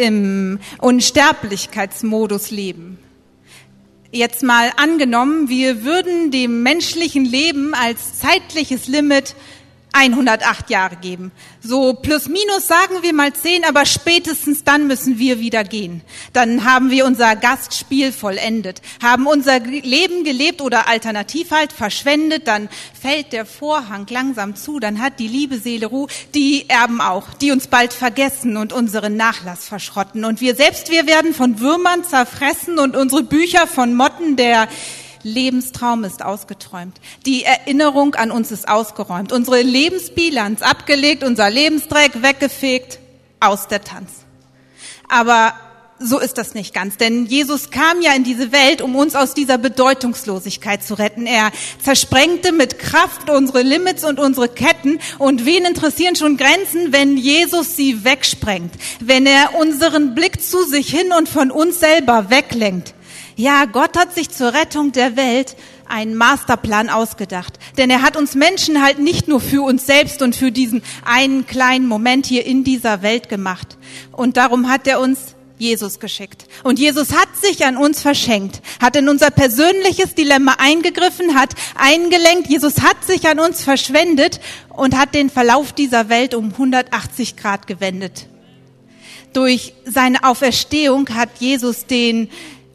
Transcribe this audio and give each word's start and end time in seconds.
im 0.00 0.58
Unsterblichkeitsmodus 0.78 2.50
leben. 2.50 2.98
Jetzt 4.12 4.42
mal 4.42 4.72
angenommen, 4.76 5.48
wir 5.48 5.84
würden 5.84 6.30
dem 6.32 6.62
menschlichen 6.64 7.24
Leben 7.24 7.74
als 7.74 8.18
zeitliches 8.18 8.88
Limit 8.88 9.36
108 9.92 10.70
Jahre 10.70 10.96
geben. 10.96 11.32
So 11.60 11.94
plus 11.94 12.28
minus 12.28 12.66
sagen 12.66 13.02
wir 13.02 13.12
mal 13.12 13.32
10, 13.32 13.64
aber 13.64 13.86
spätestens 13.86 14.64
dann 14.64 14.86
müssen 14.86 15.18
wir 15.18 15.40
wieder 15.40 15.64
gehen. 15.64 16.02
Dann 16.32 16.64
haben 16.64 16.90
wir 16.90 17.04
unser 17.04 17.36
Gastspiel 17.36 18.12
vollendet, 18.12 18.82
haben 19.02 19.26
unser 19.26 19.58
Leben 19.60 20.24
gelebt 20.24 20.62
oder 20.62 20.88
alternativ 20.88 21.50
halt 21.50 21.72
verschwendet, 21.72 22.46
dann 22.46 22.68
fällt 23.00 23.32
der 23.32 23.46
Vorhang 23.46 24.06
langsam 24.08 24.56
zu, 24.56 24.78
dann 24.78 25.00
hat 25.00 25.18
die 25.18 25.28
liebe 25.28 25.58
Seele 25.58 25.86
Ruhe, 25.86 26.08
die 26.34 26.68
Erben 26.68 27.00
auch, 27.00 27.34
die 27.34 27.50
uns 27.50 27.66
bald 27.66 27.92
vergessen 27.92 28.56
und 28.56 28.72
unseren 28.72 29.16
Nachlass 29.16 29.66
verschrotten. 29.66 30.24
Und 30.24 30.40
wir 30.40 30.54
selbst, 30.54 30.90
wir 30.90 31.06
werden 31.06 31.34
von 31.34 31.60
Würmern 31.60 32.04
zerfressen 32.04 32.78
und 32.78 32.96
unsere 32.96 33.22
Bücher 33.22 33.66
von 33.66 33.94
Motten 33.94 34.36
der 34.36 34.68
Lebenstraum 35.22 36.04
ist 36.04 36.24
ausgeträumt. 36.24 37.00
Die 37.26 37.44
Erinnerung 37.44 38.14
an 38.14 38.30
uns 38.30 38.50
ist 38.50 38.68
ausgeräumt. 38.68 39.32
Unsere 39.32 39.62
Lebensbilanz 39.62 40.62
abgelegt, 40.62 41.24
unser 41.24 41.50
Lebensdreck 41.50 42.22
weggefegt, 42.22 42.98
aus 43.40 43.68
der 43.68 43.82
Tanz. 43.82 44.10
Aber 45.08 45.54
so 46.02 46.18
ist 46.18 46.38
das 46.38 46.54
nicht 46.54 46.72
ganz, 46.72 46.96
denn 46.96 47.26
Jesus 47.26 47.70
kam 47.70 48.00
ja 48.00 48.14
in 48.14 48.24
diese 48.24 48.52
Welt, 48.52 48.80
um 48.80 48.96
uns 48.96 49.14
aus 49.14 49.34
dieser 49.34 49.58
Bedeutungslosigkeit 49.58 50.82
zu 50.82 50.94
retten. 50.94 51.26
Er 51.26 51.52
zersprengte 51.82 52.52
mit 52.52 52.78
Kraft 52.78 53.28
unsere 53.28 53.60
Limits 53.62 54.02
und 54.04 54.18
unsere 54.18 54.48
Ketten. 54.48 54.98
Und 55.18 55.44
wen 55.44 55.66
interessieren 55.66 56.16
schon 56.16 56.38
Grenzen, 56.38 56.92
wenn 56.92 57.18
Jesus 57.18 57.76
sie 57.76 58.02
wegsprengt, 58.02 58.72
wenn 59.00 59.26
er 59.26 59.54
unseren 59.58 60.14
Blick 60.14 60.42
zu 60.42 60.64
sich 60.64 60.88
hin 60.88 61.12
und 61.12 61.28
von 61.28 61.50
uns 61.50 61.80
selber 61.80 62.30
weglenkt? 62.30 62.94
Ja, 63.40 63.64
Gott 63.64 63.96
hat 63.96 64.14
sich 64.14 64.28
zur 64.28 64.52
Rettung 64.52 64.92
der 64.92 65.16
Welt 65.16 65.56
einen 65.88 66.14
Masterplan 66.14 66.90
ausgedacht. 66.90 67.58
Denn 67.78 67.88
er 67.88 68.02
hat 68.02 68.18
uns 68.18 68.34
Menschen 68.34 68.82
halt 68.82 68.98
nicht 68.98 69.28
nur 69.28 69.40
für 69.40 69.62
uns 69.62 69.86
selbst 69.86 70.20
und 70.20 70.36
für 70.36 70.52
diesen 70.52 70.82
einen 71.06 71.46
kleinen 71.46 71.88
Moment 71.88 72.26
hier 72.26 72.44
in 72.44 72.64
dieser 72.64 73.00
Welt 73.00 73.30
gemacht. 73.30 73.78
Und 74.12 74.36
darum 74.36 74.68
hat 74.68 74.86
er 74.86 75.00
uns 75.00 75.36
Jesus 75.56 76.00
geschickt. 76.00 76.48
Und 76.64 76.78
Jesus 76.78 77.14
hat 77.14 77.34
sich 77.34 77.64
an 77.64 77.78
uns 77.78 78.02
verschenkt, 78.02 78.60
hat 78.78 78.94
in 78.94 79.08
unser 79.08 79.30
persönliches 79.30 80.14
Dilemma 80.14 80.56
eingegriffen, 80.58 81.34
hat 81.34 81.54
eingelenkt. 81.76 82.50
Jesus 82.50 82.82
hat 82.82 83.02
sich 83.06 83.26
an 83.26 83.40
uns 83.40 83.64
verschwendet 83.64 84.38
und 84.68 84.98
hat 84.98 85.14
den 85.14 85.30
Verlauf 85.30 85.72
dieser 85.72 86.10
Welt 86.10 86.34
um 86.34 86.52
180 86.52 87.38
Grad 87.38 87.66
gewendet. 87.66 88.26
Durch 89.32 89.72
seine 89.86 90.24
Auferstehung 90.24 91.08
hat 91.14 91.30
Jesus 91.38 91.86
den 91.86 92.28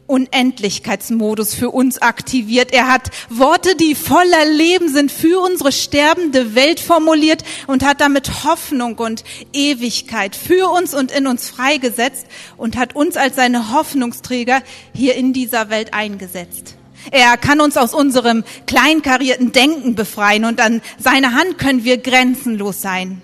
Unendlichkeitsmodus 0.06 1.54
für 1.54 1.70
uns 1.70 1.98
aktiviert. 1.98 2.72
Er 2.72 2.88
hat 2.88 3.10
Worte, 3.28 3.76
die 3.76 3.94
voller 3.94 4.44
Leben 4.52 4.88
sind, 4.88 5.10
für 5.10 5.40
unsere 5.40 5.72
sterbende 5.72 6.54
Welt 6.54 6.80
formuliert 6.80 7.42
und 7.66 7.84
hat 7.84 8.00
damit 8.00 8.44
Hoffnung 8.44 8.96
und 8.98 9.24
Ewigkeit 9.52 10.36
für 10.36 10.70
uns 10.70 10.94
und 10.94 11.10
in 11.10 11.26
uns 11.26 11.48
freigesetzt 11.48 12.26
und 12.56 12.76
hat 12.76 12.94
uns 12.94 13.16
als 13.16 13.36
seine 13.36 13.72
Hoffnungsträger 13.72 14.62
hier 14.94 15.14
in 15.14 15.32
dieser 15.32 15.70
Welt 15.70 15.92
eingesetzt. 15.94 16.76
Er 17.10 17.36
kann 17.36 17.60
uns 17.60 17.76
aus 17.76 17.94
unserem 17.94 18.44
kleinkarierten 18.66 19.52
Denken 19.52 19.94
befreien 19.94 20.44
und 20.44 20.60
an 20.60 20.82
seiner 20.98 21.32
Hand 21.32 21.58
können 21.58 21.84
wir 21.84 21.98
grenzenlos 21.98 22.80
sein. 22.80 23.22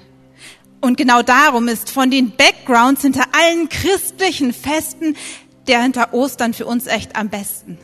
Und 0.81 0.97
genau 0.97 1.23
darum 1.23 1.69
ist 1.69 1.91
von 1.91 2.11
den 2.11 2.33
Backgrounds 2.33 3.03
hinter 3.03 3.25
allen 3.33 3.69
christlichen 3.69 4.53
Festen 4.53 5.17
der 5.67 5.83
hinter 5.83 6.13
Ostern 6.13 6.55
für 6.55 6.67
uns 6.67 6.87
echt 6.87 7.17
am 7.17 7.29
besten. 7.29 7.79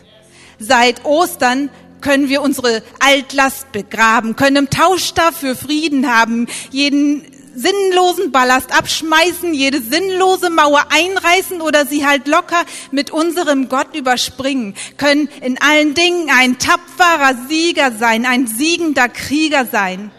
Seit 0.58 1.04
Ostern 1.04 1.70
können 2.00 2.28
wir 2.28 2.42
unsere 2.42 2.82
Altlast 3.00 3.72
begraben, 3.72 4.36
können 4.36 4.56
im 4.56 4.70
Tausch 4.70 5.14
dafür 5.14 5.56
Frieden 5.56 6.12
haben, 6.12 6.46
jeden 6.70 7.24
sinnlosen 7.55 8.30
Ballast 8.30 8.77
abschmeißen, 8.77 9.52
jede 9.52 9.80
sinnlose 9.83 10.48
Mauer 10.48 10.86
einreißen 10.90 11.61
oder 11.61 11.86
sie 11.86 12.06
halt 12.06 12.28
locker 12.28 12.64
mit 12.92 13.11
unserem 13.11 13.68
Gott 13.68 13.96
überspringen, 13.96 14.74
können 14.96 15.28
in 15.40 15.61
allen 15.61 15.94
Dingen 15.94 16.30
ein 16.30 16.58
tapferer 16.58 17.36
Sieger 17.48 17.92
sein, 17.98 18.27
ein 18.27 18.46
siegender 18.46 19.08
Krieger 19.08 19.67
sein. 19.70 20.12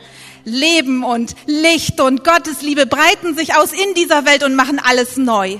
Leben 0.44 1.04
und 1.04 1.36
Licht 1.46 2.02
und 2.02 2.24
Gottes 2.24 2.62
Liebe 2.62 2.86
breiten 2.86 3.36
sich 3.36 3.56
aus 3.56 3.72
in 3.72 3.94
dieser 3.94 4.26
Welt 4.26 4.44
und 4.44 4.56
machen 4.56 4.80
alles 4.80 5.16
neu. 5.16 5.58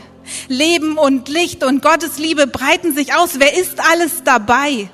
Leben 0.48 0.98
und 0.98 1.30
Licht 1.30 1.64
und 1.64 1.82
Gottes 1.82 2.18
Liebe 2.18 2.48
breiten 2.48 2.94
sich 2.94 3.14
aus. 3.16 3.40
Wer 3.40 3.58
ist 3.58 3.80
alles 3.92 4.24
dabei? 4.24 4.90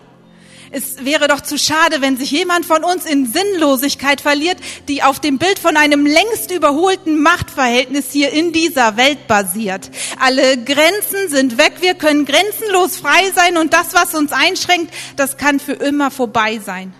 Es 0.71 1.05
wäre 1.05 1.29
doch 1.29 1.39
zu 1.39 1.57
schade, 1.57 2.01
wenn 2.01 2.17
sich 2.17 2.31
jemand 2.31 2.65
von 2.65 2.83
uns 2.83 3.05
in 3.05 3.31
Sinnlosigkeit 3.31 4.19
verliert, 4.19 4.57
die 4.89 5.03
auf 5.03 5.21
dem 5.21 5.37
Bild 5.37 5.57
von 5.57 5.77
einem 5.77 6.05
längst 6.05 6.51
überholten 6.51 7.21
Machtverhältnis 7.21 8.11
hier 8.11 8.31
in 8.31 8.51
dieser 8.51 8.97
Welt 8.97 9.27
basiert. 9.27 9.89
Alle 10.19 10.57
Grenzen 10.57 11.29
sind 11.29 11.57
weg, 11.57 11.75
wir 11.79 11.93
können 11.93 12.25
grenzenlos 12.25 12.97
frei 12.97 13.31
sein 13.33 13.57
und 13.57 13.73
das, 13.73 13.93
was 13.93 14.15
uns 14.15 14.33
einschränkt, 14.33 14.93
das 15.15 15.37
kann 15.37 15.61
für 15.61 15.73
immer 15.73 16.11
vorbei 16.11 16.59
sein 16.63 16.93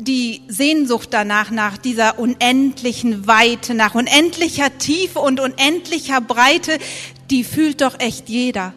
die 0.00 0.42
Sehnsucht 0.48 1.08
danach, 1.12 1.50
nach 1.50 1.78
dieser 1.78 2.18
unendlichen 2.18 3.26
Weite, 3.26 3.74
nach 3.74 3.94
unendlicher 3.94 4.76
Tiefe 4.78 5.20
und 5.20 5.40
unendlicher 5.40 6.20
Breite, 6.20 6.78
die 7.30 7.44
fühlt 7.44 7.80
doch 7.80 8.00
echt 8.00 8.28
jeder. 8.28 8.74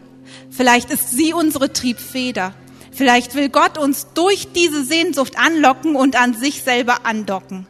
Vielleicht 0.50 0.90
ist 0.90 1.10
sie 1.10 1.32
unsere 1.32 1.72
Triebfeder. 1.72 2.54
Vielleicht 2.92 3.34
will 3.34 3.48
Gott 3.48 3.76
uns 3.76 4.06
durch 4.14 4.52
diese 4.52 4.84
Sehnsucht 4.84 5.36
anlocken 5.36 5.96
und 5.96 6.14
an 6.14 6.34
sich 6.34 6.62
selber 6.62 7.04
andocken. 7.04 7.66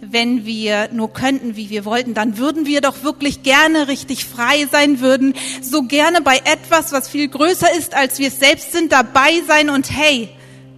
Wenn 0.00 0.44
wir 0.44 0.90
nur 0.92 1.12
könnten, 1.12 1.56
wie 1.56 1.70
wir 1.70 1.84
wollten, 1.84 2.14
dann 2.14 2.36
würden 2.36 2.66
wir 2.66 2.80
doch 2.80 3.02
wirklich 3.02 3.42
gerne 3.42 3.88
richtig 3.88 4.24
frei 4.26 4.68
sein, 4.70 5.00
würden 5.00 5.34
so 5.62 5.82
gerne 5.82 6.20
bei 6.20 6.36
etwas, 6.44 6.92
was 6.92 7.08
viel 7.08 7.28
größer 7.28 7.74
ist, 7.76 7.94
als 7.94 8.18
wir 8.18 8.30
selbst 8.30 8.72
sind, 8.72 8.92
dabei 8.92 9.42
sein 9.48 9.70
und 9.70 9.90
hey, 9.90 10.28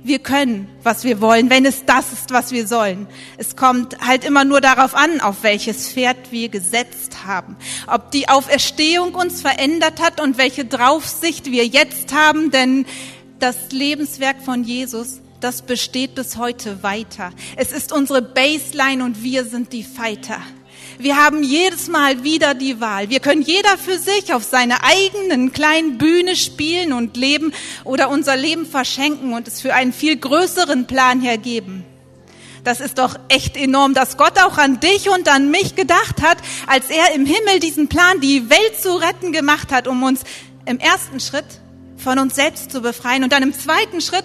wir 0.07 0.19
können, 0.19 0.69
was 0.83 1.05
wir 1.05 1.21
wollen, 1.21 1.51
wenn 1.51 1.65
es 1.65 1.85
das 1.85 2.13
ist, 2.13 2.31
was 2.31 2.53
wir 2.53 2.67
sollen. 2.67 3.07
Es 3.37 3.57
kommt 3.57 3.99
halt 4.01 4.25
immer 4.25 4.45
nur 4.45 4.61
darauf 4.61 4.95
an, 4.95 5.21
auf 5.21 5.43
welches 5.43 5.89
Pferd 5.89 6.31
wir 6.31 6.49
gesetzt 6.49 7.27
haben. 7.27 7.57
Ob 7.87 8.11
die 8.11 8.29
Auferstehung 8.29 9.15
uns 9.15 9.41
verändert 9.41 10.01
hat 10.01 10.21
und 10.21 10.39
welche 10.39 10.65
Draufsicht 10.65 11.51
wir 11.51 11.67
jetzt 11.67 12.15
haben, 12.15 12.51
denn 12.51 12.87
das 13.39 13.73
Lebenswerk 13.73 14.43
von 14.43 14.65
Jesus, 14.65 15.21
das 15.41 15.63
besteht 15.63 16.15
bis 16.15 16.37
heute 16.37 16.83
weiter. 16.83 17.31
Es 17.57 17.73
ist 17.73 17.93
unsere 17.93 18.23
Baseline 18.23 19.05
und 19.05 19.23
wir 19.23 19.45
sind 19.45 19.73
die 19.73 19.85
Fighter. 19.85 20.39
Wir 20.99 21.17
haben 21.17 21.43
jedes 21.43 21.89
Mal 21.89 22.25
wieder 22.25 22.55
die 22.55 22.81
Wahl. 22.81 23.11
Wir 23.11 23.21
können 23.21 23.43
jeder 23.43 23.77
für 23.77 23.99
sich 23.99 24.33
auf 24.33 24.45
seiner 24.45 24.83
eigenen 24.83 25.53
kleinen 25.53 25.99
Bühne 25.99 26.37
spielen 26.37 26.93
und 26.95 27.17
leben 27.17 27.53
oder 27.85 28.09
unser 28.09 28.37
Leben 28.37 28.65
verschenken 28.65 29.35
und 29.35 29.47
es 29.47 29.61
für 29.61 29.75
einen 29.75 29.93
viel 29.93 30.17
größeren 30.17 30.87
Plan 30.87 31.21
hergeben. 31.21 31.85
Das 32.65 32.81
ist 32.81 32.99
doch 32.99 33.17
echt 33.29 33.57
enorm, 33.57 33.95
dass 33.95 34.17
Gott 34.17 34.43
auch 34.43 34.59
an 34.59 34.81
dich 34.81 35.09
und 35.11 35.29
an 35.29 35.51
mich 35.51 35.77
gedacht 35.77 36.23
hat, 36.23 36.39
als 36.67 36.89
er 36.89 37.15
im 37.15 37.27
Himmel 37.27 37.61
diesen 37.61 37.89
Plan, 37.89 38.21
die 38.21 38.49
Welt 38.49 38.81
zu 38.81 38.97
retten 38.97 39.33
gemacht 39.33 39.73
hat, 39.73 39.87
um 39.87 40.03
uns 40.03 40.23
im 40.65 40.79
ersten 40.79 41.21
Schritt 41.21 41.45
von 41.97 42.19
uns 42.19 42.35
selbst 42.35 42.73
zu 42.73 42.81
befreien 42.81 43.23
und 43.23 43.33
dann 43.33 43.43
im 43.43 43.53
zweiten 43.53 44.01
Schritt 44.01 44.25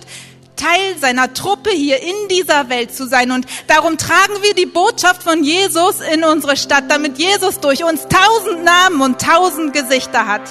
Teil 0.55 0.97
seiner 0.99 1.33
Truppe 1.33 1.71
hier 1.71 2.01
in 2.01 2.27
dieser 2.29 2.69
Welt 2.69 2.93
zu 2.93 3.07
sein. 3.07 3.31
Und 3.31 3.45
darum 3.67 3.97
tragen 3.97 4.41
wir 4.41 4.53
die 4.53 4.65
Botschaft 4.65 5.23
von 5.23 5.43
Jesus 5.43 6.01
in 6.01 6.23
unsere 6.23 6.57
Stadt, 6.57 6.85
damit 6.89 7.17
Jesus 7.17 7.59
durch 7.59 7.83
uns 7.83 8.07
tausend 8.07 8.63
Namen 8.63 9.01
und 9.01 9.21
tausend 9.21 9.73
Gesichter 9.73 10.27
hat. 10.27 10.41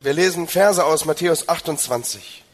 Wir 0.00 0.12
lesen 0.12 0.46
Verse 0.46 0.84
aus 0.84 1.04
Matthäus 1.04 1.48
28. 1.48 2.44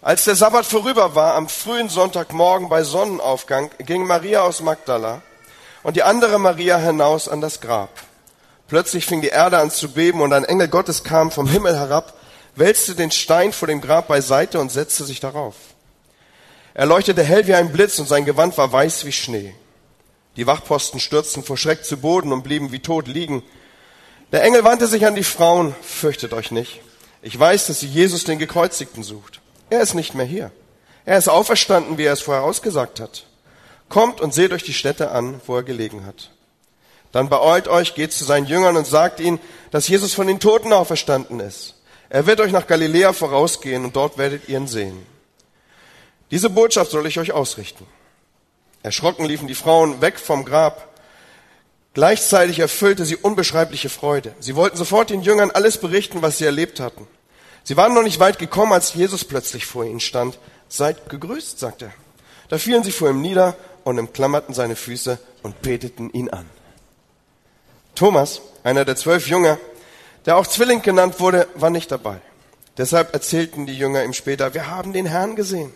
Als 0.00 0.24
der 0.24 0.34
Sabbat 0.34 0.66
vorüber 0.66 1.14
war, 1.14 1.34
am 1.34 1.48
frühen 1.48 1.88
Sonntagmorgen 1.88 2.68
bei 2.68 2.82
Sonnenaufgang, 2.82 3.70
ging 3.78 4.06
Maria 4.06 4.42
aus 4.42 4.60
Magdala 4.60 5.22
und 5.84 5.94
die 5.94 6.02
andere 6.02 6.40
Maria 6.40 6.78
hinaus 6.78 7.28
an 7.28 7.40
das 7.40 7.60
Grab. 7.60 7.90
Plötzlich 8.66 9.06
fing 9.06 9.20
die 9.20 9.28
Erde 9.28 9.58
an 9.58 9.70
zu 9.70 9.92
beben 9.92 10.22
und 10.22 10.32
ein 10.32 10.44
Engel 10.44 10.66
Gottes 10.66 11.04
kam 11.04 11.30
vom 11.30 11.46
Himmel 11.46 11.78
herab, 11.78 12.14
wälzte 12.56 12.94
den 12.96 13.12
Stein 13.12 13.52
vor 13.52 13.68
dem 13.68 13.80
Grab 13.80 14.08
beiseite 14.08 14.58
und 14.58 14.72
setzte 14.72 15.04
sich 15.04 15.20
darauf. 15.20 15.54
Er 16.72 16.86
leuchtete 16.86 17.22
hell 17.22 17.46
wie 17.46 17.54
ein 17.54 17.70
Blitz 17.70 17.98
und 17.98 18.08
sein 18.08 18.24
Gewand 18.24 18.58
war 18.58 18.72
weiß 18.72 19.04
wie 19.04 19.12
Schnee. 19.12 19.54
Die 20.36 20.46
Wachposten 20.46 20.98
stürzten 20.98 21.44
vor 21.44 21.56
Schreck 21.56 21.84
zu 21.84 21.98
Boden 21.98 22.32
und 22.32 22.42
blieben 22.42 22.72
wie 22.72 22.80
tot 22.80 23.06
liegen. 23.06 23.44
Der 24.32 24.42
Engel 24.42 24.64
wandte 24.64 24.88
sich 24.88 25.06
an 25.06 25.14
die 25.14 25.22
Frauen, 25.22 25.76
fürchtet 25.82 26.32
euch 26.32 26.50
nicht. 26.50 26.80
Ich 27.22 27.38
weiß, 27.38 27.66
dass 27.68 27.80
sie 27.80 27.86
Jesus 27.86 28.24
den 28.24 28.38
Gekreuzigten 28.38 29.04
sucht. 29.04 29.40
Er 29.70 29.80
ist 29.80 29.94
nicht 29.94 30.14
mehr 30.14 30.26
hier. 30.26 30.50
Er 31.04 31.18
ist 31.18 31.28
auferstanden, 31.28 31.98
wie 31.98 32.04
er 32.04 32.14
es 32.14 32.22
vorher 32.22 32.42
ausgesagt 32.42 32.98
hat. 32.98 33.26
Kommt 33.94 34.20
und 34.20 34.34
seht 34.34 34.52
euch 34.52 34.64
die 34.64 34.74
Städte 34.74 35.12
an, 35.12 35.40
wo 35.46 35.54
er 35.54 35.62
gelegen 35.62 36.04
hat. 36.04 36.32
Dann 37.12 37.28
beeilt 37.28 37.68
euch, 37.68 37.94
geht 37.94 38.12
zu 38.12 38.24
seinen 38.24 38.46
Jüngern 38.46 38.76
und 38.76 38.88
sagt 38.88 39.20
ihnen, 39.20 39.38
dass 39.70 39.86
Jesus 39.86 40.14
von 40.14 40.26
den 40.26 40.40
Toten 40.40 40.72
auferstanden 40.72 41.38
ist. 41.38 41.76
Er 42.08 42.26
wird 42.26 42.40
euch 42.40 42.50
nach 42.50 42.66
Galiläa 42.66 43.12
vorausgehen 43.12 43.84
und 43.84 43.94
dort 43.94 44.18
werdet 44.18 44.48
ihr 44.48 44.58
ihn 44.58 44.66
sehen. 44.66 45.06
Diese 46.32 46.50
Botschaft 46.50 46.90
soll 46.90 47.06
ich 47.06 47.20
euch 47.20 47.30
ausrichten. 47.30 47.86
Erschrocken 48.82 49.26
liefen 49.26 49.46
die 49.46 49.54
Frauen 49.54 50.00
weg 50.00 50.18
vom 50.18 50.44
Grab. 50.44 50.88
Gleichzeitig 51.92 52.58
erfüllte 52.58 53.04
sie 53.04 53.14
unbeschreibliche 53.14 53.90
Freude. 53.90 54.34
Sie 54.40 54.56
wollten 54.56 54.76
sofort 54.76 55.10
den 55.10 55.22
Jüngern 55.22 55.52
alles 55.52 55.78
berichten, 55.78 56.20
was 56.20 56.38
sie 56.38 56.46
erlebt 56.46 56.80
hatten. 56.80 57.06
Sie 57.62 57.76
waren 57.76 57.94
noch 57.94 58.02
nicht 58.02 58.18
weit 58.18 58.40
gekommen, 58.40 58.72
als 58.72 58.92
Jesus 58.94 59.24
plötzlich 59.24 59.66
vor 59.66 59.84
ihnen 59.84 60.00
stand. 60.00 60.40
Seid 60.68 61.08
gegrüßt, 61.08 61.60
sagte 61.60 61.84
er. 61.84 61.92
Da 62.48 62.58
fielen 62.58 62.82
sie 62.82 62.90
vor 62.90 63.08
ihm 63.08 63.22
nieder 63.22 63.56
und 63.84 63.98
umklammerten 63.98 64.54
seine 64.54 64.76
Füße 64.76 65.18
und 65.42 65.62
beteten 65.62 66.10
ihn 66.10 66.30
an. 66.30 66.48
Thomas, 67.94 68.40
einer 68.64 68.84
der 68.84 68.96
zwölf 68.96 69.28
Jünger, 69.28 69.58
der 70.26 70.36
auch 70.36 70.46
Zwilling 70.46 70.82
genannt 70.82 71.20
wurde, 71.20 71.46
war 71.54 71.70
nicht 71.70 71.90
dabei. 71.90 72.20
Deshalb 72.76 73.14
erzählten 73.14 73.66
die 73.66 73.76
Jünger 73.76 74.02
ihm 74.04 74.14
später, 74.14 74.54
wir 74.54 74.68
haben 74.68 74.92
den 74.92 75.06
Herrn 75.06 75.36
gesehen. 75.36 75.72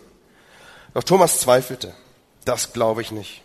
Doch 0.95 1.05
Thomas 1.05 1.39
zweifelte. 1.39 1.95
Das 2.45 2.73
glaube 2.73 3.03
ich 3.03 3.13
nicht. 3.13 3.43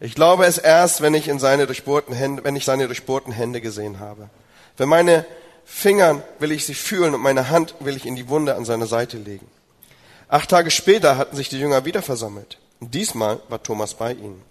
Ich 0.00 0.14
glaube 0.14 0.44
es 0.44 0.58
erst, 0.58 1.02
wenn 1.02 1.14
ich, 1.14 1.28
in 1.28 1.38
seine 1.38 1.66
durchbohrten 1.66 2.14
Hände, 2.14 2.44
wenn 2.44 2.56
ich 2.56 2.64
seine 2.64 2.86
durchbohrten 2.86 3.32
Hände 3.32 3.60
gesehen 3.60 4.00
habe. 4.00 4.28
Für 4.76 4.86
meine 4.86 5.24
Fingern 5.64 6.22
will 6.38 6.52
ich 6.52 6.66
sie 6.66 6.74
fühlen 6.74 7.14
und 7.14 7.22
meine 7.22 7.50
Hand 7.50 7.74
will 7.80 7.96
ich 7.96 8.06
in 8.06 8.16
die 8.16 8.28
Wunde 8.28 8.56
an 8.56 8.64
seiner 8.64 8.86
Seite 8.86 9.18
legen. 9.18 9.46
Acht 10.28 10.50
Tage 10.50 10.70
später 10.70 11.16
hatten 11.16 11.36
sich 11.36 11.48
die 11.48 11.58
Jünger 11.58 11.84
wieder 11.84 12.02
versammelt. 12.02 12.58
Diesmal 12.80 13.40
war 13.48 13.62
Thomas 13.62 13.94
bei 13.94 14.12
ihnen. 14.12 14.42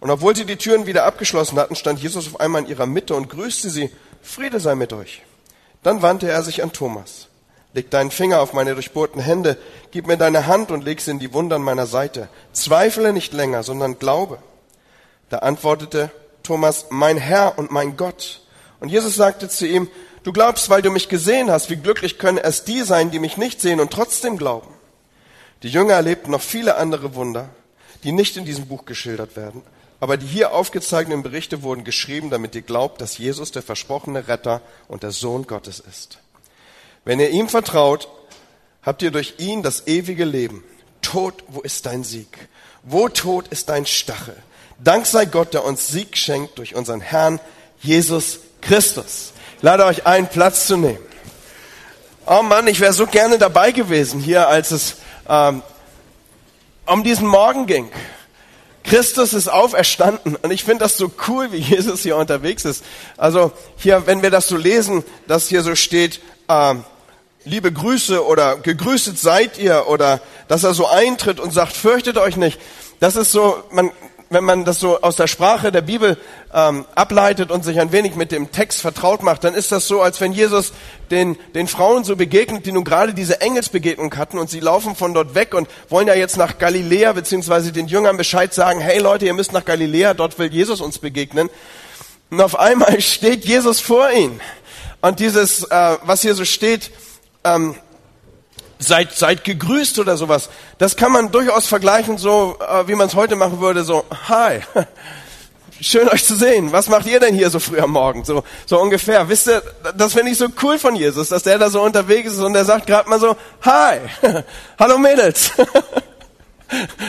Und 0.00 0.10
obwohl 0.10 0.36
sie 0.36 0.44
die 0.44 0.56
Türen 0.56 0.86
wieder 0.86 1.04
abgeschlossen 1.04 1.58
hatten, 1.58 1.74
stand 1.74 2.00
Jesus 2.00 2.28
auf 2.28 2.40
einmal 2.40 2.62
in 2.62 2.68
ihrer 2.68 2.86
Mitte 2.86 3.14
und 3.14 3.28
grüßte 3.28 3.70
sie, 3.70 3.90
Friede 4.22 4.60
sei 4.60 4.74
mit 4.74 4.92
euch. 4.92 5.22
Dann 5.82 6.02
wandte 6.02 6.30
er 6.30 6.42
sich 6.42 6.62
an 6.62 6.72
Thomas. 6.72 7.28
Leg 7.72 7.90
deinen 7.90 8.10
Finger 8.10 8.40
auf 8.40 8.52
meine 8.52 8.74
durchbohrten 8.74 9.20
Hände, 9.20 9.58
gib 9.90 10.06
mir 10.06 10.16
deine 10.16 10.46
Hand 10.46 10.70
und 10.70 10.84
leg 10.84 11.00
sie 11.00 11.10
in 11.10 11.18
die 11.18 11.32
Wunde 11.32 11.56
an 11.56 11.62
meiner 11.62 11.86
Seite. 11.86 12.28
Zweifle 12.52 13.12
nicht 13.12 13.32
länger, 13.32 13.62
sondern 13.62 13.98
glaube. 13.98 14.38
Da 15.28 15.38
antwortete 15.38 16.10
Thomas, 16.42 16.86
mein 16.90 17.18
Herr 17.18 17.58
und 17.58 17.70
mein 17.70 17.96
Gott. 17.96 18.42
Und 18.80 18.88
Jesus 18.88 19.16
sagte 19.16 19.48
zu 19.48 19.66
ihm, 19.66 19.88
du 20.22 20.32
glaubst, 20.32 20.70
weil 20.70 20.82
du 20.82 20.90
mich 20.90 21.08
gesehen 21.08 21.50
hast, 21.50 21.68
wie 21.68 21.76
glücklich 21.76 22.18
können 22.18 22.38
es 22.38 22.64
die 22.64 22.82
sein, 22.82 23.10
die 23.10 23.18
mich 23.18 23.36
nicht 23.36 23.60
sehen 23.60 23.80
und 23.80 23.92
trotzdem 23.92 24.38
glauben. 24.38 24.75
Die 25.62 25.68
Jünger 25.68 25.94
erlebten 25.94 26.30
noch 26.30 26.42
viele 26.42 26.76
andere 26.76 27.14
Wunder, 27.14 27.48
die 28.04 28.12
nicht 28.12 28.36
in 28.36 28.44
diesem 28.44 28.66
Buch 28.66 28.84
geschildert 28.84 29.36
werden. 29.36 29.62
Aber 29.98 30.16
die 30.16 30.26
hier 30.26 30.52
aufgezeigten 30.52 31.22
Berichte 31.22 31.62
wurden 31.62 31.84
geschrieben, 31.84 32.28
damit 32.28 32.54
ihr 32.54 32.62
glaubt, 32.62 33.00
dass 33.00 33.16
Jesus 33.16 33.52
der 33.52 33.62
versprochene 33.62 34.28
Retter 34.28 34.60
und 34.88 35.02
der 35.02 35.10
Sohn 35.10 35.46
Gottes 35.46 35.80
ist. 35.80 36.18
Wenn 37.04 37.18
ihr 37.18 37.30
ihm 37.30 37.48
vertraut, 37.48 38.08
habt 38.82 39.00
ihr 39.02 39.10
durch 39.10 39.34
ihn 39.38 39.62
das 39.62 39.86
ewige 39.86 40.24
Leben. 40.24 40.62
Tod, 41.00 41.44
wo 41.48 41.60
ist 41.60 41.86
dein 41.86 42.04
Sieg? 42.04 42.48
Wo 42.82 43.08
Tod 43.08 43.48
ist 43.48 43.68
dein 43.68 43.86
Stachel? 43.86 44.36
Dank 44.78 45.06
sei 45.06 45.24
Gott, 45.24 45.54
der 45.54 45.64
uns 45.64 45.88
Sieg 45.88 46.16
schenkt 46.16 46.58
durch 46.58 46.74
unseren 46.74 47.00
Herrn 47.00 47.40
Jesus 47.80 48.40
Christus. 48.60 49.32
Ich 49.56 49.62
lade 49.62 49.86
euch 49.86 50.06
ein, 50.06 50.28
Platz 50.28 50.66
zu 50.66 50.76
nehmen. 50.76 50.98
Oh 52.26 52.42
Mann, 52.42 52.66
ich 52.66 52.80
wäre 52.80 52.92
so 52.92 53.06
gerne 53.06 53.38
dabei 53.38 53.72
gewesen 53.72 54.20
hier, 54.20 54.48
als 54.48 54.72
es 54.72 54.96
ähm, 55.28 55.62
um 56.86 57.04
diesen 57.04 57.26
Morgen 57.26 57.66
ging. 57.66 57.90
Christus 58.84 59.32
ist 59.34 59.48
auferstanden 59.48 60.36
und 60.36 60.52
ich 60.52 60.62
finde 60.62 60.84
das 60.84 60.96
so 60.96 61.10
cool, 61.26 61.50
wie 61.50 61.56
Jesus 61.56 62.02
hier 62.02 62.16
unterwegs 62.16 62.64
ist. 62.64 62.84
Also 63.16 63.50
hier, 63.76 64.06
wenn 64.06 64.22
wir 64.22 64.30
das 64.30 64.46
so 64.46 64.56
lesen, 64.56 65.04
dass 65.26 65.48
hier 65.48 65.62
so 65.62 65.74
steht, 65.74 66.20
ähm, 66.48 66.84
liebe 67.44 67.72
Grüße 67.72 68.24
oder 68.24 68.56
gegrüßet 68.56 69.18
seid 69.18 69.58
ihr 69.58 69.86
oder 69.88 70.20
dass 70.48 70.64
er 70.64 70.74
so 70.74 70.86
eintritt 70.86 71.40
und 71.40 71.52
sagt, 71.52 71.72
fürchtet 71.72 72.16
euch 72.16 72.36
nicht. 72.36 72.60
Das 73.00 73.16
ist 73.16 73.32
so, 73.32 73.62
man, 73.70 73.90
wenn 74.36 74.44
man 74.44 74.66
das 74.66 74.80
so 74.80 75.00
aus 75.00 75.16
der 75.16 75.28
Sprache 75.28 75.72
der 75.72 75.80
Bibel 75.80 76.18
ähm, 76.52 76.84
ableitet 76.94 77.50
und 77.50 77.64
sich 77.64 77.80
ein 77.80 77.90
wenig 77.90 78.16
mit 78.16 78.32
dem 78.32 78.52
Text 78.52 78.82
vertraut 78.82 79.22
macht, 79.22 79.44
dann 79.44 79.54
ist 79.54 79.72
das 79.72 79.88
so, 79.88 80.02
als 80.02 80.20
wenn 80.20 80.32
Jesus 80.32 80.74
den, 81.10 81.38
den 81.54 81.66
Frauen 81.68 82.04
so 82.04 82.16
begegnet, 82.16 82.66
die 82.66 82.72
nun 82.72 82.84
gerade 82.84 83.14
diese 83.14 83.40
Engelsbegegnung 83.40 84.14
hatten 84.14 84.38
und 84.38 84.50
sie 84.50 84.60
laufen 84.60 84.94
von 84.94 85.14
dort 85.14 85.34
weg 85.34 85.54
und 85.54 85.70
wollen 85.88 86.06
ja 86.06 86.14
jetzt 86.14 86.36
nach 86.36 86.58
Galiläa 86.58 87.14
beziehungsweise 87.14 87.72
den 87.72 87.86
Jüngern 87.86 88.18
Bescheid 88.18 88.52
sagen, 88.52 88.78
hey 88.78 88.98
Leute, 88.98 89.24
ihr 89.24 89.32
müsst 89.32 89.54
nach 89.54 89.64
Galiläa, 89.64 90.12
dort 90.12 90.38
will 90.38 90.52
Jesus 90.52 90.82
uns 90.82 90.98
begegnen. 90.98 91.48
Und 92.28 92.42
auf 92.42 92.58
einmal 92.58 93.00
steht 93.00 93.46
Jesus 93.46 93.80
vor 93.80 94.10
ihnen. 94.10 94.38
Und 95.00 95.18
dieses, 95.18 95.62
äh, 95.64 95.96
was 96.02 96.20
hier 96.20 96.34
so 96.34 96.44
steht, 96.44 96.90
ähm, 97.42 97.74
seid, 98.78 99.12
seid 99.12 99.44
gegrüßt 99.44 99.98
oder 99.98 100.16
sowas. 100.16 100.50
Das 100.78 100.96
kann 100.96 101.12
man 101.12 101.30
durchaus 101.30 101.66
vergleichen, 101.66 102.18
so 102.18 102.56
äh, 102.60 102.88
wie 102.88 102.94
man 102.94 103.08
es 103.08 103.14
heute 103.14 103.36
machen 103.36 103.60
würde, 103.60 103.84
so, 103.84 104.04
hi, 104.28 104.60
schön 105.80 106.08
euch 106.08 106.24
zu 106.24 106.36
sehen. 106.36 106.72
Was 106.72 106.88
macht 106.88 107.06
ihr 107.06 107.20
denn 107.20 107.34
hier 107.34 107.50
so 107.50 107.58
früh 107.58 107.80
am 107.80 107.90
Morgen? 107.90 108.24
So, 108.24 108.44
so 108.66 108.80
ungefähr. 108.80 109.28
Wisst 109.28 109.48
ihr, 109.48 109.62
das 109.96 110.14
finde 110.14 110.32
ich 110.32 110.38
so 110.38 110.48
cool 110.62 110.78
von 110.78 110.94
Jesus, 110.94 111.28
dass 111.28 111.42
der 111.42 111.58
da 111.58 111.70
so 111.70 111.82
unterwegs 111.82 112.32
ist 112.32 112.40
und 112.40 112.52
der 112.52 112.64
sagt 112.64 112.86
gerade 112.86 113.08
mal 113.08 113.20
so, 113.20 113.36
hi, 113.62 113.98
hallo 114.78 114.98
Mädels. 114.98 115.52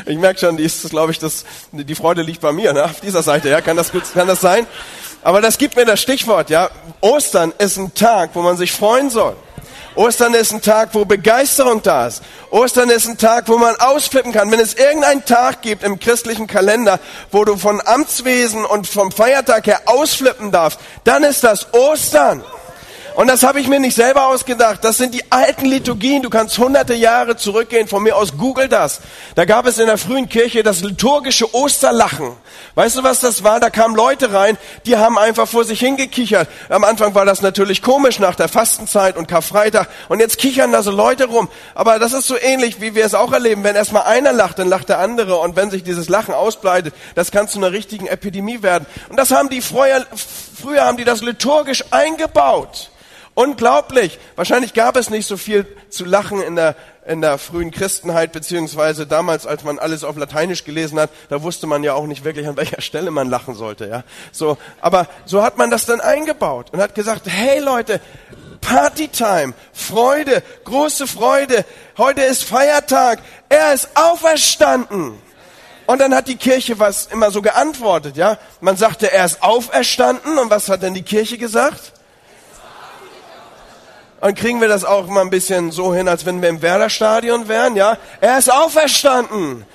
Ich 0.05 0.19
merke 0.19 0.39
schon, 0.39 0.55
die 0.55 0.63
ist, 0.63 0.87
glaube 0.91 1.11
ich, 1.11 1.17
das, 1.17 1.43
die 1.71 1.95
Freude 1.95 2.21
liegt 2.21 2.41
bei 2.41 2.51
mir, 2.51 2.73
ne? 2.73 2.85
auf 2.85 2.99
dieser 2.99 3.23
Seite, 3.23 3.49
ja, 3.49 3.59
kann 3.59 3.75
das, 3.75 3.91
kann 4.13 4.27
das 4.27 4.39
sein? 4.39 4.67
Aber 5.23 5.41
das 5.41 5.57
gibt 5.57 5.75
mir 5.75 5.83
das 5.83 5.99
Stichwort, 5.99 6.51
ja. 6.51 6.69
Ostern 7.01 7.51
ist 7.57 7.77
ein 7.77 7.91
Tag, 7.95 8.29
wo 8.33 8.43
man 8.43 8.55
sich 8.55 8.71
freuen 8.71 9.09
soll. 9.09 9.35
Ostern 9.97 10.35
ist 10.35 10.53
ein 10.53 10.61
Tag, 10.61 10.89
wo 10.93 11.05
Begeisterung 11.05 11.81
da 11.81 12.05
ist. 12.05 12.21
Ostern 12.51 12.91
ist 12.91 13.07
ein 13.07 13.17
Tag, 13.17 13.49
wo 13.49 13.57
man 13.57 13.75
ausflippen 13.77 14.31
kann. 14.31 14.51
Wenn 14.51 14.59
es 14.59 14.75
irgendeinen 14.75 15.25
Tag 15.25 15.63
gibt 15.63 15.81
im 15.81 15.99
christlichen 15.99 16.45
Kalender, 16.45 16.99
wo 17.31 17.43
du 17.43 17.57
von 17.57 17.81
Amtswesen 17.83 18.63
und 18.63 18.85
vom 18.87 19.11
Feiertag 19.11 19.65
her 19.65 19.81
ausflippen 19.85 20.51
darfst, 20.51 20.79
dann 21.03 21.23
ist 21.23 21.43
das 21.43 21.73
Ostern. 21.73 22.43
Und 23.17 23.25
das 23.25 23.41
habe 23.41 23.59
ich 23.59 23.67
mir 23.67 23.79
nicht 23.79 23.95
selber 23.95 24.27
ausgedacht. 24.27 24.83
Das 24.83 24.97
sind 24.97 25.15
die 25.15 25.31
alten 25.31 25.65
Liturgien. 25.65 26.21
Du 26.21 26.29
kannst 26.29 26.55
hunderte 26.59 26.93
Jahre 26.93 27.35
zurückgehen. 27.35 27.87
Von 27.87 28.03
mir 28.03 28.15
aus 28.15 28.37
google 28.37 28.67
das. 28.67 29.01
Da 29.33 29.45
gab 29.45 29.65
es 29.65 29.79
in 29.79 29.87
der 29.87 29.97
frühen 29.97 30.29
Kirche 30.29 30.61
das 30.61 30.83
liturgische 30.83 31.51
Osterlachen. 31.55 32.33
Weißt 32.75 32.95
du, 32.95 33.01
was 33.01 33.19
das 33.19 33.43
war? 33.43 33.59
Da 33.59 33.71
kamen 33.71 33.95
Leute 33.95 34.33
rein, 34.33 34.55
die 34.85 34.97
haben 34.97 35.17
einfach 35.17 35.47
vor 35.47 35.63
sich 35.63 35.79
hingekichert. 35.79 36.47
Am 36.69 36.83
Anfang 36.83 37.15
war 37.15 37.25
das 37.25 37.41
natürlich 37.41 37.81
komisch 37.81 38.19
nach 38.19 38.35
der 38.35 38.49
Fastenzeit 38.49 39.17
und 39.17 39.27
Karfreitag. 39.27 39.87
Und 40.09 40.19
jetzt 40.19 40.37
kichern 40.37 40.71
da 40.71 40.83
so 40.83 40.91
Leute 40.91 41.25
rum. 41.25 41.49
Aber 41.73 41.97
das 41.97 42.13
ist 42.13 42.27
so 42.27 42.37
ähnlich, 42.39 42.81
wie 42.81 42.93
wir 42.93 43.03
es 43.03 43.15
auch 43.15 43.33
erleben. 43.33 43.63
Wenn 43.63 43.75
erstmal 43.75 44.03
einer 44.03 44.31
lacht, 44.31 44.59
dann 44.59 44.69
lacht 44.69 44.89
der 44.89 44.99
andere. 44.99 45.37
Und 45.37 45.55
wenn 45.55 45.71
sich 45.71 45.81
dieses 45.81 46.07
Lachen 46.07 46.35
ausbreitet, 46.35 46.93
das 47.15 47.31
kann 47.31 47.47
zu 47.47 47.57
einer 47.57 47.71
richtigen 47.71 48.05
Epidemie 48.05 48.61
werden. 48.61 48.85
Und 49.09 49.17
das 49.17 49.31
haben 49.31 49.49
die 49.49 49.61
früher, 49.63 50.05
früher 50.61 50.85
haben 50.85 50.97
die 50.97 51.03
das 51.03 51.23
liturgisch 51.23 51.83
eingebaut. 51.89 52.91
Unglaublich. 53.37 54.17
Wahrscheinlich 54.35 54.73
gab 54.73 54.95
es 54.95 55.11
nicht 55.11 55.27
so 55.27 55.37
viel 55.37 55.67
zu 55.91 56.05
lachen 56.05 56.41
in 56.41 56.55
der, 56.55 56.75
in 57.05 57.21
der 57.21 57.37
frühen 57.37 57.69
Christenheit, 57.69 58.31
beziehungsweise 58.31 59.05
damals, 59.05 59.45
als 59.45 59.63
man 59.63 59.77
alles 59.77 60.03
auf 60.03 60.17
Lateinisch 60.17 60.63
gelesen 60.63 60.99
hat, 60.99 61.11
da 61.29 61.43
wusste 61.43 61.67
man 61.67 61.83
ja 61.83 61.93
auch 61.93 62.07
nicht 62.07 62.23
wirklich, 62.23 62.47
an 62.47 62.57
welcher 62.57 62.81
Stelle 62.81 63.11
man 63.11 63.29
lachen 63.29 63.53
sollte, 63.53 63.85
ja. 63.85 64.03
So, 64.31 64.57
aber 64.81 65.05
so 65.27 65.43
hat 65.43 65.59
man 65.59 65.69
das 65.69 65.85
dann 65.85 66.01
eingebaut 66.01 66.71
und 66.71 66.81
hat 66.81 66.95
gesagt, 66.95 67.27
hey 67.27 67.59
Leute, 67.59 68.01
Partytime, 68.59 69.53
Freude, 69.71 70.41
große 70.63 71.05
Freude. 71.05 71.63
Heute 71.95 72.23
ist 72.23 72.43
Feiertag. 72.43 73.19
Er 73.49 73.71
ist 73.71 73.89
auferstanden. 73.93 75.13
Und 75.85 76.01
dann 76.01 76.15
hat 76.15 76.27
die 76.27 76.37
Kirche 76.37 76.79
was 76.79 77.05
immer 77.05 77.29
so 77.29 77.43
geantwortet, 77.43 78.17
ja. 78.17 78.39
Man 78.61 78.77
sagte, 78.77 79.11
er 79.11 79.25
ist 79.25 79.43
auferstanden. 79.43 80.39
Und 80.39 80.49
was 80.49 80.69
hat 80.69 80.81
denn 80.81 80.95
die 80.95 81.03
Kirche 81.03 81.37
gesagt? 81.37 81.93
Und 84.19 84.35
kriegen 84.35 84.61
wir 84.61 84.67
das 84.67 84.83
auch 84.83 85.07
mal 85.07 85.21
ein 85.21 85.29
bisschen 85.29 85.71
so 85.71 85.93
hin, 85.93 86.07
als 86.07 86.25
wenn 86.25 86.41
wir 86.41 86.49
im 86.49 86.61
Werder-Stadion 86.61 87.47
wären, 87.47 87.75
ja? 87.75 87.97
Er 88.19 88.39
ist 88.39 88.51
auferstanden. 88.51 89.65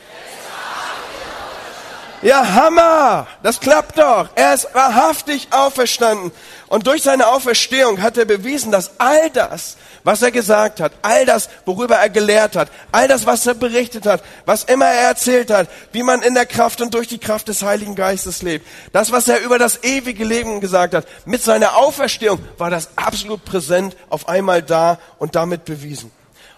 Ja, 2.23 2.55
Hammer! 2.55 3.27
Das 3.43 3.59
klappt 3.59 3.99
doch. 3.99 4.29
Er 4.37 4.55
ist 4.55 4.73
wahrhaftig 4.75 5.49
auferstanden. 5.51 6.31
Und 6.69 6.87
durch 6.87 7.03
seine 7.03 7.27
Auferstehung 7.27 8.01
hat 8.01 8.17
er 8.17 8.25
bewiesen, 8.25 8.71
dass 8.71 8.93
all 8.99 9.31
das, 9.31 9.77
was 10.05 10.23
er 10.23 10.31
gesagt 10.31 10.81
hat, 10.81 10.93
all 11.03 11.27
das, 11.27 11.49
worüber 11.65 11.97
er 11.97 12.11
gelehrt 12.11 12.57
hat, 12.57 12.69
all 12.91 13.09
das, 13.09 13.27
was 13.27 13.47
er 13.47 13.55
berichtet 13.55 14.07
hat, 14.07 14.23
was 14.47 14.65
immer 14.65 14.87
er 14.87 15.09
erzählt 15.09 15.51
hat, 15.51 15.69
wie 15.93 16.03
man 16.03 16.23
in 16.23 16.35
der 16.35 16.47
Kraft 16.47 16.81
und 16.81 16.95
durch 16.95 17.09
die 17.09 17.19
Kraft 17.19 17.49
des 17.49 17.63
Heiligen 17.63 17.95
Geistes 17.95 18.43
lebt, 18.43 18.67
das, 18.93 19.13
was 19.13 19.29
er 19.29 19.41
über 19.41 19.59
das 19.59 19.83
ewige 19.85 20.25
Leben 20.25 20.61
gesagt 20.61 20.95
hat, 20.95 21.07
mit 21.25 21.43
seiner 21.43 21.77
Auferstehung 21.77 22.39
war 22.59 22.71
das 22.71 22.91
absolut 22.97 23.45
präsent 23.45 23.97
auf 24.09 24.29
einmal 24.29 24.63
da 24.63 24.99
und 25.19 25.35
damit 25.35 25.65
bewiesen. 25.65 26.11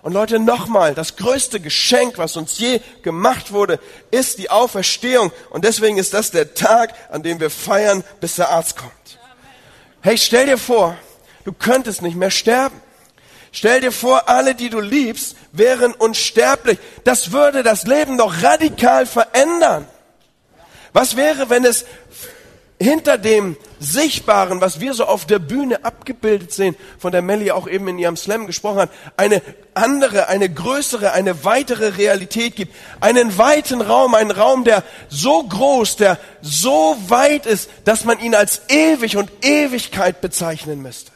Und 0.04 0.12
Leute, 0.12 0.38
nochmal, 0.38 0.94
das 0.94 1.16
größte 1.16 1.60
Geschenk, 1.60 2.18
was 2.18 2.36
uns 2.36 2.58
je 2.58 2.80
gemacht 3.02 3.52
wurde, 3.52 3.80
ist 4.10 4.36
die 4.36 4.50
Auferstehung. 4.50 5.32
Und 5.48 5.64
deswegen 5.64 5.96
ist 5.96 6.12
das 6.12 6.30
der 6.30 6.52
Tag, 6.52 6.92
an 7.10 7.22
dem 7.22 7.40
wir 7.40 7.48
feiern, 7.48 8.04
bis 8.20 8.34
der 8.34 8.50
Arzt 8.50 8.76
kommt. 8.76 9.18
Hey, 10.02 10.18
stell 10.18 10.44
dir 10.44 10.58
vor, 10.58 10.94
du 11.46 11.54
könntest 11.54 12.02
nicht 12.02 12.16
mehr 12.16 12.30
sterben. 12.30 12.78
Stell 13.54 13.80
dir 13.80 13.92
vor, 13.92 14.28
alle, 14.28 14.56
die 14.56 14.68
du 14.68 14.80
liebst, 14.80 15.36
wären 15.52 15.92
unsterblich. 15.92 16.76
Das 17.04 17.30
würde 17.30 17.62
das 17.62 17.84
Leben 17.84 18.18
doch 18.18 18.42
radikal 18.42 19.06
verändern. 19.06 19.86
Was 20.92 21.14
wäre, 21.14 21.50
wenn 21.50 21.64
es 21.64 21.84
hinter 22.80 23.16
dem 23.16 23.56
Sichtbaren, 23.78 24.60
was 24.60 24.80
wir 24.80 24.92
so 24.92 25.04
auf 25.04 25.24
der 25.24 25.38
Bühne 25.38 25.84
abgebildet 25.84 26.52
sehen, 26.52 26.74
von 26.98 27.12
der 27.12 27.22
Melly 27.22 27.52
auch 27.52 27.68
eben 27.68 27.86
in 27.86 27.96
ihrem 28.00 28.16
Slam 28.16 28.48
gesprochen 28.48 28.80
hat, 28.80 28.90
eine 29.16 29.40
andere, 29.74 30.26
eine 30.26 30.52
größere, 30.52 31.12
eine 31.12 31.44
weitere 31.44 31.90
Realität 31.90 32.56
gibt. 32.56 32.74
Einen 33.00 33.38
weiten 33.38 33.80
Raum, 33.80 34.16
einen 34.16 34.32
Raum, 34.32 34.64
der 34.64 34.82
so 35.08 35.44
groß, 35.44 35.94
der 35.94 36.18
so 36.42 36.96
weit 37.06 37.46
ist, 37.46 37.70
dass 37.84 38.04
man 38.04 38.18
ihn 38.18 38.34
als 38.34 38.62
ewig 38.68 39.16
und 39.16 39.30
Ewigkeit 39.42 40.20
bezeichnen 40.20 40.82
müsste. 40.82 41.13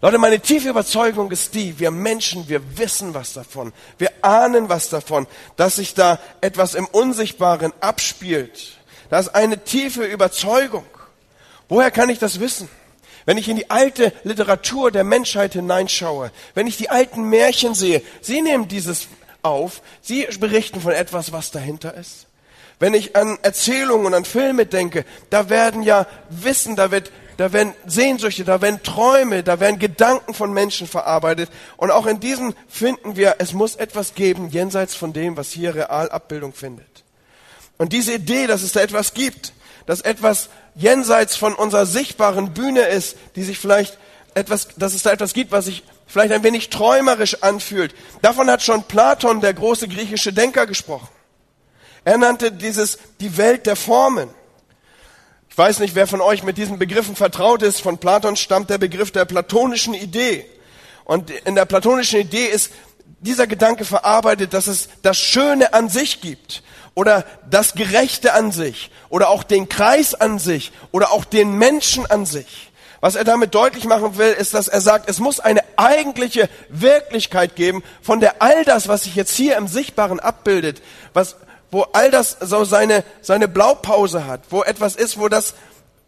Leute, 0.00 0.18
meine 0.18 0.38
tiefe 0.38 0.68
Überzeugung 0.68 1.32
ist 1.32 1.54
die, 1.54 1.80
wir 1.80 1.90
Menschen, 1.90 2.48
wir 2.48 2.78
wissen 2.78 3.14
was 3.14 3.32
davon, 3.32 3.72
wir 3.98 4.12
ahnen 4.22 4.68
was 4.68 4.88
davon, 4.90 5.26
dass 5.56 5.76
sich 5.76 5.94
da 5.94 6.20
etwas 6.40 6.74
im 6.74 6.86
Unsichtbaren 6.86 7.72
abspielt. 7.80 8.78
Das 9.10 9.26
ist 9.26 9.34
eine 9.34 9.64
tiefe 9.64 10.04
Überzeugung. 10.04 10.84
Woher 11.68 11.90
kann 11.90 12.10
ich 12.10 12.20
das 12.20 12.38
wissen? 12.38 12.68
Wenn 13.26 13.38
ich 13.38 13.48
in 13.48 13.56
die 13.56 13.70
alte 13.70 14.12
Literatur 14.22 14.92
der 14.92 15.02
Menschheit 15.02 15.54
hineinschaue, 15.54 16.30
wenn 16.54 16.68
ich 16.68 16.76
die 16.76 16.90
alten 16.90 17.24
Märchen 17.24 17.74
sehe, 17.74 18.00
sie 18.20 18.40
nehmen 18.40 18.68
dieses 18.68 19.08
auf, 19.42 19.82
sie 20.00 20.28
berichten 20.38 20.80
von 20.80 20.92
etwas, 20.92 21.32
was 21.32 21.50
dahinter 21.50 21.94
ist. 21.94 22.26
Wenn 22.78 22.94
ich 22.94 23.16
an 23.16 23.36
Erzählungen 23.42 24.06
und 24.06 24.14
an 24.14 24.24
Filme 24.24 24.64
denke, 24.64 25.04
da 25.30 25.50
werden 25.50 25.82
ja 25.82 26.06
Wissen, 26.30 26.76
da 26.76 26.92
wird 26.92 27.10
da 27.38 27.52
werden 27.52 27.72
Sehnsüchte, 27.86 28.44
da 28.44 28.60
werden 28.60 28.82
Träume, 28.82 29.44
da 29.44 29.60
werden 29.60 29.78
Gedanken 29.78 30.34
von 30.34 30.52
Menschen 30.52 30.88
verarbeitet. 30.88 31.48
Und 31.76 31.92
auch 31.92 32.06
in 32.06 32.18
diesem 32.18 32.52
finden 32.68 33.14
wir, 33.14 33.36
es 33.38 33.52
muss 33.52 33.76
etwas 33.76 34.14
geben, 34.16 34.50
jenseits 34.50 34.96
von 34.96 35.12
dem, 35.12 35.36
was 35.36 35.52
hier 35.52 35.72
real 35.72 36.10
Abbildung 36.10 36.52
findet. 36.52 37.04
Und 37.76 37.92
diese 37.92 38.14
Idee, 38.14 38.48
dass 38.48 38.62
es 38.62 38.72
da 38.72 38.80
etwas 38.80 39.14
gibt, 39.14 39.52
dass 39.86 40.00
etwas 40.00 40.48
jenseits 40.74 41.36
von 41.36 41.54
unserer 41.54 41.86
sichtbaren 41.86 42.54
Bühne 42.54 42.88
ist, 42.88 43.16
die 43.36 43.44
sich 43.44 43.60
vielleicht 43.60 43.98
etwas, 44.34 44.68
dass 44.76 44.94
es 44.94 45.04
da 45.04 45.12
etwas 45.12 45.32
gibt, 45.32 45.52
was 45.52 45.66
sich 45.66 45.84
vielleicht 46.08 46.32
ein 46.32 46.42
wenig 46.42 46.70
träumerisch 46.70 47.40
anfühlt. 47.44 47.94
Davon 48.20 48.50
hat 48.50 48.64
schon 48.64 48.82
Platon, 48.82 49.40
der 49.40 49.54
große 49.54 49.86
griechische 49.86 50.32
Denker, 50.32 50.66
gesprochen. 50.66 51.08
Er 52.04 52.18
nannte 52.18 52.50
dieses 52.50 52.98
die 53.20 53.36
Welt 53.36 53.66
der 53.66 53.76
Formen. 53.76 54.28
Ich 55.58 55.64
weiß 55.64 55.80
nicht, 55.80 55.96
wer 55.96 56.06
von 56.06 56.20
euch 56.20 56.44
mit 56.44 56.56
diesen 56.56 56.78
Begriffen 56.78 57.16
vertraut 57.16 57.64
ist. 57.64 57.80
Von 57.80 57.98
Platon 57.98 58.36
stammt 58.36 58.70
der 58.70 58.78
Begriff 58.78 59.10
der 59.10 59.24
platonischen 59.24 59.92
Idee. 59.92 60.46
Und 61.04 61.32
in 61.32 61.56
der 61.56 61.64
platonischen 61.64 62.20
Idee 62.20 62.44
ist 62.44 62.70
dieser 63.18 63.48
Gedanke 63.48 63.84
verarbeitet, 63.84 64.54
dass 64.54 64.68
es 64.68 64.88
das 65.02 65.18
Schöne 65.18 65.74
an 65.74 65.88
sich 65.88 66.20
gibt 66.20 66.62
oder 66.94 67.24
das 67.50 67.74
Gerechte 67.74 68.34
an 68.34 68.52
sich 68.52 68.92
oder 69.08 69.30
auch 69.30 69.42
den 69.42 69.68
Kreis 69.68 70.14
an 70.14 70.38
sich 70.38 70.70
oder 70.92 71.10
auch 71.10 71.24
den 71.24 71.54
Menschen 71.54 72.06
an 72.06 72.24
sich. 72.24 72.70
Was 73.00 73.16
er 73.16 73.24
damit 73.24 73.52
deutlich 73.52 73.84
machen 73.84 74.16
will, 74.16 74.30
ist, 74.30 74.54
dass 74.54 74.68
er 74.68 74.80
sagt, 74.80 75.10
es 75.10 75.18
muss 75.18 75.40
eine 75.40 75.64
eigentliche 75.76 76.48
Wirklichkeit 76.68 77.56
geben, 77.56 77.82
von 78.00 78.20
der 78.20 78.42
all 78.42 78.64
das, 78.64 78.86
was 78.86 79.02
sich 79.02 79.16
jetzt 79.16 79.34
hier 79.34 79.56
im 79.56 79.66
Sichtbaren 79.66 80.20
abbildet, 80.20 80.82
was, 81.14 81.34
wo 81.70 81.82
all 81.92 82.10
das 82.10 82.36
so 82.40 82.64
seine, 82.64 83.04
seine 83.20 83.48
Blaupause 83.48 84.26
hat, 84.26 84.40
wo 84.50 84.62
etwas 84.62 84.96
ist, 84.96 85.18
wo 85.18 85.28
das, 85.28 85.54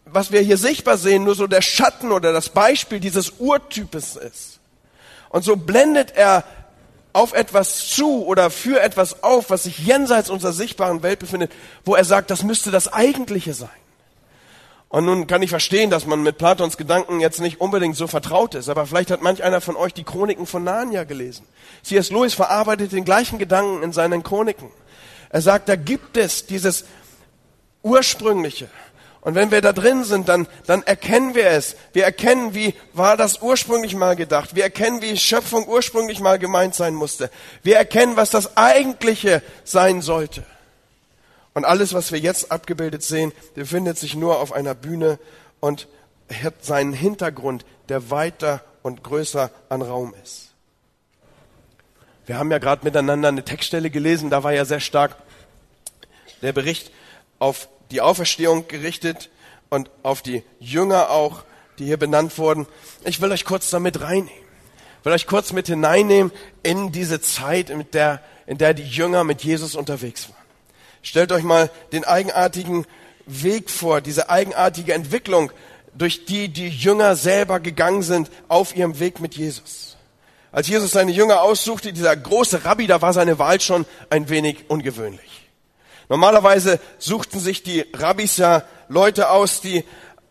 was 0.05 0.31
wir 0.31 0.41
hier 0.41 0.57
sichtbar 0.57 0.97
sehen, 0.97 1.23
nur 1.23 1.35
so 1.35 1.47
der 1.47 1.61
Schatten 1.61 2.11
oder 2.11 2.33
das 2.33 2.49
Beispiel 2.49 2.99
dieses 2.99 3.33
Urtypes 3.39 4.15
ist. 4.15 4.59
Und 5.29 5.43
so 5.43 5.55
blendet 5.55 6.15
er 6.15 6.43
auf 7.13 7.33
etwas 7.33 7.87
zu 7.87 8.25
oder 8.25 8.49
für 8.49 8.81
etwas 8.81 9.23
auf, 9.23 9.49
was 9.49 9.63
sich 9.63 9.79
jenseits 9.79 10.29
unserer 10.29 10.53
sichtbaren 10.53 11.03
Welt 11.03 11.19
befindet, 11.19 11.51
wo 11.85 11.95
er 11.95 12.05
sagt, 12.05 12.31
das 12.31 12.43
müsste 12.43 12.71
das 12.71 12.91
Eigentliche 12.91 13.53
sein. 13.53 13.69
Und 14.91 15.05
nun 15.05 15.25
kann 15.25 15.41
ich 15.41 15.49
verstehen, 15.49 15.89
dass 15.89 16.05
man 16.05 16.21
mit 16.21 16.37
Platons 16.37 16.75
Gedanken 16.75 17.21
jetzt 17.21 17.39
nicht 17.39 17.61
unbedingt 17.61 17.95
so 17.95 18.07
vertraut 18.07 18.55
ist, 18.55 18.67
aber 18.67 18.85
vielleicht 18.85 19.09
hat 19.09 19.21
manch 19.21 19.41
einer 19.41 19.61
von 19.61 19.77
euch 19.77 19.93
die 19.93 20.03
Chroniken 20.03 20.45
von 20.45 20.65
Narnia 20.65 21.05
gelesen. 21.05 21.47
C.S. 21.83 22.11
Lewis 22.11 22.33
verarbeitet 22.33 22.91
den 22.91 23.05
gleichen 23.05 23.39
Gedanken 23.39 23.83
in 23.83 23.93
seinen 23.93 24.21
Chroniken. 24.21 24.69
Er 25.31 25.41
sagt, 25.41 25.69
da 25.69 25.75
gibt 25.75 26.17
es 26.17 26.45
dieses 26.45 26.85
Ursprüngliche. 27.83 28.69
Und 29.21 29.35
wenn 29.35 29.51
wir 29.51 29.61
da 29.61 29.71
drin 29.71 30.03
sind, 30.03 30.27
dann, 30.27 30.47
dann 30.65 30.81
erkennen 30.83 31.35
wir 31.35 31.45
es. 31.51 31.75
Wir 31.93 32.03
erkennen, 32.03 32.55
wie 32.55 32.73
war 32.93 33.17
das 33.17 33.41
ursprünglich 33.41 33.95
mal 33.95 34.15
gedacht. 34.15 34.55
Wir 34.55 34.63
erkennen, 34.63 35.01
wie 35.01 35.15
Schöpfung 35.15 35.67
ursprünglich 35.67 36.19
mal 36.19 36.39
gemeint 36.39 36.73
sein 36.73 36.95
musste. 36.95 37.29
Wir 37.61 37.77
erkennen, 37.77 38.17
was 38.17 38.31
das 38.31 38.57
Eigentliche 38.57 39.43
sein 39.63 40.01
sollte. 40.01 40.43
Und 41.53 41.65
alles, 41.65 41.93
was 41.93 42.11
wir 42.11 42.19
jetzt 42.19 42.51
abgebildet 42.51 43.03
sehen, 43.03 43.31
befindet 43.53 43.99
sich 43.99 44.15
nur 44.15 44.39
auf 44.39 44.53
einer 44.53 44.73
Bühne 44.73 45.19
und 45.59 45.87
hat 46.43 46.65
seinen 46.65 46.93
Hintergrund, 46.93 47.65
der 47.89 48.09
weiter 48.09 48.63
und 48.81 49.03
größer 49.03 49.51
an 49.69 49.81
Raum 49.81 50.15
ist. 50.23 50.50
Wir 52.31 52.39
haben 52.39 52.49
ja 52.49 52.59
gerade 52.59 52.85
miteinander 52.85 53.27
eine 53.27 53.43
Textstelle 53.43 53.89
gelesen, 53.89 54.29
da 54.29 54.41
war 54.41 54.53
ja 54.53 54.63
sehr 54.63 54.79
stark 54.79 55.17
der 56.41 56.53
Bericht 56.53 56.89
auf 57.39 57.67
die 57.91 57.99
Auferstehung 57.99 58.69
gerichtet 58.69 59.29
und 59.69 59.89
auf 60.01 60.21
die 60.21 60.41
Jünger 60.57 61.09
auch, 61.09 61.43
die 61.77 61.83
hier 61.83 61.97
benannt 61.97 62.37
wurden. 62.37 62.67
Ich 63.03 63.19
will 63.19 63.33
euch 63.33 63.43
kurz 63.43 63.69
damit 63.69 63.99
reinnehmen. 63.99 64.31
Ich 64.99 65.05
will 65.05 65.11
euch 65.11 65.27
kurz 65.27 65.51
mit 65.51 65.67
hineinnehmen 65.67 66.31
in 66.63 66.93
diese 66.93 67.19
Zeit, 67.19 67.69
in 67.69 67.85
der, 67.91 68.21
in 68.47 68.57
der 68.57 68.73
die 68.73 68.87
Jünger 68.87 69.25
mit 69.25 69.43
Jesus 69.43 69.75
unterwegs 69.75 70.29
waren. 70.29 70.47
Stellt 71.01 71.33
euch 71.33 71.43
mal 71.43 71.69
den 71.91 72.05
eigenartigen 72.05 72.85
Weg 73.25 73.69
vor, 73.69 73.99
diese 73.99 74.29
eigenartige 74.29 74.93
Entwicklung, 74.93 75.51
durch 75.93 76.23
die 76.23 76.47
die 76.47 76.69
Jünger 76.69 77.17
selber 77.17 77.59
gegangen 77.59 78.03
sind 78.03 78.31
auf 78.47 78.73
ihrem 78.73 79.01
Weg 79.01 79.19
mit 79.19 79.35
Jesus. 79.35 79.97
Als 80.51 80.67
Jesus 80.67 80.91
seine 80.91 81.11
Jünger 81.11 81.41
aussuchte, 81.41 81.93
dieser 81.93 82.15
große 82.15 82.65
Rabbi, 82.65 82.85
da 82.85 83.01
war 83.01 83.13
seine 83.13 83.39
Wahl 83.39 83.61
schon 83.61 83.85
ein 84.09 84.27
wenig 84.27 84.69
ungewöhnlich. 84.69 85.49
Normalerweise 86.09 86.79
suchten 86.97 87.39
sich 87.39 87.63
die 87.63 87.85
Rabbis 87.93 88.35
ja 88.35 88.63
Leute 88.89 89.29
aus, 89.29 89.61
die 89.61 89.85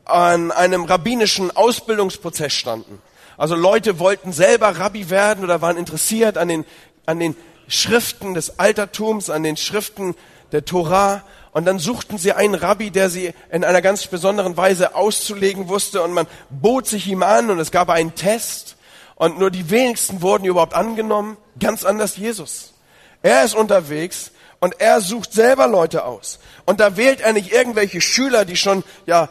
an 0.04 0.50
einem 0.50 0.84
rabbinischen 0.84 1.50
Ausbildungsprozess 1.56 2.52
standen. 2.52 3.00
Also 3.38 3.54
Leute 3.54 3.98
wollten 3.98 4.32
selber 4.34 4.78
Rabbi 4.78 5.08
werden 5.08 5.42
oder 5.42 5.62
waren 5.62 5.78
interessiert 5.78 6.36
an 6.36 6.48
den, 6.48 6.66
an 7.06 7.18
den 7.18 7.34
Schriften 7.68 8.34
des 8.34 8.58
Altertums, 8.58 9.30
an 9.30 9.42
den 9.42 9.56
Schriften 9.56 10.14
der 10.52 10.66
Torah. 10.66 11.22
Und 11.52 11.64
dann 11.64 11.78
suchten 11.78 12.18
sie 12.18 12.32
einen 12.32 12.54
Rabbi, 12.54 12.90
der 12.90 13.08
sie 13.08 13.32
in 13.50 13.64
einer 13.64 13.80
ganz 13.80 14.06
besonderen 14.06 14.58
Weise 14.58 14.94
auszulegen 14.94 15.68
wusste. 15.68 16.02
Und 16.02 16.12
man 16.12 16.26
bot 16.50 16.86
sich 16.86 17.06
ihm 17.06 17.22
an 17.22 17.48
und 17.48 17.58
es 17.58 17.70
gab 17.70 17.88
einen 17.88 18.14
Test 18.14 18.76
und 19.20 19.38
nur 19.38 19.50
die 19.50 19.68
wenigsten 19.68 20.22
wurden 20.22 20.46
überhaupt 20.46 20.72
angenommen. 20.72 21.36
Ganz 21.58 21.84
anders 21.84 22.16
Jesus. 22.16 22.72
Er 23.22 23.44
ist 23.44 23.54
unterwegs 23.54 24.30
und 24.60 24.80
er 24.80 25.02
sucht 25.02 25.34
selber 25.34 25.66
Leute 25.66 26.06
aus. 26.06 26.38
Und 26.64 26.80
da 26.80 26.96
wählt 26.96 27.20
er 27.20 27.34
nicht 27.34 27.52
irgendwelche 27.52 28.00
Schüler, 28.00 28.46
die 28.46 28.56
schon 28.56 28.82
ja 29.04 29.28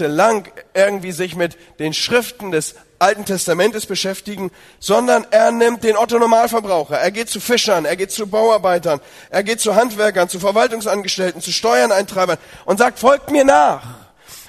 lang 0.00 0.52
irgendwie 0.74 1.12
sich 1.12 1.34
mit 1.34 1.56
den 1.78 1.94
Schriften 1.94 2.50
des 2.50 2.74
Alten 2.98 3.24
Testamentes 3.24 3.86
beschäftigen, 3.86 4.50
sondern 4.80 5.26
er 5.30 5.50
nimmt 5.50 5.82
den 5.82 5.96
Otto 5.96 6.18
Normalverbraucher. 6.18 6.98
Er 6.98 7.10
geht 7.10 7.30
zu 7.30 7.40
Fischern, 7.40 7.86
er 7.86 7.96
geht 7.96 8.12
zu 8.12 8.26
Bauarbeitern, 8.26 9.00
er 9.30 9.42
geht 9.42 9.62
zu 9.62 9.76
Handwerkern, 9.76 10.28
zu 10.28 10.38
Verwaltungsangestellten, 10.38 11.40
zu 11.40 11.52
Steuerneintreibern 11.52 12.36
und 12.66 12.76
sagt, 12.76 12.98
folgt 12.98 13.30
mir 13.30 13.46
nach. 13.46 13.82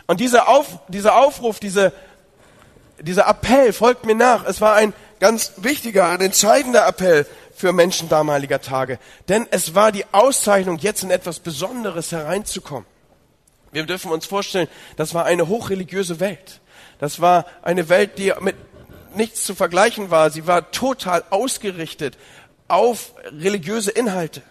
Und 0.07 0.19
dieser, 0.19 0.49
Auf, 0.49 0.79
dieser 0.89 1.15
Aufruf, 1.15 1.61
diese 1.61 1.93
dieser 2.99 3.27
Appell, 3.27 3.73
folgt 3.73 4.05
mir 4.05 4.15
nach, 4.15 4.45
es 4.45 4.61
war 4.61 4.75
ein 4.75 4.93
ganz 5.19 5.53
wichtiger, 5.57 6.09
ein 6.09 6.21
entscheidender 6.21 6.87
Appell 6.87 7.25
für 7.55 7.73
Menschen 7.73 8.09
damaliger 8.09 8.61
Tage. 8.61 8.99
Denn 9.29 9.47
es 9.51 9.75
war 9.75 9.91
die 9.91 10.05
Auszeichnung, 10.11 10.77
jetzt 10.77 11.03
in 11.03 11.11
etwas 11.11 11.39
Besonderes 11.39 12.11
hereinzukommen. 12.11 12.85
Wir 13.71 13.83
dürfen 13.83 14.11
uns 14.11 14.25
vorstellen, 14.25 14.67
das 14.95 15.13
war 15.13 15.25
eine 15.25 15.47
hochreligiöse 15.47 16.19
Welt. 16.19 16.61
Das 16.99 17.19
war 17.19 17.45
eine 17.61 17.89
Welt, 17.89 18.17
die 18.17 18.33
mit 18.39 18.55
nichts 19.15 19.43
zu 19.43 19.55
vergleichen 19.55 20.11
war. 20.11 20.29
Sie 20.29 20.47
war 20.47 20.71
total 20.71 21.23
ausgerichtet 21.29 22.17
auf 22.67 23.13
religiöse 23.31 23.91
Inhalte. 23.91 24.41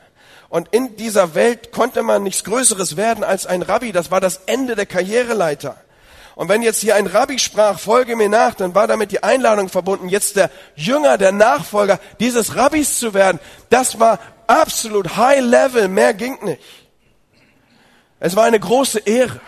Und 0.49 0.69
in 0.73 0.97
dieser 0.97 1.35
Welt 1.35 1.73
konnte 1.73 2.03
man 2.03 2.23
nichts 2.23 2.45
Größeres 2.45 2.97
werden 2.97 3.25
als 3.25 3.47
ein 3.47 3.62
Rabbi. 3.62 3.93
Das 3.93 4.11
war 4.11 4.21
das 4.21 4.43
Ende 4.47 4.75
der 4.75 4.87
Karriereleiter. 4.87 5.76
Und 6.37 6.50
wenn 6.50 6.61
jetzt 6.61 6.81
hier 6.81 6.97
ein 6.97 7.07
Rabbi 7.07 7.38
sprach, 7.38 7.78
folge 7.78 8.14
mir 8.14 8.28
nach, 8.28 8.55
dann 8.55 8.75
war 8.75 8.87
damit 8.87 9.11
die 9.11 9.23
Einladung 9.23 9.71
verbunden, 9.71 10.11
jetzt 10.11 10.37
der 10.37 10.50
Jünger, 10.75 11.16
der 11.16 11.33
Nachfolger 11.33 11.99
dieses 12.21 12.57
Rabbis 12.57 12.99
zu 12.99 13.14
werden. 13.14 13.40
Das 13.71 13.99
war 14.00 14.19
absolut 14.47 15.16
high 15.16 15.40
level, 15.40 15.88
mehr 15.88 16.12
ging 16.12 16.37
nicht. 16.45 16.61
Es 18.21 18.37
war 18.37 18.45
eine 18.45 18.61
große 18.61 18.99
Ehre. 18.99 19.40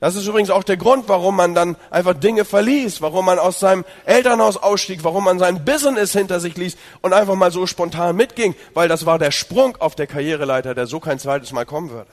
Das 0.00 0.16
ist 0.16 0.26
übrigens 0.26 0.50
auch 0.50 0.64
der 0.64 0.76
Grund, 0.76 1.08
warum 1.08 1.36
man 1.36 1.54
dann 1.54 1.76
einfach 1.90 2.14
Dinge 2.14 2.44
verließ, 2.44 3.00
warum 3.00 3.26
man 3.26 3.38
aus 3.38 3.60
seinem 3.60 3.84
Elternhaus 4.04 4.56
ausstieg, 4.56 5.04
warum 5.04 5.22
man 5.22 5.38
sein 5.38 5.64
Business 5.64 6.12
hinter 6.12 6.40
sich 6.40 6.56
ließ 6.56 6.76
und 7.02 7.12
einfach 7.12 7.36
mal 7.36 7.52
so 7.52 7.66
spontan 7.68 8.16
mitging, 8.16 8.56
weil 8.74 8.88
das 8.88 9.06
war 9.06 9.20
der 9.20 9.30
Sprung 9.30 9.76
auf 9.76 9.94
der 9.94 10.08
Karriereleiter, 10.08 10.74
der 10.74 10.88
so 10.88 10.98
kein 10.98 11.20
zweites 11.20 11.52
Mal 11.52 11.66
kommen 11.66 11.90
würde. 11.90 12.10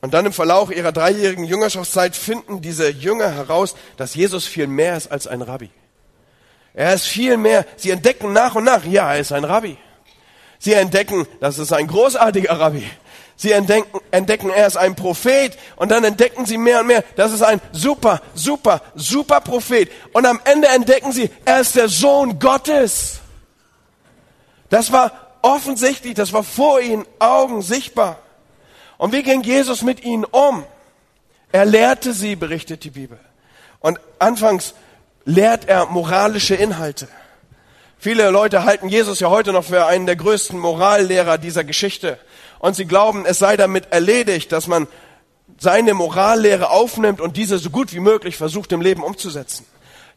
Und 0.00 0.14
dann 0.14 0.26
im 0.26 0.32
Verlauf 0.32 0.70
ihrer 0.70 0.92
dreijährigen 0.92 1.44
Jüngerschaftszeit 1.44 2.16
finden 2.16 2.62
diese 2.62 2.88
Jünger 2.88 3.30
heraus, 3.30 3.74
dass 3.96 4.14
Jesus 4.14 4.46
viel 4.46 4.66
mehr 4.66 4.96
ist 4.96 5.12
als 5.12 5.26
ein 5.26 5.42
Rabbi. 5.42 5.70
Er 6.72 6.94
ist 6.94 7.06
viel 7.06 7.36
mehr. 7.36 7.66
Sie 7.76 7.90
entdecken 7.90 8.32
nach 8.32 8.54
und 8.54 8.64
nach, 8.64 8.84
ja, 8.84 9.12
er 9.12 9.20
ist 9.20 9.32
ein 9.32 9.44
Rabbi. 9.44 9.76
Sie 10.58 10.72
entdecken, 10.72 11.26
das 11.40 11.58
ist 11.58 11.72
ein 11.72 11.86
großartiger 11.86 12.58
Rabbi. 12.58 12.88
Sie 13.36 13.52
entdecken, 13.52 14.00
entdecken, 14.10 14.50
er 14.50 14.66
ist 14.66 14.76
ein 14.76 14.94
Prophet 14.94 15.56
und 15.76 15.90
dann 15.90 16.04
entdecken 16.04 16.44
sie 16.44 16.58
mehr 16.58 16.80
und 16.80 16.88
mehr, 16.88 17.02
das 17.16 17.32
ist 17.32 17.42
ein 17.42 17.58
super, 17.72 18.20
super, 18.34 18.82
super 18.94 19.40
Prophet. 19.40 19.90
Und 20.12 20.26
am 20.26 20.38
Ende 20.44 20.68
entdecken 20.68 21.12
sie, 21.12 21.30
er 21.46 21.60
ist 21.60 21.74
der 21.74 21.88
Sohn 21.88 22.38
Gottes. 22.38 23.20
Das 24.68 24.92
war 24.92 25.12
offensichtlich, 25.40 26.12
das 26.12 26.34
war 26.34 26.42
vor 26.42 26.80
ihnen 26.80 27.06
Augen 27.18 27.62
sichtbar. 27.62 28.18
Und 29.00 29.14
wie 29.14 29.22
ging 29.22 29.40
Jesus 29.40 29.80
mit 29.80 30.04
ihnen 30.04 30.26
um? 30.26 30.62
Er 31.52 31.64
lehrte 31.64 32.12
sie, 32.12 32.36
berichtet 32.36 32.84
die 32.84 32.90
Bibel. 32.90 33.18
Und 33.78 33.98
anfangs 34.18 34.74
lehrt 35.24 35.66
er 35.70 35.86
moralische 35.86 36.54
Inhalte. 36.54 37.08
Viele 37.96 38.28
Leute 38.28 38.64
halten 38.64 38.90
Jesus 38.90 39.18
ja 39.20 39.30
heute 39.30 39.54
noch 39.54 39.64
für 39.64 39.86
einen 39.86 40.04
der 40.04 40.16
größten 40.16 40.58
Morallehrer 40.58 41.38
dieser 41.38 41.64
Geschichte. 41.64 42.18
Und 42.58 42.76
sie 42.76 42.84
glauben, 42.84 43.24
es 43.24 43.38
sei 43.38 43.56
damit 43.56 43.90
erledigt, 43.90 44.52
dass 44.52 44.66
man 44.66 44.86
seine 45.56 45.94
Morallehre 45.94 46.68
aufnimmt 46.68 47.22
und 47.22 47.38
diese 47.38 47.56
so 47.56 47.70
gut 47.70 47.94
wie 47.94 48.00
möglich 48.00 48.36
versucht 48.36 48.70
im 48.70 48.82
Leben 48.82 49.02
umzusetzen. 49.02 49.64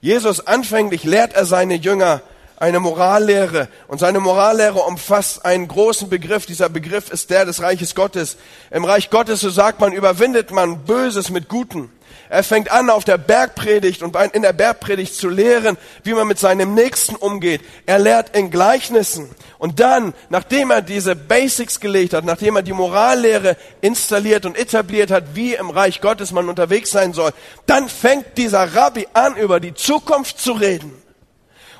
Jesus 0.01 0.45
anfänglich 0.45 1.05
lehrt 1.05 1.35
er 1.35 1.45
seine 1.45 1.75
Jünger 1.75 2.21
eine 2.63 2.79
Morallehre. 2.79 3.67
Und 3.89 3.99
seine 3.99 4.21
Morallehre 4.21 4.79
umfasst 4.79 5.43
einen 5.43 5.67
großen 5.67 6.07
Begriff. 6.07 6.45
Dieser 6.45 6.69
Begriff 6.69 7.11
ist 7.11 7.29
der 7.29 7.43
des 7.43 7.61
Reiches 7.61 7.93
Gottes. 7.93 8.37
Im 8.71 8.85
Reich 8.85 9.09
Gottes, 9.09 9.41
so 9.41 9.49
sagt 9.49 9.81
man, 9.81 9.91
überwindet 9.91 10.51
man 10.51 10.85
Böses 10.85 11.29
mit 11.29 11.49
Guten. 11.49 11.91
Er 12.29 12.41
fängt 12.41 12.71
an, 12.71 12.89
auf 12.89 13.03
der 13.03 13.17
Bergpredigt 13.17 14.01
und 14.01 14.15
in 14.31 14.43
der 14.43 14.53
Bergpredigt 14.53 15.13
zu 15.13 15.27
lehren, 15.27 15.77
wie 16.03 16.13
man 16.13 16.25
mit 16.25 16.39
seinem 16.39 16.73
Nächsten 16.73 17.17
umgeht. 17.17 17.59
Er 17.85 17.99
lehrt 17.99 18.33
in 18.35 18.49
Gleichnissen. 18.49 19.29
Und 19.59 19.81
dann, 19.81 20.13
nachdem 20.29 20.71
er 20.71 20.81
diese 20.81 21.17
Basics 21.17 21.81
gelegt 21.81 22.13
hat, 22.13 22.23
nachdem 22.23 22.55
er 22.55 22.61
die 22.61 22.71
Morallehre 22.71 23.57
installiert 23.81 24.45
und 24.45 24.57
etabliert 24.57 25.11
hat, 25.11 25.35
wie 25.35 25.53
im 25.53 25.69
Reich 25.69 25.99
Gottes 25.99 26.31
man 26.31 26.47
unterwegs 26.47 26.91
sein 26.91 27.11
soll, 27.11 27.31
dann 27.65 27.89
fängt 27.89 28.37
dieser 28.37 28.73
Rabbi 28.73 29.05
an, 29.11 29.35
über 29.35 29.59
die 29.59 29.73
Zukunft 29.73 30.39
zu 30.39 30.53
reden. 30.53 31.02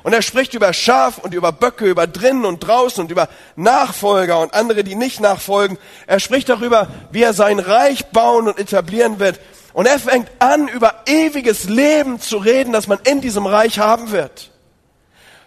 Und 0.04 0.12
er 0.12 0.20
spricht 0.20 0.52
über 0.52 0.74
Schaf 0.74 1.16
und 1.16 1.32
über 1.32 1.50
Böcke, 1.50 1.86
über 1.86 2.06
drinnen 2.06 2.44
und 2.44 2.60
draußen 2.60 3.02
und 3.02 3.10
über 3.10 3.26
Nachfolger 3.56 4.38
und 4.38 4.52
andere, 4.52 4.84
die 4.84 4.96
nicht 4.96 5.18
nachfolgen. 5.18 5.78
Er 6.06 6.20
spricht 6.20 6.50
darüber, 6.50 6.88
wie 7.10 7.22
er 7.22 7.32
sein 7.32 7.58
Reich 7.58 8.06
bauen 8.08 8.46
und 8.46 8.58
etablieren 8.58 9.18
wird. 9.18 9.40
Und 9.72 9.86
er 9.86 9.98
fängt 9.98 10.30
an, 10.40 10.68
über 10.68 11.04
ewiges 11.06 11.64
Leben 11.64 12.20
zu 12.20 12.36
reden, 12.36 12.74
das 12.74 12.86
man 12.86 12.98
in 13.04 13.22
diesem 13.22 13.46
Reich 13.46 13.78
haben 13.78 14.10
wird. 14.10 14.50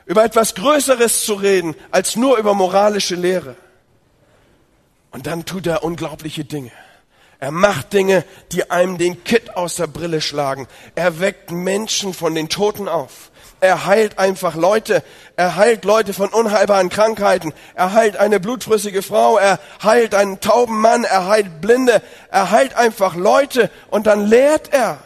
Über 0.07 0.25
etwas 0.25 0.55
Größeres 0.55 1.23
zu 1.23 1.35
reden, 1.35 1.75
als 1.91 2.15
nur 2.15 2.37
über 2.37 2.55
moralische 2.55 3.15
Lehre. 3.15 3.55
Und 5.11 5.27
dann 5.27 5.45
tut 5.45 5.67
er 5.67 5.83
unglaubliche 5.83 6.45
Dinge. 6.45 6.71
Er 7.39 7.51
macht 7.51 7.93
Dinge, 7.93 8.25
die 8.51 8.71
einem 8.71 8.97
den 8.97 9.23
Kitt 9.23 9.55
aus 9.55 9.75
der 9.75 9.85
Brille 9.85 10.19
schlagen. 10.19 10.67
Er 10.95 11.19
weckt 11.19 11.51
Menschen 11.51 12.15
von 12.15 12.33
den 12.33 12.49
Toten 12.49 12.87
auf. 12.87 13.31
Er 13.59 13.85
heilt 13.87 14.19
einfach 14.19 14.55
Leute. 14.55 15.03
Er 15.35 15.55
heilt 15.55 15.83
Leute 15.83 16.13
von 16.13 16.29
unheilbaren 16.29 16.89
Krankheiten. 16.89 17.53
Er 17.73 17.93
heilt 17.93 18.15
eine 18.15 18.39
blutflüssige 18.39 19.01
Frau. 19.01 19.37
Er 19.37 19.59
heilt 19.83 20.13
einen 20.13 20.39
tauben 20.39 20.79
Mann. 20.79 21.03
Er 21.03 21.27
heilt 21.27 21.59
Blinde. 21.59 22.03
Er 22.29 22.51
heilt 22.51 22.75
einfach 22.75 23.15
Leute. 23.15 23.71
Und 23.89 24.05
dann 24.05 24.27
lehrt 24.27 24.73
er. 24.73 24.99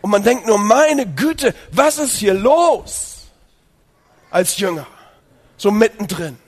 Und 0.00 0.10
man 0.10 0.24
denkt 0.24 0.46
nur, 0.46 0.58
meine 0.58 1.06
Güte, 1.06 1.54
was 1.70 1.98
ist 1.98 2.16
hier 2.16 2.34
los? 2.34 3.28
Als 4.30 4.58
Jünger. 4.58 4.86
So 5.56 5.70
mittendrin. 5.70 6.38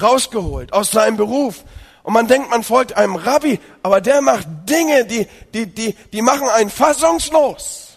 Rausgeholt 0.00 0.74
aus 0.74 0.90
seinem 0.90 1.16
Beruf. 1.16 1.64
Und 2.02 2.12
man 2.12 2.26
denkt, 2.26 2.50
man 2.50 2.62
folgt 2.62 2.94
einem 2.94 3.16
Rabbi, 3.16 3.60
aber 3.82 4.00
der 4.00 4.20
macht 4.20 4.46
Dinge, 4.68 5.04
die, 5.04 5.26
die, 5.54 5.66
die, 5.66 5.94
die 5.94 6.20
machen 6.20 6.48
einen 6.48 6.68
fassungslos. 6.68 7.96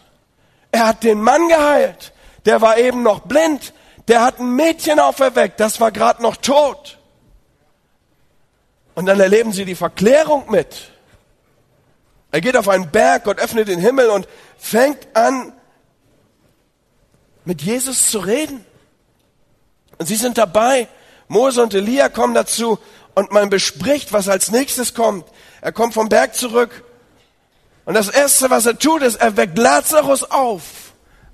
Er 0.71 0.87
hat 0.87 1.03
den 1.03 1.21
Mann 1.21 1.49
geheilt 1.49 2.13
der 2.45 2.61
war 2.61 2.77
eben 2.77 3.03
noch 3.03 3.21
blind, 3.21 3.73
der 4.07 4.21
hat 4.21 4.39
ein 4.39 4.55
Mädchen 4.55 4.99
auferweckt, 4.99 5.59
das 5.59 5.79
war 5.79 5.91
gerade 5.91 6.21
noch 6.21 6.37
tot. 6.37 6.97
Und 8.93 9.07
dann 9.07 9.19
erleben 9.19 9.51
sie 9.51 9.65
die 9.65 9.75
Verklärung 9.75 10.49
mit. 10.49 10.91
Er 12.31 12.41
geht 12.41 12.55
auf 12.55 12.69
einen 12.69 12.91
Berg, 12.91 13.25
Gott 13.25 13.39
öffnet 13.39 13.67
den 13.67 13.79
Himmel 13.79 14.09
und 14.09 14.27
fängt 14.57 15.15
an, 15.15 15.53
mit 17.43 17.61
Jesus 17.61 18.09
zu 18.09 18.19
reden. 18.19 18.65
Und 19.97 20.05
sie 20.07 20.15
sind 20.15 20.37
dabei. 20.37 20.87
Mose 21.27 21.61
und 21.61 21.73
Elia 21.73 22.09
kommen 22.09 22.33
dazu 22.33 22.79
und 23.13 23.31
man 23.31 23.49
bespricht, 23.49 24.13
was 24.13 24.27
als 24.27 24.51
nächstes 24.51 24.93
kommt. 24.93 25.25
Er 25.61 25.71
kommt 25.71 25.93
vom 25.93 26.09
Berg 26.09 26.35
zurück 26.35 26.83
und 27.85 27.93
das 27.93 28.09
Erste, 28.09 28.49
was 28.49 28.65
er 28.65 28.77
tut, 28.77 29.03
ist, 29.03 29.15
er 29.15 29.37
weckt 29.37 29.57
Lazarus 29.57 30.23
auf. 30.23 30.84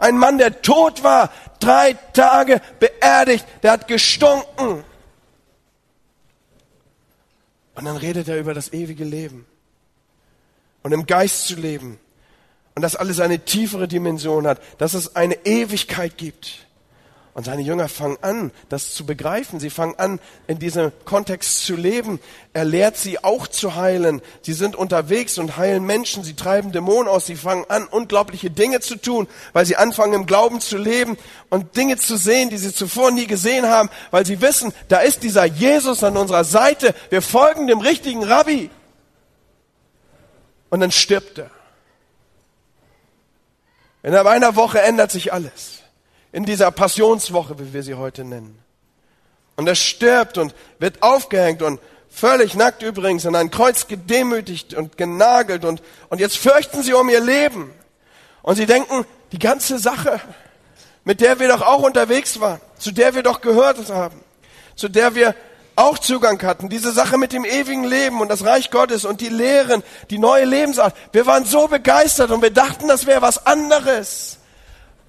Ein 0.01 0.17
Mann, 0.17 0.39
der 0.39 0.63
tot 0.63 1.03
war, 1.03 1.31
drei 1.59 1.93
Tage 2.13 2.59
beerdigt, 2.79 3.45
der 3.61 3.73
hat 3.73 3.87
gestunken. 3.87 4.83
Und 7.75 7.85
dann 7.85 7.97
redet 7.97 8.27
er 8.27 8.39
über 8.39 8.55
das 8.55 8.73
ewige 8.73 9.03
Leben 9.03 9.45
und 10.81 10.91
im 10.91 11.05
Geist 11.05 11.45
zu 11.45 11.55
leben 11.55 11.99
und 12.73 12.81
dass 12.81 12.95
alles 12.95 13.19
eine 13.19 13.45
tiefere 13.45 13.87
Dimension 13.87 14.47
hat, 14.47 14.59
dass 14.79 14.95
es 14.95 15.15
eine 15.15 15.45
Ewigkeit 15.45 16.17
gibt. 16.17 16.65
Und 17.33 17.45
seine 17.45 17.61
Jünger 17.61 17.87
fangen 17.87 18.17
an, 18.21 18.51
das 18.67 18.93
zu 18.93 19.05
begreifen. 19.05 19.61
Sie 19.61 19.69
fangen 19.69 19.95
an, 19.97 20.19
in 20.47 20.59
diesem 20.59 20.91
Kontext 21.05 21.63
zu 21.65 21.77
leben. 21.77 22.19
Er 22.51 22.65
lehrt 22.65 22.97
sie 22.97 23.23
auch 23.23 23.47
zu 23.47 23.75
heilen. 23.75 24.21
Sie 24.41 24.51
sind 24.51 24.75
unterwegs 24.75 25.37
und 25.37 25.55
heilen 25.55 25.85
Menschen. 25.85 26.25
Sie 26.25 26.33
treiben 26.33 26.73
Dämonen 26.73 27.07
aus. 27.07 27.27
Sie 27.27 27.37
fangen 27.37 27.63
an, 27.69 27.87
unglaubliche 27.87 28.51
Dinge 28.51 28.81
zu 28.81 28.97
tun, 28.97 29.29
weil 29.53 29.65
sie 29.65 29.77
anfangen, 29.77 30.13
im 30.13 30.25
Glauben 30.25 30.59
zu 30.59 30.77
leben 30.77 31.17
und 31.49 31.77
Dinge 31.77 31.95
zu 31.95 32.17
sehen, 32.17 32.49
die 32.49 32.57
sie 32.57 32.73
zuvor 32.73 33.11
nie 33.11 33.27
gesehen 33.27 33.65
haben, 33.65 33.89
weil 34.11 34.25
sie 34.25 34.41
wissen, 34.41 34.73
da 34.89 34.99
ist 34.99 35.23
dieser 35.23 35.45
Jesus 35.45 36.03
an 36.03 36.17
unserer 36.17 36.43
Seite. 36.43 36.93
Wir 37.09 37.21
folgen 37.21 37.67
dem 37.67 37.79
richtigen 37.79 38.25
Rabbi. 38.25 38.69
Und 40.69 40.81
dann 40.81 40.91
stirbt 40.91 41.37
er. 41.37 41.49
In 44.03 44.15
einer 44.15 44.55
Woche 44.57 44.81
ändert 44.81 45.11
sich 45.11 45.31
alles 45.31 45.80
in 46.31 46.45
dieser 46.45 46.71
Passionswoche, 46.71 47.59
wie 47.59 47.73
wir 47.73 47.83
sie 47.83 47.95
heute 47.95 48.23
nennen. 48.23 48.57
Und 49.55 49.67
er 49.67 49.75
stirbt 49.75 50.37
und 50.37 50.55
wird 50.79 51.03
aufgehängt 51.03 51.61
und 51.61 51.79
völlig 52.09 52.55
nackt 52.55 52.83
übrigens 52.83 53.25
an 53.25 53.35
ein 53.35 53.51
Kreuz 53.51 53.87
gedemütigt 53.87 54.73
und 54.73 54.97
genagelt 54.97 55.65
und, 55.65 55.81
und 56.09 56.19
jetzt 56.19 56.37
fürchten 56.37 56.83
sie 56.83 56.93
um 56.93 57.09
ihr 57.09 57.21
Leben. 57.21 57.73
Und 58.41 58.55
sie 58.55 58.65
denken, 58.65 59.05
die 59.31 59.39
ganze 59.39 59.77
Sache, 59.77 60.19
mit 61.03 61.21
der 61.21 61.39
wir 61.39 61.47
doch 61.47 61.61
auch 61.61 61.83
unterwegs 61.83 62.39
waren, 62.39 62.59
zu 62.77 62.91
der 62.91 63.13
wir 63.13 63.23
doch 63.23 63.41
gehört 63.41 63.89
haben, 63.89 64.19
zu 64.75 64.89
der 64.89 65.15
wir 65.15 65.35
auch 65.75 65.99
Zugang 65.99 66.41
hatten, 66.43 66.69
diese 66.69 66.91
Sache 66.91 67.17
mit 67.17 67.31
dem 67.33 67.45
ewigen 67.45 67.83
Leben 67.83 68.21
und 68.21 68.29
das 68.29 68.45
Reich 68.45 68.71
Gottes 68.71 69.05
und 69.05 69.21
die 69.21 69.29
Lehren, 69.29 69.83
die 70.09 70.19
neue 70.19 70.45
Lebensart. 70.45 70.95
Wir 71.11 71.25
waren 71.25 71.45
so 71.45 71.67
begeistert 71.67 72.31
und 72.31 72.41
wir 72.41 72.51
dachten, 72.51 72.87
das 72.87 73.05
wäre 73.05 73.21
was 73.21 73.45
anderes 73.45 74.40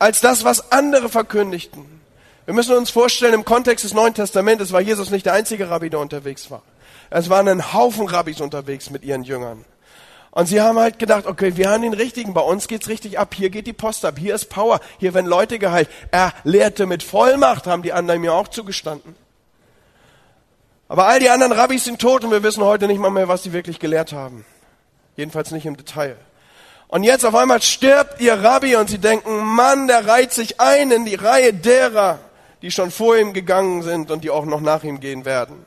als 0.03 0.21
das, 0.21 0.43
was 0.43 0.73
andere 0.73 1.09
verkündigten. 1.09 1.87
Wir 2.45 2.55
müssen 2.55 2.77
uns 2.77 2.91
vorstellen, 2.91 3.35
im 3.35 3.45
Kontext 3.45 3.85
des 3.85 3.95
Neuen 3.95 4.15
Testamentes 4.15 4.73
war 4.73 4.81
Jesus 4.81 5.11
nicht 5.11 5.27
der 5.27 5.33
einzige 5.33 5.71
Rabbi, 5.71 5.91
der 5.91 6.01
unterwegs 6.01 6.51
war. 6.51 6.63
Es 7.09 7.31
waren 7.31 7.47
ein 7.47 7.73
Haufen 7.73 8.09
Rabbis 8.09 8.41
unterwegs 8.41 8.91
mit 8.91 9.05
ihren 9.05 9.23
Jüngern. 9.23 9.65
Und 10.33 10.47
sie 10.47 10.61
haben 10.61 10.77
halt 10.77 10.99
gedacht, 10.99 11.27
okay, 11.27 11.57
wir 11.57 11.71
haben 11.71 11.83
den 11.83 11.95
richtigen, 11.95 12.35
bei 12.35 12.41
uns 12.41 12.67
geht's 12.67 12.89
richtig 12.89 13.21
ab, 13.21 13.33
hier 13.33 13.49
geht 13.49 13.69
die 13.69 13.73
Post 13.73 14.05
ab, 14.05 14.19
hier 14.19 14.35
ist 14.35 14.47
Power, 14.47 14.81
hier 14.99 15.15
werden 15.15 15.27
Leute 15.27 15.61
geheilt. 15.61 15.89
Er 16.11 16.33
lehrte 16.43 16.87
mit 16.87 17.05
Vollmacht, 17.05 17.69
haben 17.69 17.83
die 17.83 17.93
anderen 17.93 18.23
mir 18.23 18.35
auch 18.35 18.49
zugestanden. 18.49 19.15
Aber 20.89 21.07
all 21.07 21.21
die 21.21 21.31
anderen 21.31 21.53
Rabbis 21.53 21.85
sind 21.85 22.01
tot 22.01 22.25
und 22.25 22.33
wir 22.33 22.43
wissen 22.43 22.65
heute 22.65 22.89
nicht 22.89 22.99
mal 22.99 23.11
mehr, 23.11 23.29
was 23.29 23.45
sie 23.45 23.53
wirklich 23.53 23.79
gelehrt 23.79 24.13
haben. 24.13 24.45
Jedenfalls 25.17 25.53
nicht 25.53 25.65
im 25.65 25.77
Detail. 25.77 26.17
Und 26.93 27.05
jetzt 27.05 27.25
auf 27.25 27.35
einmal 27.35 27.63
stirbt 27.63 28.21
ihr 28.21 28.35
Rabbi 28.35 28.77
und 28.77 28.91
sie 28.91 28.99
denken, 28.99 29.43
Mann, 29.43 29.87
der 29.89 30.07
reiht 30.07 30.35
sich 30.35 30.61
ein 30.61 30.91
in 30.91 31.07
die 31.07 31.15
Reihe 31.15 31.55
derer, 31.55 32.19
die 32.61 32.71
schon 32.71 32.91
vor 32.91 33.17
ihm 33.17 33.33
gegangen 33.33 33.83
sind 33.83 34.11
und 34.11 34.25
die 34.25 34.29
auch 34.29 34.45
noch 34.45 34.61
nach 34.61 34.85
ihm 34.85 35.01
gehen 35.01 35.25
werden. 35.25 35.65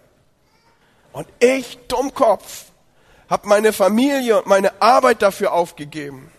Und 1.14 1.28
ich, 1.40 1.80
Dummkopf, 1.88 2.66
habe 3.28 3.48
meine 3.48 3.74
Familie 3.74 4.38
und 4.38 4.46
meine 4.46 4.80
Arbeit 4.80 5.24
dafür 5.24 5.54
aufgegeben. 5.54 6.32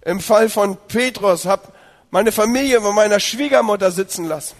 Im 0.00 0.20
Fall 0.20 0.48
von 0.48 0.78
Petrus 0.88 1.44
habe 1.44 1.68
meine 2.10 2.32
Familie 2.32 2.80
bei 2.80 2.92
meiner 2.92 3.20
Schwiegermutter 3.20 3.90
sitzen 3.90 4.24
lassen. 4.24 4.56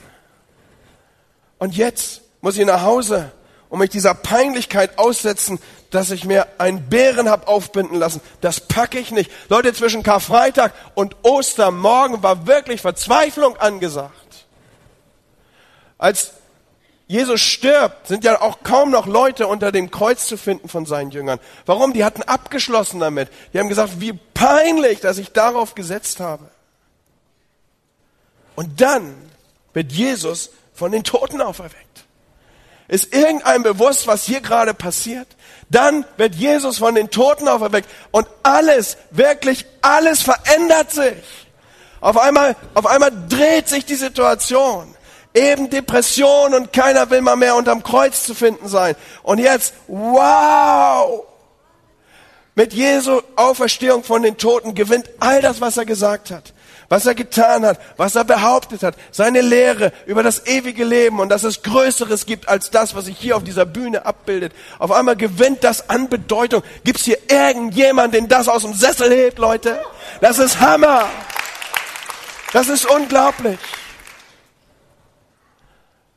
Und 1.56 1.74
jetzt 1.74 2.20
muss 2.42 2.58
ich 2.58 2.66
nach 2.66 2.82
Hause 2.82 3.32
und 3.70 3.78
mich 3.78 3.88
dieser 3.88 4.12
Peinlichkeit 4.12 4.98
aussetzen, 4.98 5.58
dass 5.94 6.10
ich 6.10 6.24
mir 6.24 6.48
einen 6.58 6.88
Bären 6.88 7.30
hab 7.30 7.46
aufbinden 7.46 7.96
lassen. 7.96 8.20
Das 8.40 8.60
packe 8.60 8.98
ich 8.98 9.12
nicht. 9.12 9.30
Leute, 9.48 9.72
zwischen 9.72 10.02
Karfreitag 10.02 10.72
und 10.94 11.16
Ostermorgen 11.22 12.22
war 12.22 12.46
wirklich 12.46 12.80
Verzweiflung 12.80 13.56
angesagt. 13.56 14.46
Als 15.96 16.32
Jesus 17.06 17.40
stirbt, 17.40 18.08
sind 18.08 18.24
ja 18.24 18.40
auch 18.40 18.58
kaum 18.64 18.90
noch 18.90 19.06
Leute 19.06 19.46
unter 19.46 19.70
dem 19.70 19.90
Kreuz 19.90 20.26
zu 20.26 20.36
finden 20.36 20.68
von 20.68 20.84
seinen 20.84 21.12
Jüngern. 21.12 21.38
Warum? 21.64 21.92
Die 21.92 22.04
hatten 22.04 22.22
abgeschlossen 22.22 22.98
damit. 22.98 23.28
Die 23.52 23.60
haben 23.60 23.68
gesagt, 23.68 24.00
wie 24.00 24.14
peinlich, 24.14 25.00
dass 25.00 25.18
ich 25.18 25.30
darauf 25.30 25.74
gesetzt 25.76 26.18
habe. 26.18 26.50
Und 28.56 28.80
dann 28.80 29.14
wird 29.74 29.92
Jesus 29.92 30.50
von 30.72 30.90
den 30.90 31.04
Toten 31.04 31.40
auferweckt. 31.40 32.04
Ist 32.88 33.14
irgendeinem 33.14 33.62
bewusst, 33.62 34.06
was 34.06 34.24
hier 34.24 34.40
gerade 34.40 34.74
passiert? 34.74 35.28
Dann 35.70 36.04
wird 36.16 36.34
Jesus 36.34 36.78
von 36.78 36.94
den 36.94 37.10
Toten 37.10 37.48
auferweckt 37.48 37.88
und 38.10 38.26
alles, 38.42 38.96
wirklich 39.10 39.66
alles 39.82 40.22
verändert 40.22 40.92
sich. 40.92 41.22
Auf 42.00 42.16
einmal, 42.18 42.56
auf 42.74 42.86
einmal 42.86 43.12
dreht 43.28 43.68
sich 43.68 43.84
die 43.84 43.94
Situation. 43.94 44.94
Eben 45.32 45.68
Depression 45.70 46.54
und 46.54 46.72
keiner 46.72 47.10
will 47.10 47.20
mal 47.20 47.36
mehr 47.36 47.56
unterm 47.56 47.82
Kreuz 47.82 48.24
zu 48.24 48.34
finden 48.34 48.68
sein. 48.68 48.94
Und 49.22 49.38
jetzt, 49.38 49.74
wow! 49.88 51.24
Mit 52.54 52.72
Jesu 52.72 53.20
Auferstehung 53.34 54.04
von 54.04 54.22
den 54.22 54.36
Toten 54.36 54.76
gewinnt 54.76 55.10
all 55.18 55.42
das, 55.42 55.60
was 55.60 55.76
er 55.76 55.84
gesagt 55.84 56.30
hat 56.30 56.53
was 56.94 57.06
er 57.06 57.16
getan 57.16 57.66
hat, 57.66 57.80
was 57.96 58.14
er 58.14 58.22
behauptet 58.22 58.84
hat, 58.84 58.94
seine 59.10 59.40
Lehre 59.40 59.92
über 60.06 60.22
das 60.22 60.46
ewige 60.46 60.84
Leben 60.84 61.18
und 61.18 61.28
dass 61.28 61.42
es 61.42 61.64
Größeres 61.64 62.24
gibt 62.24 62.48
als 62.48 62.70
das, 62.70 62.94
was 62.94 63.06
sich 63.06 63.18
hier 63.18 63.36
auf 63.36 63.42
dieser 63.42 63.66
Bühne 63.66 64.06
abbildet. 64.06 64.52
Auf 64.78 64.92
einmal 64.92 65.16
gewinnt 65.16 65.64
das 65.64 65.90
an 65.90 66.08
Bedeutung. 66.08 66.62
Gibt 66.84 67.00
es 67.00 67.04
hier 67.04 67.18
irgendjemand, 67.28 68.14
den 68.14 68.28
das 68.28 68.46
aus 68.46 68.62
dem 68.62 68.74
Sessel 68.74 69.10
hebt, 69.10 69.40
Leute? 69.40 69.80
Das 70.20 70.38
ist 70.38 70.60
Hammer. 70.60 71.08
Das 72.52 72.68
ist 72.68 72.88
unglaublich. 72.88 73.58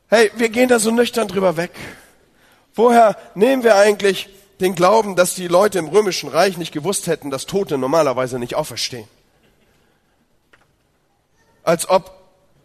Hey, 0.06 0.30
wir 0.36 0.48
gehen 0.48 0.68
da 0.68 0.78
so 0.78 0.92
nüchtern 0.92 1.26
drüber 1.26 1.56
weg. 1.56 1.72
Woher 2.76 3.16
nehmen 3.34 3.64
wir 3.64 3.74
eigentlich 3.74 4.28
den 4.60 4.76
Glauben, 4.76 5.16
dass 5.16 5.34
die 5.34 5.48
Leute 5.48 5.80
im 5.80 5.88
römischen 5.88 6.28
Reich 6.28 6.56
nicht 6.56 6.70
gewusst 6.70 7.08
hätten, 7.08 7.32
dass 7.32 7.46
Tote 7.46 7.78
normalerweise 7.78 8.38
nicht 8.38 8.54
auferstehen? 8.54 9.08
Als 11.68 11.86
ob 11.90 12.10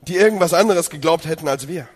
die 0.08 0.16
irgendwas 0.16 0.54
anderes 0.54 0.90
geglaubt 0.90 1.26
hätten 1.26 1.50
als 1.50 1.68
wir. 1.68 1.90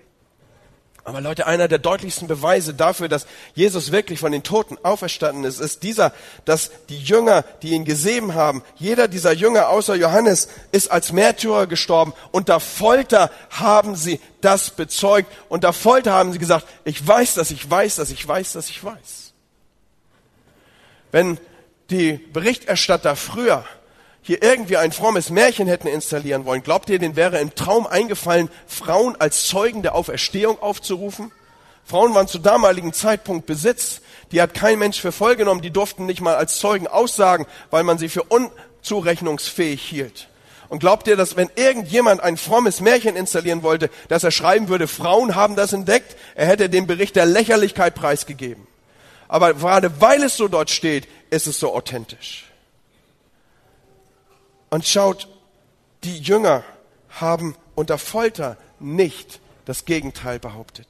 Aber 1.06 1.22
Leute, 1.22 1.48
einer 1.48 1.70
der 1.70 1.78
deutlichsten 1.78 2.28
Beweise 2.28 2.74
dafür, 2.74 3.08
dass 3.08 3.28
Jesus 3.56 3.94
wirklich 3.94 4.20
von 4.20 4.34
den 4.34 4.44
Toten 4.44 4.78
auferstanden 4.84 5.46
ist, 5.46 5.62
ist 5.62 5.84
dieser, 5.84 6.12
dass 6.44 6.70
die 6.90 7.00
Jünger, 7.00 7.46
die 7.62 7.70
ihn 7.70 7.86
gesehen 7.86 8.36
haben, 8.36 8.62
jeder 8.76 9.08
dieser 9.08 9.32
Jünger 9.32 9.70
außer 9.70 9.96
Johannes 9.96 10.50
ist 10.74 10.92
als 10.92 11.14
Märtyrer 11.14 11.66
gestorben. 11.66 12.12
Unter 12.32 12.60
Folter 12.60 13.32
haben 13.52 13.96
sie 13.96 14.20
das 14.42 14.72
bezeugt. 14.72 15.32
Unter 15.48 15.72
Folter 15.72 16.12
haben 16.12 16.34
sie 16.34 16.40
gesagt, 16.40 16.68
ich 16.84 17.08
weiß, 17.08 17.36
dass 17.36 17.52
ich 17.52 17.72
weiß, 17.72 17.96
dass 17.96 18.10
ich 18.10 18.28
weiß, 18.28 18.52
dass 18.52 18.70
ich 18.70 18.84
weiß. 18.84 19.32
Wenn 21.14 21.40
die 21.90 22.18
Berichterstatter 22.18 23.16
früher 23.16 23.64
hier 24.28 24.44
irgendwie 24.44 24.76
ein 24.76 24.92
frommes 24.92 25.30
Märchen 25.30 25.68
hätten 25.68 25.88
installieren 25.88 26.44
wollen, 26.44 26.62
glaubt 26.62 26.90
ihr, 26.90 27.00
denen 27.00 27.16
wäre 27.16 27.40
im 27.40 27.56
Traum 27.56 27.88
eingefallen, 27.88 28.50
Frauen 28.68 29.16
als 29.16 29.48
Zeugen 29.48 29.84
der 29.84 29.96
Auferstehung 29.96 30.62
aufzurufen? 30.62 31.32
Frauen 31.86 32.14
waren 32.14 32.28
zu 32.28 32.38
damaligen 32.38 32.92
Zeitpunkt 32.92 33.46
Besitz. 33.46 34.02
Die 34.34 34.42
hat 34.42 34.54
kein 34.54 34.80
Mensch 34.80 35.00
für 35.00 35.14
voll 35.14 35.38
genommen. 35.38 35.62
Die 35.62 35.72
durften 35.72 36.06
nicht 36.06 36.20
mal 36.20 36.36
als 36.36 36.60
Zeugen 36.60 36.88
aussagen, 36.88 37.48
weil 37.70 37.86
man 37.86 37.98
sie 37.98 38.10
für 38.10 38.24
unzurechnungsfähig 38.24 39.82
hielt. 39.82 40.28
Und 40.68 40.80
glaubt 40.80 41.08
ihr, 41.08 41.16
dass 41.16 41.38
wenn 41.38 41.50
irgendjemand 41.56 42.22
ein 42.22 42.36
frommes 42.36 42.82
Märchen 42.82 43.16
installieren 43.16 43.64
wollte, 43.64 43.90
dass 44.10 44.26
er 44.26 44.32
schreiben 44.32 44.68
würde, 44.68 44.90
Frauen 44.90 45.36
haben 45.36 45.56
das 45.56 45.72
entdeckt, 45.72 46.18
er 46.36 46.48
hätte 46.48 46.70
den 46.70 46.86
Bericht 46.86 47.16
der 47.16 47.26
Lächerlichkeit 47.26 47.96
preisgegeben. 47.96 48.68
Aber 49.30 49.54
gerade 49.54 50.02
weil 50.02 50.22
es 50.24 50.36
so 50.36 50.50
dort 50.50 50.70
steht, 50.70 51.08
ist 51.30 51.48
es 51.48 51.58
so 51.58 51.74
authentisch. 51.74 52.47
Und 54.70 54.86
schaut, 54.86 55.28
die 56.04 56.20
Jünger 56.20 56.64
haben 57.10 57.56
unter 57.76 57.98
Folter 57.98 58.58
nicht 58.80 59.40
das 59.66 59.86
Gegenteil 59.86 60.40
behauptet. 60.40 60.88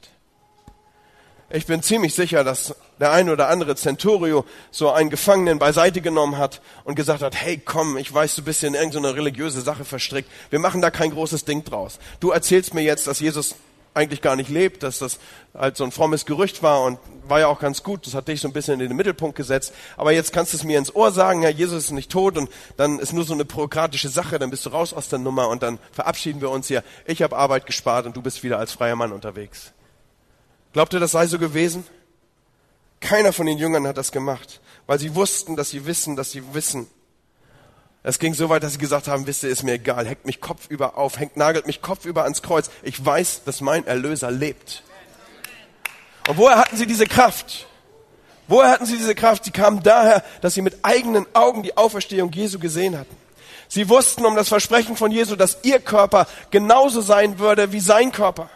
Ich 1.50 1.64
bin 1.64 1.82
ziemlich 1.82 2.14
sicher, 2.14 2.44
dass 2.44 2.74
der 3.00 3.12
ein 3.12 3.30
oder 3.30 3.48
andere 3.48 3.74
Centurio 3.74 4.44
so 4.70 4.90
einen 4.90 5.08
Gefangenen 5.08 5.58
beiseite 5.58 6.02
genommen 6.02 6.36
hat 6.36 6.60
und 6.84 6.94
gesagt 6.94 7.22
hat, 7.22 7.34
hey 7.34 7.58
komm, 7.64 7.96
ich 7.96 8.12
weiß, 8.12 8.34
du 8.36 8.42
bist 8.42 8.62
in 8.64 8.74
irgendeine 8.74 9.14
religiöse 9.14 9.62
Sache 9.62 9.86
verstrickt. 9.86 10.30
Wir 10.50 10.58
machen 10.58 10.82
da 10.82 10.90
kein 10.90 11.10
großes 11.10 11.46
Ding 11.46 11.64
draus. 11.64 11.98
Du 12.20 12.32
erzählst 12.32 12.74
mir 12.74 12.82
jetzt, 12.82 13.06
dass 13.06 13.20
Jesus 13.20 13.54
eigentlich 13.98 14.22
gar 14.22 14.36
nicht 14.36 14.48
lebt, 14.48 14.82
dass 14.82 15.00
das 15.00 15.18
halt 15.52 15.76
so 15.76 15.84
ein 15.84 15.90
frommes 15.90 16.24
Gerücht 16.24 16.62
war 16.62 16.82
und 16.82 16.98
war 17.26 17.40
ja 17.40 17.48
auch 17.48 17.58
ganz 17.58 17.82
gut, 17.82 18.06
das 18.06 18.14
hat 18.14 18.28
dich 18.28 18.40
so 18.40 18.48
ein 18.48 18.52
bisschen 18.54 18.80
in 18.80 18.88
den 18.88 18.96
Mittelpunkt 18.96 19.36
gesetzt, 19.36 19.74
aber 19.96 20.12
jetzt 20.12 20.32
kannst 20.32 20.52
du 20.52 20.56
es 20.56 20.64
mir 20.64 20.78
ins 20.78 20.94
Ohr 20.94 21.10
sagen, 21.10 21.42
ja, 21.42 21.48
Jesus 21.48 21.84
ist 21.84 21.90
nicht 21.90 22.10
tot 22.10 22.38
und 22.38 22.48
dann 22.76 23.00
ist 23.00 23.12
nur 23.12 23.24
so 23.24 23.34
eine 23.34 23.44
bürokratische 23.44 24.08
Sache, 24.08 24.38
dann 24.38 24.50
bist 24.50 24.64
du 24.64 24.70
raus 24.70 24.94
aus 24.94 25.08
der 25.08 25.18
Nummer 25.18 25.48
und 25.48 25.62
dann 25.62 25.78
verabschieden 25.92 26.40
wir 26.40 26.50
uns 26.50 26.68
hier. 26.68 26.84
Ich 27.06 27.22
habe 27.22 27.36
Arbeit 27.36 27.66
gespart 27.66 28.06
und 28.06 28.16
du 28.16 28.22
bist 28.22 28.42
wieder 28.42 28.58
als 28.58 28.72
freier 28.72 28.96
Mann 28.96 29.12
unterwegs. 29.12 29.72
Glaubt 30.72 30.92
ihr, 30.94 31.00
das 31.00 31.10
sei 31.10 31.26
so 31.26 31.38
gewesen? 31.38 31.84
Keiner 33.00 33.32
von 33.32 33.46
den 33.46 33.58
Jüngern 33.58 33.86
hat 33.86 33.96
das 33.96 34.12
gemacht, 34.12 34.60
weil 34.86 34.98
sie 34.98 35.14
wussten, 35.14 35.56
dass 35.56 35.70
sie 35.70 35.86
wissen, 35.86 36.16
dass 36.16 36.30
sie 36.30 36.42
wissen, 36.54 36.88
es 38.08 38.18
ging 38.18 38.32
so 38.32 38.48
weit, 38.48 38.62
dass 38.62 38.72
sie 38.72 38.78
gesagt 38.78 39.06
haben, 39.06 39.26
wisst 39.26 39.42
ihr, 39.42 39.50
ist 39.50 39.64
mir 39.64 39.74
egal, 39.74 40.06
hängt 40.06 40.24
mich 40.24 40.40
kopfüber 40.40 40.96
auf, 40.96 41.18
hängt, 41.18 41.36
nagelt 41.36 41.66
mich 41.66 41.82
kopfüber 41.82 42.22
ans 42.22 42.40
Kreuz. 42.40 42.70
Ich 42.82 43.04
weiß, 43.04 43.42
dass 43.44 43.60
mein 43.60 43.86
Erlöser 43.86 44.30
lebt. 44.30 44.82
Und 46.26 46.38
woher 46.38 46.56
hatten 46.56 46.78
sie 46.78 46.86
diese 46.86 47.04
Kraft? 47.04 47.66
Woher 48.46 48.70
hatten 48.70 48.86
sie 48.86 48.96
diese 48.96 49.14
Kraft? 49.14 49.44
Sie 49.44 49.50
kamen 49.50 49.82
daher, 49.82 50.24
dass 50.40 50.54
sie 50.54 50.62
mit 50.62 50.78
eigenen 50.84 51.26
Augen 51.34 51.62
die 51.62 51.76
Auferstehung 51.76 52.32
Jesu 52.32 52.58
gesehen 52.58 52.98
hatten. 52.98 53.14
Sie 53.68 53.90
wussten 53.90 54.24
um 54.24 54.34
das 54.36 54.48
Versprechen 54.48 54.96
von 54.96 55.10
Jesu, 55.10 55.36
dass 55.36 55.58
ihr 55.64 55.78
Körper 55.78 56.26
genauso 56.50 57.02
sein 57.02 57.38
würde 57.38 57.72
wie 57.72 57.80
sein 57.80 58.10
Körper. 58.10 58.48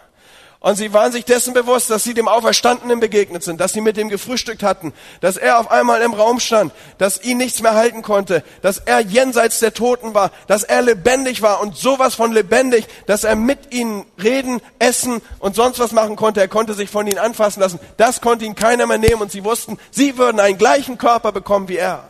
Und 0.63 0.77
sie 0.77 0.93
waren 0.93 1.11
sich 1.11 1.25
dessen 1.25 1.55
bewusst, 1.55 1.91
dass 1.91 2.05
sie 2.05 2.15
dem 2.15 2.29
Auferstandenen 2.29 3.01
begegnet 3.01 3.43
sind, 3.43 3.61
dass 3.61 3.73
sie 3.73 3.81
mit 3.81 3.97
dem 3.97 4.09
gefrühstückt 4.09 4.63
hatten, 4.63 4.93
dass 5.21 5.37
er 5.37 5.59
auf 5.59 5.73
einmal 5.73 6.01
im 6.03 6.15
Raum 6.15 6.39
stand, 6.39 6.73
dass 6.99 7.21
ihn 7.21 7.39
nichts 7.39 7.63
mehr 7.63 7.75
halten 7.75 8.03
konnte, 8.03 8.45
dass 8.63 8.79
er 8.79 9.01
jenseits 9.01 9.59
der 9.59 9.75
Toten 9.75 10.15
war, 10.15 10.31
dass 10.47 10.63
er 10.63 10.81
lebendig 10.83 11.43
war 11.43 11.61
und 11.61 11.77
sowas 11.77 12.15
von 12.15 12.31
lebendig, 12.31 12.87
dass 13.07 13.25
er 13.25 13.35
mit 13.35 13.75
ihnen 13.75 14.07
reden, 14.23 14.61
essen 14.79 15.21
und 15.41 15.57
sonst 15.57 15.81
was 15.81 15.91
machen 15.91 16.15
konnte. 16.15 16.41
Er 16.41 16.47
konnte 16.47 16.75
sich 16.75 16.91
von 16.91 17.09
ihnen 17.09 17.19
anfassen 17.19 17.61
lassen. 17.61 17.81
Das 17.97 18.21
konnte 18.21 18.45
ihn 18.45 18.55
keiner 18.55 18.87
mehr 18.87 18.99
nehmen 18.99 19.21
und 19.21 19.33
sie 19.33 19.43
wussten, 19.43 19.81
sie 19.91 20.17
würden 20.17 20.39
einen 20.39 20.59
gleichen 20.59 20.97
Körper 20.97 21.33
bekommen 21.33 21.67
wie 21.67 21.79
er. 21.79 22.05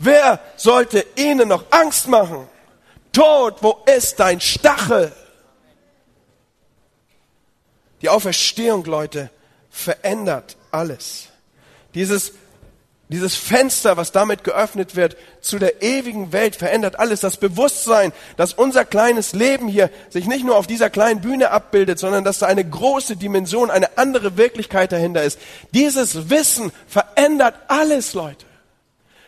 Wer 0.00 0.40
sollte 0.56 1.06
ihnen 1.14 1.46
noch 1.46 1.66
Angst 1.70 2.08
machen? 2.08 2.48
Tod, 3.12 3.58
wo 3.60 3.78
ist 3.86 4.18
dein 4.18 4.40
Stachel? 4.40 5.12
Die 8.02 8.08
Auferstehung, 8.08 8.84
Leute, 8.84 9.30
verändert 9.70 10.56
alles. 10.70 11.28
Dieses, 11.94 12.32
dieses 13.08 13.34
Fenster, 13.34 13.96
was 13.96 14.12
damit 14.12 14.44
geöffnet 14.44 14.94
wird 14.94 15.16
zu 15.40 15.58
der 15.58 15.82
ewigen 15.82 16.32
Welt, 16.32 16.56
verändert 16.56 16.98
alles. 16.98 17.20
Das 17.20 17.38
Bewusstsein, 17.38 18.12
dass 18.36 18.52
unser 18.52 18.84
kleines 18.84 19.32
Leben 19.32 19.66
hier 19.66 19.90
sich 20.10 20.26
nicht 20.26 20.44
nur 20.44 20.56
auf 20.56 20.66
dieser 20.66 20.90
kleinen 20.90 21.20
Bühne 21.20 21.50
abbildet, 21.50 21.98
sondern 21.98 22.22
dass 22.24 22.38
da 22.38 22.46
eine 22.46 22.68
große 22.68 23.16
Dimension, 23.16 23.70
eine 23.70 23.96
andere 23.96 24.36
Wirklichkeit 24.36 24.92
dahinter 24.92 25.22
ist. 25.22 25.38
Dieses 25.72 26.30
Wissen 26.30 26.70
verändert 26.86 27.54
alles, 27.68 28.14
Leute. 28.14 28.46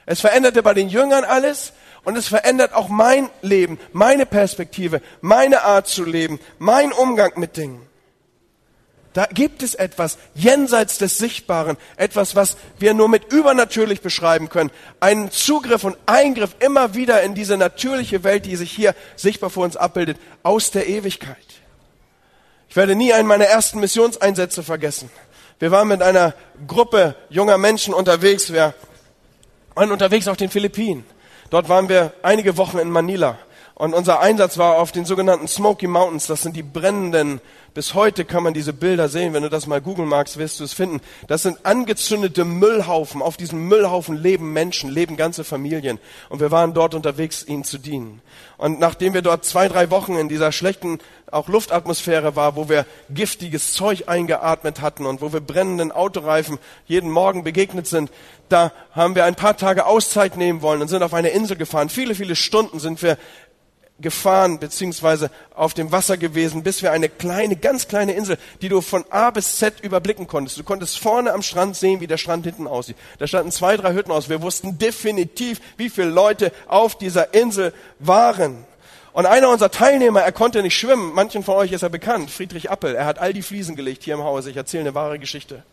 Es 0.06 0.20
veränderte 0.20 0.62
bei 0.62 0.74
den 0.74 0.88
Jüngern 0.88 1.24
alles 1.24 1.72
und 2.04 2.16
es 2.16 2.28
verändert 2.28 2.74
auch 2.74 2.88
mein 2.88 3.30
Leben, 3.42 3.78
meine 3.92 4.26
Perspektive, 4.26 5.00
meine 5.20 5.62
Art 5.62 5.86
zu 5.86 6.04
leben, 6.04 6.40
mein 6.58 6.92
Umgang 6.92 7.32
mit 7.36 7.56
Dingen. 7.56 7.89
Da 9.12 9.26
gibt 9.26 9.64
es 9.64 9.74
etwas 9.74 10.18
jenseits 10.34 10.98
des 10.98 11.18
Sichtbaren, 11.18 11.76
etwas, 11.96 12.36
was 12.36 12.56
wir 12.78 12.94
nur 12.94 13.08
mit 13.08 13.32
übernatürlich 13.32 14.02
beschreiben 14.02 14.48
können. 14.48 14.70
Einen 15.00 15.32
Zugriff 15.32 15.82
und 15.82 15.96
Eingriff 16.06 16.54
immer 16.60 16.94
wieder 16.94 17.22
in 17.22 17.34
diese 17.34 17.56
natürliche 17.56 18.22
Welt, 18.22 18.46
die 18.46 18.54
sich 18.54 18.70
hier 18.70 18.94
sichtbar 19.16 19.50
vor 19.50 19.64
uns 19.64 19.76
abbildet, 19.76 20.18
aus 20.44 20.70
der 20.70 20.88
Ewigkeit. 20.88 21.36
Ich 22.68 22.76
werde 22.76 22.94
nie 22.94 23.12
einen 23.12 23.26
meiner 23.26 23.46
ersten 23.46 23.80
Missionseinsätze 23.80 24.62
vergessen. 24.62 25.10
Wir 25.58 25.72
waren 25.72 25.88
mit 25.88 26.02
einer 26.02 26.34
Gruppe 26.68 27.16
junger 27.30 27.58
Menschen 27.58 27.92
unterwegs. 27.92 28.52
Wir 28.52 28.74
waren 29.74 29.90
unterwegs 29.90 30.28
auf 30.28 30.36
den 30.36 30.50
Philippinen. 30.50 31.04
Dort 31.50 31.68
waren 31.68 31.88
wir 31.88 32.12
einige 32.22 32.56
Wochen 32.56 32.78
in 32.78 32.88
Manila. 32.88 33.38
Und 33.80 33.94
unser 33.94 34.20
Einsatz 34.20 34.58
war 34.58 34.76
auf 34.76 34.92
den 34.92 35.06
sogenannten 35.06 35.48
Smoky 35.48 35.86
Mountains. 35.86 36.26
Das 36.26 36.42
sind 36.42 36.54
die 36.54 36.62
brennenden 36.62 37.40
bis 37.74 37.94
heute 37.94 38.24
kann 38.24 38.42
man 38.42 38.54
diese 38.54 38.72
Bilder 38.72 39.08
sehen. 39.08 39.32
Wenn 39.32 39.42
du 39.42 39.50
das 39.50 39.66
mal 39.66 39.80
googeln 39.80 40.08
magst, 40.08 40.38
wirst 40.38 40.60
du 40.60 40.64
es 40.64 40.72
finden. 40.72 41.00
Das 41.28 41.42
sind 41.42 41.64
angezündete 41.64 42.44
Müllhaufen. 42.44 43.22
Auf 43.22 43.36
diesen 43.36 43.68
Müllhaufen 43.68 44.16
leben 44.16 44.52
Menschen, 44.52 44.90
leben 44.90 45.16
ganze 45.16 45.44
Familien. 45.44 45.98
Und 46.28 46.40
wir 46.40 46.50
waren 46.50 46.74
dort 46.74 46.94
unterwegs, 46.94 47.44
ihnen 47.46 47.64
zu 47.64 47.78
dienen. 47.78 48.22
Und 48.56 48.80
nachdem 48.80 49.14
wir 49.14 49.22
dort 49.22 49.44
zwei, 49.44 49.68
drei 49.68 49.90
Wochen 49.90 50.16
in 50.16 50.28
dieser 50.28 50.52
schlechten 50.52 50.98
auch 51.30 51.48
Luftatmosphäre 51.48 52.34
war, 52.34 52.56
wo 52.56 52.68
wir 52.68 52.86
giftiges 53.08 53.72
Zeug 53.72 54.08
eingeatmet 54.08 54.80
hatten 54.80 55.06
und 55.06 55.20
wo 55.20 55.32
wir 55.32 55.40
brennenden 55.40 55.92
Autoreifen 55.92 56.58
jeden 56.86 57.10
Morgen 57.10 57.44
begegnet 57.44 57.86
sind, 57.86 58.10
da 58.48 58.72
haben 58.92 59.14
wir 59.14 59.24
ein 59.24 59.36
paar 59.36 59.56
Tage 59.56 59.86
Auszeit 59.86 60.36
nehmen 60.36 60.60
wollen 60.60 60.82
und 60.82 60.88
sind 60.88 61.04
auf 61.04 61.14
eine 61.14 61.28
Insel 61.28 61.56
gefahren. 61.56 61.88
Viele, 61.88 62.16
viele 62.16 62.34
Stunden 62.34 62.80
sind 62.80 63.00
wir 63.00 63.16
gefahren 64.00 64.58
beziehungsweise 64.58 65.30
auf 65.54 65.74
dem 65.74 65.92
Wasser 65.92 66.16
gewesen, 66.16 66.62
bis 66.62 66.82
wir 66.82 66.92
eine 66.92 67.08
kleine, 67.08 67.56
ganz 67.56 67.88
kleine 67.88 68.12
Insel, 68.12 68.38
die 68.62 68.68
du 68.68 68.80
von 68.80 69.04
A 69.10 69.30
bis 69.30 69.58
Z 69.58 69.80
überblicken 69.80 70.26
konntest. 70.26 70.58
Du 70.58 70.64
konntest 70.64 70.98
vorne 70.98 71.32
am 71.32 71.42
Strand 71.42 71.76
sehen, 71.76 72.00
wie 72.00 72.06
der 72.06 72.18
Strand 72.18 72.44
hinten 72.44 72.66
aussieht. 72.66 72.96
Da 73.18 73.26
standen 73.26 73.52
zwei, 73.52 73.76
drei 73.76 73.94
Hütten 73.94 74.12
aus. 74.12 74.28
Wir 74.28 74.42
wussten 74.42 74.78
definitiv, 74.78 75.60
wie 75.76 75.90
viele 75.90 76.10
Leute 76.10 76.52
auf 76.66 76.96
dieser 76.96 77.34
Insel 77.34 77.72
waren. 77.98 78.64
Und 79.12 79.26
einer 79.26 79.50
unserer 79.50 79.70
Teilnehmer, 79.70 80.22
er 80.22 80.32
konnte 80.32 80.62
nicht 80.62 80.76
schwimmen. 80.76 81.12
Manchen 81.14 81.42
von 81.42 81.56
euch 81.56 81.72
ist 81.72 81.82
er 81.82 81.88
bekannt. 81.88 82.30
Friedrich 82.30 82.70
Appel. 82.70 82.94
Er 82.94 83.06
hat 83.06 83.18
all 83.18 83.32
die 83.32 83.42
Fliesen 83.42 83.74
gelegt 83.74 84.04
hier 84.04 84.14
im 84.14 84.22
Haus. 84.22 84.46
Ich 84.46 84.56
erzähle 84.56 84.82
eine 84.82 84.94
wahre 84.94 85.18
Geschichte. 85.18 85.64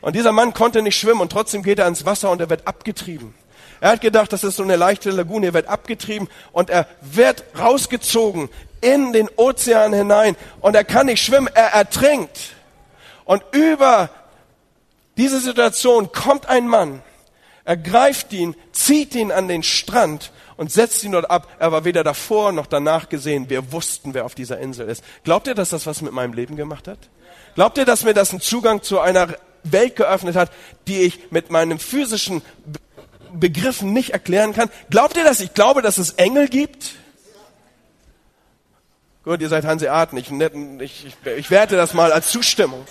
Und 0.00 0.14
dieser 0.14 0.32
Mann 0.32 0.54
konnte 0.54 0.80
nicht 0.82 0.96
schwimmen 0.96 1.20
und 1.20 1.32
trotzdem 1.32 1.62
geht 1.62 1.80
er 1.80 1.86
ans 1.86 2.04
Wasser 2.04 2.30
und 2.30 2.40
er 2.40 2.50
wird 2.50 2.66
abgetrieben. 2.68 3.34
Er 3.80 3.90
hat 3.90 4.00
gedacht, 4.00 4.32
das 4.32 4.44
ist 4.44 4.56
so 4.56 4.62
eine 4.62 4.76
leichte 4.76 5.10
Lagune, 5.10 5.46
er 5.46 5.54
wird 5.54 5.68
abgetrieben 5.68 6.28
und 6.52 6.70
er 6.70 6.86
wird 7.00 7.44
rausgezogen 7.58 8.48
in 8.80 9.12
den 9.12 9.28
Ozean 9.36 9.92
hinein 9.92 10.36
und 10.60 10.74
er 10.74 10.84
kann 10.84 11.06
nicht 11.06 11.22
schwimmen, 11.22 11.48
er 11.52 11.72
ertrinkt. 11.72 12.54
Und 13.24 13.42
über 13.52 14.10
diese 15.16 15.40
Situation 15.40 16.12
kommt 16.12 16.48
ein 16.48 16.68
Mann, 16.68 17.02
er 17.64 17.76
greift 17.76 18.32
ihn, 18.32 18.56
zieht 18.72 19.14
ihn 19.14 19.30
an 19.30 19.46
den 19.46 19.62
Strand 19.62 20.32
und 20.56 20.72
setzt 20.72 21.04
ihn 21.04 21.12
dort 21.12 21.30
ab. 21.30 21.46
Er 21.58 21.70
war 21.70 21.84
weder 21.84 22.02
davor 22.02 22.50
noch 22.50 22.66
danach 22.66 23.10
gesehen. 23.10 23.50
Wir 23.50 23.72
wussten, 23.72 24.14
wer 24.14 24.24
auf 24.24 24.34
dieser 24.34 24.58
Insel 24.58 24.88
ist. 24.88 25.04
Glaubt 25.22 25.46
ihr, 25.46 25.54
dass 25.54 25.68
das 25.68 25.86
was 25.86 26.00
mit 26.00 26.12
meinem 26.12 26.32
Leben 26.32 26.56
gemacht 26.56 26.88
hat? 26.88 26.98
Glaubt 27.54 27.76
ihr, 27.76 27.84
dass 27.84 28.04
mir 28.04 28.14
das 28.14 28.30
einen 28.30 28.40
Zugang 28.40 28.82
zu 28.82 29.00
einer 29.00 29.28
Welt 29.64 29.96
geöffnet 29.96 30.34
hat, 30.34 30.50
die 30.86 31.00
ich 31.00 31.30
mit 31.30 31.50
meinem 31.50 31.78
physischen 31.78 32.42
Begriffen 33.32 33.92
nicht 33.92 34.10
erklären 34.10 34.52
kann. 34.52 34.70
Glaubt 34.90 35.16
ihr 35.16 35.24
das? 35.24 35.40
Ich 35.40 35.54
glaube, 35.54 35.82
dass 35.82 35.98
es 35.98 36.12
Engel 36.12 36.48
gibt. 36.48 36.94
Gut, 39.24 39.40
ihr 39.40 39.48
seid 39.48 39.64
Hanseaten. 39.64 40.16
Ich, 40.16 40.30
ich, 40.80 41.16
ich, 41.36 41.50
werte 41.50 41.76
das 41.76 41.92
mal 41.92 42.12
als 42.12 42.30
Zustimmung. 42.30 42.86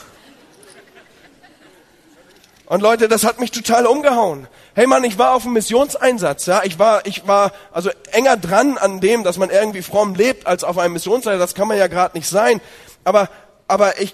Und 2.68 2.82
Leute, 2.82 3.08
das 3.08 3.24
hat 3.24 3.40
mich 3.40 3.52
total 3.52 3.86
umgehauen. 3.86 4.48
Hey 4.76 4.88
Mann, 4.88 5.04
ich 5.06 5.18
war 5.18 5.34
auf 5.34 5.46
einem 5.46 5.54
Missionseinsatz, 5.54 6.46
ja. 6.46 6.62
Ich 6.66 6.78
war, 6.78 7.06
ich 7.06 7.26
war 7.26 7.54
also 7.72 7.90
enger 8.12 8.36
dran 8.36 8.78
an 8.78 9.00
dem, 9.00 9.24
dass 9.24 9.38
man 9.38 9.50
irgendwie 9.50 9.82
fromm 9.82 10.16
lebt, 10.16 10.46
als 10.46 10.64
auf 10.64 10.78
einem 10.78 10.94
Missionseinsatz. 10.94 11.52
Das 11.52 11.56
kann 11.56 11.70
man 11.70 11.78
ja 11.78 11.88
gerade 11.88 12.18
nicht 12.18 12.28
sein. 12.28 12.62
Aber, 13.04 13.30
aber 13.68 14.02
ich, 14.02 14.14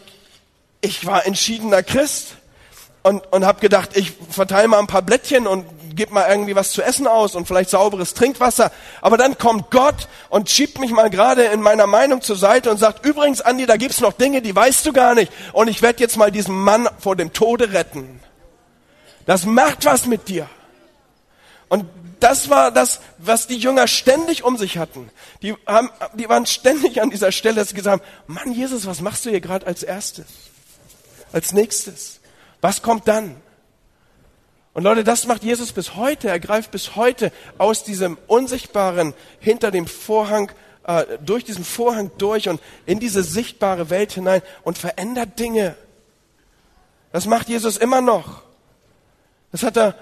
ich 0.82 1.06
war 1.06 1.26
entschiedener 1.26 1.82
Christ 1.82 2.36
und, 3.02 3.22
und 3.34 3.46
habe 3.46 3.60
gedacht, 3.60 3.98
ich 3.98 4.14
verteile 4.30 4.68
mal 4.68 4.80
ein 4.80 4.88
paar 4.88 5.02
Blättchen 5.02 5.48
und 5.48 5.66
gib 5.96 6.12
mal 6.12 6.30
irgendwie 6.30 6.56
was 6.56 6.72
zu 6.72 6.82
essen 6.82 7.08
aus 7.08 7.36
und 7.36 7.48
vielleicht 7.48 7.70
sauberes 7.70 8.14
Trinkwasser. 8.14 8.72
Aber 9.02 9.18
dann 9.18 9.38
kommt 9.38 9.72
Gott 9.72 10.08
und 10.30 10.50
schiebt 10.50 10.80
mich 10.80 10.92
mal 10.92 11.10
gerade 11.10 11.44
in 11.46 11.62
meiner 11.62 11.88
Meinung 11.88 12.22
zur 12.22 12.36
Seite 12.36 12.72
und 12.72 12.78
sagt, 12.78 13.06
übrigens, 13.06 13.42
Andi, 13.42 13.66
da 13.66 13.78
gibt's 13.78 14.02
noch 14.02 14.14
Dinge, 14.14 14.42
die 14.42 14.56
weißt 14.56 14.86
du 14.86 14.94
gar 14.94 15.16
nicht. 15.16 15.32
Und 15.54 15.68
ich 15.68 15.82
werde 15.82 16.00
jetzt 16.00 16.18
mal 16.18 16.32
diesen 16.32 16.56
Mann 16.56 16.88
vor 17.00 17.16
dem 17.16 17.34
Tode 17.34 17.74
retten. 17.74 18.20
Das 19.26 19.46
macht 19.46 19.86
was 19.86 20.06
mit 20.06 20.28
dir. 20.28 20.50
Und 21.70 21.86
das 22.20 22.50
war 22.50 22.72
das, 22.72 23.02
was 23.18 23.48
die 23.48 23.58
Jünger 23.58 23.88
ständig 23.88 24.44
um 24.44 24.58
sich 24.58 24.78
hatten. 24.78 25.10
Die, 25.42 25.56
haben, 25.66 25.90
die 26.14 26.30
waren 26.30 26.46
ständig 26.46 27.02
an 27.02 27.10
dieser 27.10 27.32
Stelle, 27.32 27.56
dass 27.56 27.70
sie 27.70 27.76
gesagt 27.76 28.02
haben, 28.02 28.10
Mann, 28.28 28.54
Jesus, 28.54 28.86
was 28.86 29.02
machst 29.02 29.26
du 29.26 29.30
hier 29.30 29.42
gerade 29.42 29.68
als 29.68 29.84
erstes? 29.84 30.26
Als 31.34 31.52
nächstes? 31.52 32.20
Was 32.62 32.82
kommt 32.82 33.08
dann? 33.08 33.36
Und 34.74 34.84
Leute, 34.84 35.04
das 35.04 35.28
macht 35.28 35.44
Jesus 35.44 35.72
bis 35.72 35.96
heute. 35.96 36.30
Er 36.30 36.40
greift 36.40 36.72
bis 36.72 36.96
heute 36.96 37.32
aus 37.58 37.84
diesem 37.84 38.18
Unsichtbaren 38.28 39.14
hinter 39.40 39.70
dem 39.70 39.86
Vorhang, 39.86 40.52
äh, 40.86 41.06
durch 41.24 41.44
diesen 41.44 41.64
Vorhang 41.64 42.12
durch 42.18 42.50
und 42.50 42.60
in 42.86 43.00
diese 43.00 43.24
sichtbare 43.24 43.90
Welt 43.90 44.12
hinein 44.14 44.42
und 44.64 44.78
verändert 44.78 45.40
Dinge. 45.40 45.76
Das 47.12 47.28
macht 47.28 47.50
Jesus 47.50 47.78
immer 47.78 48.02
noch. 48.02 48.42
Das 49.52 49.62
hat 49.62 49.78
er 49.78 49.96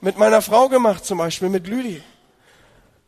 mit 0.00 0.18
meiner 0.18 0.42
Frau 0.42 0.68
gemacht, 0.68 1.04
zum 1.04 1.18
Beispiel 1.18 1.48
mit 1.48 1.68
Lüdi. 1.68 2.02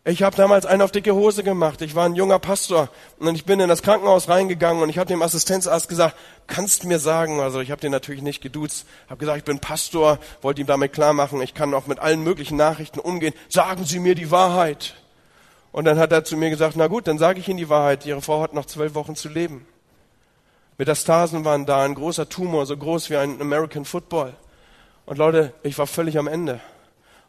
Ich 0.08 0.22
habe 0.22 0.34
damals 0.34 0.64
einen 0.64 0.80
auf 0.80 0.90
dicke 0.90 1.14
Hose 1.14 1.44
gemacht. 1.44 1.82
Ich 1.82 1.94
war 1.94 2.06
ein 2.06 2.14
junger 2.14 2.38
Pastor 2.38 2.88
und 3.18 3.34
ich 3.34 3.44
bin 3.44 3.60
in 3.60 3.68
das 3.68 3.82
Krankenhaus 3.82 4.26
reingegangen 4.30 4.82
und 4.82 4.88
ich 4.88 4.96
habe 4.96 5.06
dem 5.06 5.20
Assistenzarzt 5.20 5.86
gesagt, 5.86 6.16
kannst 6.46 6.82
du 6.82 6.88
mir 6.88 6.98
sagen, 6.98 7.40
also 7.40 7.60
ich 7.60 7.70
habe 7.70 7.82
den 7.82 7.92
natürlich 7.92 8.22
nicht 8.22 8.40
geduzt, 8.40 8.86
habe 9.10 9.18
gesagt, 9.18 9.36
ich 9.36 9.44
bin 9.44 9.58
Pastor, 9.58 10.18
wollte 10.40 10.62
ihm 10.62 10.66
damit 10.66 10.94
klar 10.94 11.12
machen, 11.12 11.42
ich 11.42 11.52
kann 11.52 11.74
auch 11.74 11.86
mit 11.86 11.98
allen 11.98 12.24
möglichen 12.24 12.56
Nachrichten 12.56 13.00
umgehen. 13.00 13.34
Sagen 13.50 13.84
Sie 13.84 13.98
mir 13.98 14.14
die 14.14 14.30
Wahrheit. 14.30 14.94
Und 15.72 15.84
dann 15.84 15.98
hat 15.98 16.10
er 16.10 16.24
zu 16.24 16.38
mir 16.38 16.48
gesagt, 16.48 16.76
na 16.76 16.86
gut, 16.86 17.06
dann 17.06 17.18
sage 17.18 17.40
ich 17.40 17.48
Ihnen 17.48 17.58
die 17.58 17.68
Wahrheit. 17.68 18.06
Ihre 18.06 18.22
Frau 18.22 18.40
hat 18.40 18.54
noch 18.54 18.64
zwölf 18.64 18.94
Wochen 18.94 19.14
zu 19.14 19.28
leben. 19.28 19.66
Metastasen 20.78 21.44
waren 21.44 21.66
da, 21.66 21.84
ein 21.84 21.94
großer 21.94 22.30
Tumor, 22.30 22.64
so 22.64 22.78
groß 22.78 23.10
wie 23.10 23.18
ein 23.18 23.42
American 23.42 23.84
Football. 23.84 24.32
Und 25.04 25.18
Leute, 25.18 25.52
ich 25.62 25.76
war 25.76 25.86
völlig 25.86 26.16
am 26.16 26.28
Ende 26.28 26.62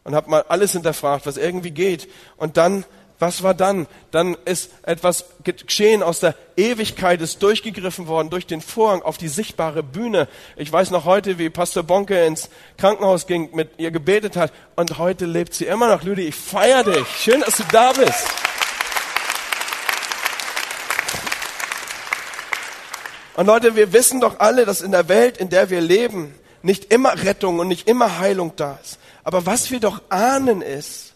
und 0.10 0.16
habe 0.16 0.28
mal 0.28 0.44
alles 0.50 0.72
hinterfragt, 0.72 1.28
was 1.28 1.38
irgendwie 1.38 1.70
geht. 1.70 2.10
Und 2.36 2.58
dann, 2.58 2.84
was 3.20 3.44
war 3.44 3.54
dann? 3.54 3.86
Dann 4.10 4.36
ist 4.44 4.72
etwas 4.82 5.26
geschehen 5.44 6.02
aus 6.02 6.20
der 6.20 6.34
Ewigkeit, 6.58 7.22
ist 7.22 7.44
durchgegriffen 7.44 8.08
worden 8.08 8.32
durch 8.32 8.48
den 8.48 8.60
Vorhang 8.60 9.04
auf 9.04 9.20
die 9.20 9.28
sichtbare 9.28 9.84
Bühne. 9.84 10.28
Ich 10.56 10.74
weiß 10.74 10.90
noch 10.90 11.06
heute, 11.06 11.38
wie 11.38 11.52
Pastor 11.52 11.84
Bonke 11.84 12.26
ins 12.26 12.50
Krankenhaus 12.80 13.28
ging, 13.28 13.50
mit 13.54 13.70
ihr 13.78 13.92
gebetet 13.92 14.36
hat. 14.36 14.52
Und 14.76 14.98
heute 14.98 15.28
lebt 15.28 15.54
sie 15.54 15.66
immer 15.66 15.90
noch. 15.90 16.02
Lüdi, 16.02 16.24
ich 16.24 16.34
feier 16.34 16.84
dich. 16.84 17.06
Schön, 17.20 17.42
dass 17.42 17.58
du 17.58 17.64
da 17.72 17.92
bist. 17.92 18.26
Und 23.36 23.46
Leute, 23.46 23.76
wir 23.76 23.94
wissen 23.94 24.22
doch 24.22 24.40
alle, 24.40 24.66
dass 24.66 24.82
in 24.82 24.92
der 24.92 25.08
Welt, 25.08 25.38
in 25.38 25.50
der 25.50 25.70
wir 25.70 25.82
leben, 25.82 26.34
nicht 26.64 26.92
immer 26.92 27.24
Rettung 27.24 27.60
und 27.60 27.68
nicht 27.68 27.88
immer 27.88 28.18
Heilung 28.18 28.54
da 28.56 28.80
ist. 28.82 28.98
Aber 29.24 29.46
was 29.46 29.72
wir 29.72 29.80
doch 29.80 30.02
ahnen 30.10 30.62
ist, 30.62 31.14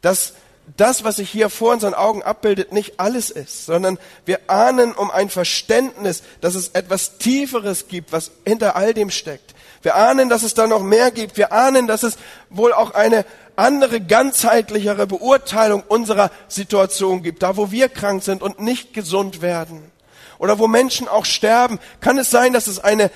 dass 0.00 0.34
das, 0.76 1.04
was 1.04 1.16
sich 1.16 1.30
hier 1.30 1.50
vor 1.50 1.72
unseren 1.72 1.94
Augen 1.94 2.22
abbildet, 2.22 2.72
nicht 2.72 2.98
alles 2.98 3.30
ist, 3.30 3.66
sondern 3.66 3.98
wir 4.24 4.40
ahnen 4.48 4.92
um 4.92 5.10
ein 5.10 5.28
Verständnis, 5.28 6.22
dass 6.40 6.54
es 6.54 6.68
etwas 6.68 7.18
Tieferes 7.18 7.88
gibt, 7.88 8.12
was 8.12 8.30
hinter 8.46 8.74
all 8.76 8.94
dem 8.94 9.10
steckt. 9.10 9.54
Wir 9.82 9.96
ahnen, 9.96 10.30
dass 10.30 10.42
es 10.42 10.54
da 10.54 10.66
noch 10.66 10.82
mehr 10.82 11.10
gibt. 11.10 11.36
Wir 11.36 11.52
ahnen, 11.52 11.86
dass 11.86 12.02
es 12.02 12.16
wohl 12.48 12.72
auch 12.72 12.92
eine 12.92 13.26
andere, 13.54 14.00
ganzheitlichere 14.00 15.06
Beurteilung 15.06 15.82
unserer 15.86 16.30
Situation 16.48 17.22
gibt. 17.22 17.42
Da, 17.42 17.58
wo 17.58 17.70
wir 17.70 17.90
krank 17.90 18.22
sind 18.22 18.42
und 18.42 18.60
nicht 18.60 18.94
gesund 18.94 19.42
werden. 19.42 19.92
Oder 20.38 20.58
wo 20.58 20.68
Menschen 20.68 21.06
auch 21.06 21.26
sterben, 21.26 21.78
kann 22.00 22.16
es 22.16 22.30
sein, 22.30 22.54
dass 22.54 22.66
es 22.66 22.82
eine 22.82 23.10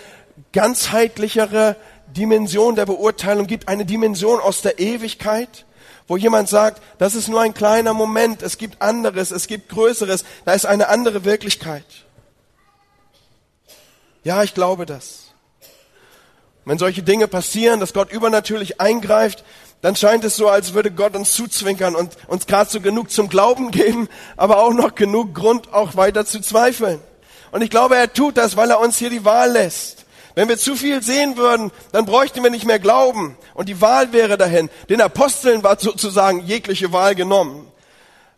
ganzheitlichere 0.52 1.76
Dimension 2.16 2.74
der 2.74 2.86
Beurteilung 2.86 3.46
gibt, 3.46 3.68
eine 3.68 3.84
Dimension 3.84 4.40
aus 4.40 4.62
der 4.62 4.78
Ewigkeit, 4.78 5.64
wo 6.06 6.16
jemand 6.16 6.48
sagt, 6.48 6.82
das 6.98 7.14
ist 7.14 7.28
nur 7.28 7.40
ein 7.40 7.54
kleiner 7.54 7.94
Moment, 7.94 8.42
es 8.42 8.58
gibt 8.58 8.80
anderes, 8.80 9.30
es 9.30 9.46
gibt 9.46 9.68
Größeres, 9.68 10.24
da 10.44 10.52
ist 10.52 10.66
eine 10.66 10.88
andere 10.88 11.24
Wirklichkeit. 11.24 11.84
Ja, 14.24 14.42
ich 14.42 14.54
glaube 14.54 14.86
das. 14.86 15.28
Wenn 16.64 16.78
solche 16.78 17.02
Dinge 17.02 17.28
passieren, 17.28 17.80
dass 17.80 17.94
Gott 17.94 18.12
übernatürlich 18.12 18.80
eingreift, 18.80 19.44
dann 19.80 19.96
scheint 19.96 20.24
es 20.24 20.36
so, 20.36 20.48
als 20.48 20.74
würde 20.74 20.90
Gott 20.90 21.14
uns 21.14 21.32
zuzwinkern 21.32 21.94
und 21.94 22.16
uns 22.26 22.46
gerade 22.46 22.68
so 22.68 22.80
genug 22.80 23.10
zum 23.10 23.28
Glauben 23.28 23.70
geben, 23.70 24.08
aber 24.36 24.62
auch 24.62 24.72
noch 24.72 24.94
genug 24.94 25.34
Grund, 25.34 25.72
auch 25.72 25.96
weiter 25.96 26.26
zu 26.26 26.40
zweifeln. 26.40 27.00
Und 27.52 27.62
ich 27.62 27.70
glaube, 27.70 27.96
er 27.96 28.12
tut 28.12 28.36
das, 28.36 28.56
weil 28.56 28.70
er 28.70 28.80
uns 28.80 28.98
hier 28.98 29.10
die 29.10 29.24
Wahl 29.24 29.52
lässt. 29.52 30.04
Wenn 30.38 30.48
wir 30.48 30.56
zu 30.56 30.76
viel 30.76 31.02
sehen 31.02 31.36
würden, 31.36 31.72
dann 31.90 32.06
bräuchten 32.06 32.44
wir 32.44 32.50
nicht 32.50 32.64
mehr 32.64 32.78
glauben. 32.78 33.36
Und 33.54 33.68
die 33.68 33.80
Wahl 33.80 34.12
wäre 34.12 34.38
dahin. 34.38 34.70
Den 34.88 35.00
Aposteln 35.00 35.64
war 35.64 35.80
sozusagen 35.80 36.46
jegliche 36.46 36.92
Wahl 36.92 37.16
genommen. 37.16 37.66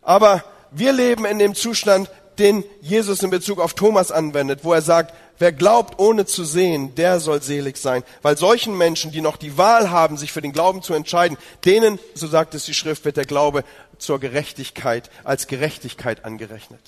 Aber 0.01 0.43
wir 0.71 0.93
leben 0.93 1.25
in 1.25 1.37
dem 1.37 1.53
Zustand, 1.53 2.09
den 2.39 2.63
Jesus 2.81 3.21
in 3.21 3.29
Bezug 3.29 3.59
auf 3.59 3.75
Thomas 3.75 4.11
anwendet, 4.11 4.61
wo 4.63 4.73
er 4.73 4.81
sagt, 4.81 5.13
wer 5.37 5.51
glaubt 5.51 5.99
ohne 5.99 6.25
zu 6.25 6.43
sehen, 6.43 6.95
der 6.95 7.19
soll 7.19 7.43
selig 7.43 7.77
sein. 7.77 8.01
Weil 8.23 8.35
solchen 8.35 8.75
Menschen, 8.75 9.11
die 9.11 9.21
noch 9.21 9.37
die 9.37 9.59
Wahl 9.59 9.91
haben, 9.91 10.17
sich 10.17 10.31
für 10.31 10.41
den 10.41 10.53
Glauben 10.53 10.81
zu 10.81 10.95
entscheiden, 10.95 11.37
denen, 11.65 11.99
so 12.15 12.25
sagt 12.25 12.55
es 12.55 12.65
die 12.65 12.73
Schrift, 12.73 13.05
wird 13.05 13.17
der 13.17 13.25
Glaube 13.25 13.63
zur 13.99 14.19
Gerechtigkeit, 14.19 15.11
als 15.23 15.45
Gerechtigkeit 15.45 16.25
angerechnet. 16.25 16.81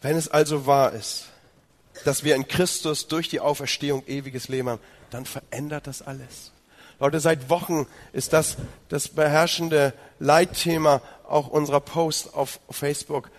Wenn 0.00 0.16
es 0.16 0.28
also 0.28 0.66
wahr 0.66 0.92
ist, 0.92 1.26
dass 2.04 2.22
wir 2.22 2.36
in 2.36 2.46
Christus 2.46 3.08
durch 3.08 3.28
die 3.28 3.40
Auferstehung 3.40 4.04
ewiges 4.06 4.48
Leben 4.48 4.68
haben, 4.68 4.80
dann 5.10 5.26
verändert 5.26 5.86
das 5.86 6.02
alles. 6.02 6.52
Leute, 7.00 7.20
seit 7.20 7.48
Wochen 7.48 7.86
ist 8.12 8.32
das 8.32 8.56
das 8.88 9.08
beherrschende 9.08 9.92
Leitthema 10.18 11.00
auch 11.28 11.48
unserer 11.48 11.80
Post 11.80 12.34
auf 12.34 12.60
Facebook. 12.70 13.30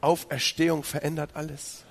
Auferstehung 0.00 0.84
verändert 0.84 1.30
alles. 1.34 1.84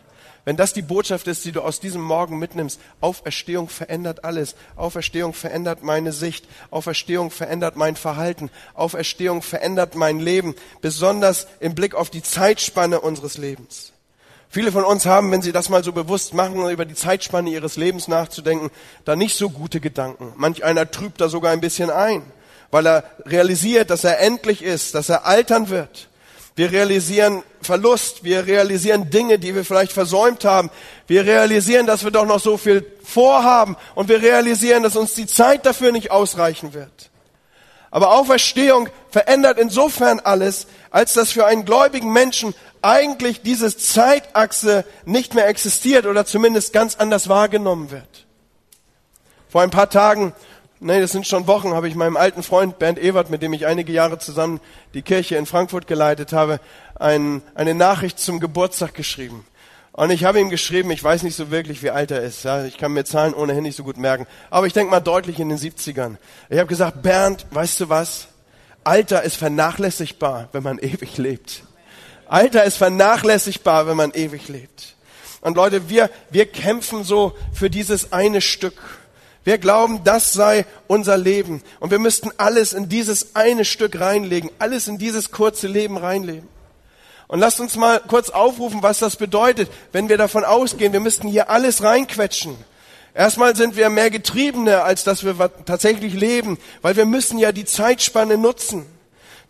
Wenn 0.46 0.56
das 0.58 0.74
die 0.74 0.82
Botschaft 0.82 1.28
ist, 1.28 1.44
die 1.46 1.52
du 1.52 1.62
aus 1.62 1.80
diesem 1.80 2.02
Morgen 2.02 2.40
mitnimmst, 2.40 2.80
Auferstehung 3.02 3.70
verändert 3.70 4.24
alles. 4.24 4.56
Auferstehung 4.78 5.34
verändert 5.34 5.84
meine 5.84 6.14
Sicht. 6.14 6.48
Auferstehung 6.72 7.30
verändert 7.30 7.76
mein 7.76 7.96
Verhalten. 7.96 8.50
Auferstehung 8.74 9.42
verändert 9.42 9.96
mein 9.96 10.20
Leben, 10.20 10.56
besonders 10.82 11.48
im 11.60 11.76
Blick 11.76 11.94
auf 11.94 12.10
die 12.10 12.24
Zeitspanne 12.24 13.02
unseres 13.02 13.38
Lebens. 13.38 13.94
Viele 14.52 14.72
von 14.72 14.84
uns 14.84 15.06
haben, 15.06 15.32
wenn 15.32 15.44
sie 15.44 15.52
das 15.52 15.70
mal 15.70 15.84
so 15.84 15.92
bewusst 15.94 16.34
machen, 16.34 16.68
über 16.70 16.86
die 16.86 16.96
Zeitspanne 16.96 17.52
ihres 17.52 17.76
Lebens 17.76 18.08
nachzudenken, 18.08 18.72
da 19.06 19.16
nicht 19.16 19.38
so 19.38 19.52
gute 19.52 19.80
Gedanken. 19.80 20.34
Manch 20.38 20.64
einer 20.64 20.90
trübt 20.90 21.22
da 21.22 21.30
sogar 21.30 21.52
ein 21.52 21.62
bisschen 21.62 21.92
ein, 21.92 22.24
weil 22.72 22.88
er 22.88 23.04
realisiert, 23.26 23.92
dass 23.92 24.04
er 24.04 24.20
endlich 24.20 24.64
ist, 24.64 24.96
dass 24.96 25.10
er 25.10 25.28
altern 25.28 25.70
wird. 25.70 26.10
Wir 26.56 26.72
realisieren 26.72 27.44
Verlust, 27.62 28.24
wir 28.24 28.48
realisieren 28.48 29.12
Dinge, 29.12 29.38
die 29.38 29.54
wir 29.54 29.64
vielleicht 29.64 29.92
versäumt 29.92 30.44
haben. 30.46 30.72
Wir 31.06 31.26
realisieren, 31.26 31.86
dass 31.86 32.04
wir 32.04 32.12
doch 32.12 32.26
noch 32.26 32.40
so 32.40 32.58
viel 32.58 32.86
vorhaben 33.04 33.78
und 33.94 34.10
wir 34.10 34.22
realisieren, 34.22 34.82
dass 34.82 34.96
uns 34.96 35.14
die 35.14 35.28
Zeit 35.28 35.66
dafür 35.68 35.92
nicht 35.92 36.10
ausreichen 36.10 36.74
wird. 36.74 37.12
Aber 37.92 38.12
Auferstehung 38.12 38.90
verändert 39.10 39.58
insofern 39.58 40.20
alles, 40.20 40.68
als 40.92 41.14
dass 41.14 41.32
für 41.32 41.46
einen 41.46 41.66
gläubigen 41.66 42.12
Menschen 42.12 42.54
eigentlich 42.82 43.42
diese 43.42 43.76
Zeitachse 43.76 44.86
nicht 45.06 45.36
mehr 45.36 45.48
existiert 45.48 46.06
oder 46.06 46.26
zumindest 46.26 46.74
ganz 46.74 46.96
anders 46.96 47.30
wahrgenommen 47.30 47.92
wird. 47.92 48.26
Vor 49.50 49.62
ein 49.62 49.72
paar 49.72 49.90
Tagen, 49.90 50.34
nee, 50.80 51.02
das 51.02 51.12
sind 51.12 51.28
schon 51.28 51.48
Wochen, 51.48 51.74
habe 51.74 51.88
ich 51.88 51.96
meinem 51.96 52.18
alten 52.18 52.44
Freund 52.44 52.80
Bernd 52.80 53.00
Ewert, 53.00 53.30
mit 53.30 53.42
dem 53.42 53.54
ich 53.54 53.66
einige 53.66 53.92
Jahre 53.92 54.20
zusammen 54.20 54.60
die 54.94 55.02
Kirche 55.02 55.36
in 55.36 55.46
Frankfurt 55.46 55.88
geleitet 55.88 56.34
habe, 56.34 56.60
ein, 56.96 57.42
eine 57.56 57.74
Nachricht 57.74 58.20
zum 58.20 58.40
Geburtstag 58.40 58.94
geschrieben. 58.94 59.46
Und 59.92 60.12
ich 60.12 60.24
habe 60.24 60.40
ihm 60.40 60.50
geschrieben, 60.50 60.92
ich 60.92 61.04
weiß 61.04 61.24
nicht 61.24 61.36
so 61.36 61.52
wirklich, 61.52 61.84
wie 61.84 61.90
alt 61.90 62.12
er 62.12 62.22
ist. 62.22 62.44
Ja, 62.44 62.64
ich 62.64 62.78
kann 62.78 62.94
mir 62.94 63.04
Zahlen 63.04 63.34
ohnehin 63.34 63.64
nicht 63.64 63.76
so 63.76 63.84
gut 63.84 63.98
merken. 63.98 64.28
Aber 64.50 64.66
ich 64.66 64.72
denke 64.72 64.92
mal 64.92 65.02
deutlich 65.02 65.40
in 65.40 65.50
den 65.50 65.58
70ern. 65.58 66.16
Ich 66.50 66.58
habe 66.58 66.68
gesagt, 66.68 67.02
Bernd, 67.02 67.46
weißt 67.52 67.82
du 67.82 67.90
was? 67.90 68.28
Alter 68.86 69.24
ist 69.24 69.36
vernachlässigbar, 69.36 70.48
wenn 70.54 70.64
man 70.64 70.80
ewig 70.82 71.18
lebt. 71.18 71.64
Alter 72.30 72.64
ist 72.64 72.78
vernachlässigbar, 72.78 73.88
wenn 73.88 73.98
man 73.98 74.12
ewig 74.12 74.48
lebt. 74.48 74.96
Und 75.42 75.56
Leute, 75.56 75.90
wir, 75.90 76.10
wir 76.30 76.46
kämpfen 76.46 77.04
so 77.04 77.36
für 77.54 77.70
dieses 77.70 78.14
eine 78.14 78.42
Stück. 78.42 78.80
Wir 79.44 79.58
glauben, 79.58 80.04
das 80.04 80.34
sei 80.34 80.66
unser 80.88 81.18
Leben. 81.18 81.64
Und 81.80 81.92
wir 81.92 82.00
müssten 82.00 82.30
alles 82.38 82.74
in 82.74 82.88
dieses 82.88 83.36
eine 83.36 83.66
Stück 83.66 84.00
reinlegen, 84.00 84.52
alles 84.60 84.88
in 84.88 84.98
dieses 84.98 85.32
kurze 85.32 85.68
Leben 85.68 85.98
reinlegen. 85.98 86.48
Und 87.28 87.40
lasst 87.40 87.60
uns 87.60 87.76
mal 87.76 88.00
kurz 88.08 88.30
aufrufen, 88.30 88.84
was 88.84 89.00
das 89.00 89.16
bedeutet, 89.16 89.70
wenn 89.92 90.10
wir 90.10 90.18
davon 90.18 90.44
ausgehen, 90.44 90.94
wir 90.94 91.00
müssten 91.00 91.28
hier 91.28 91.50
alles 91.50 91.84
reinquetschen. 91.84 92.56
Erstmal 93.14 93.56
sind 93.56 93.76
wir 93.76 93.90
mehr 93.90 94.10
Getriebene, 94.10 94.84
als 94.84 95.04
dass 95.04 95.24
wir 95.24 95.36
tatsächlich 95.66 96.14
leben, 96.14 96.58
weil 96.82 96.96
wir 96.96 97.06
müssen 97.06 97.38
ja 97.38 97.52
die 97.52 97.66
Zeitspanne 97.66 98.38
nutzen. 98.38 98.86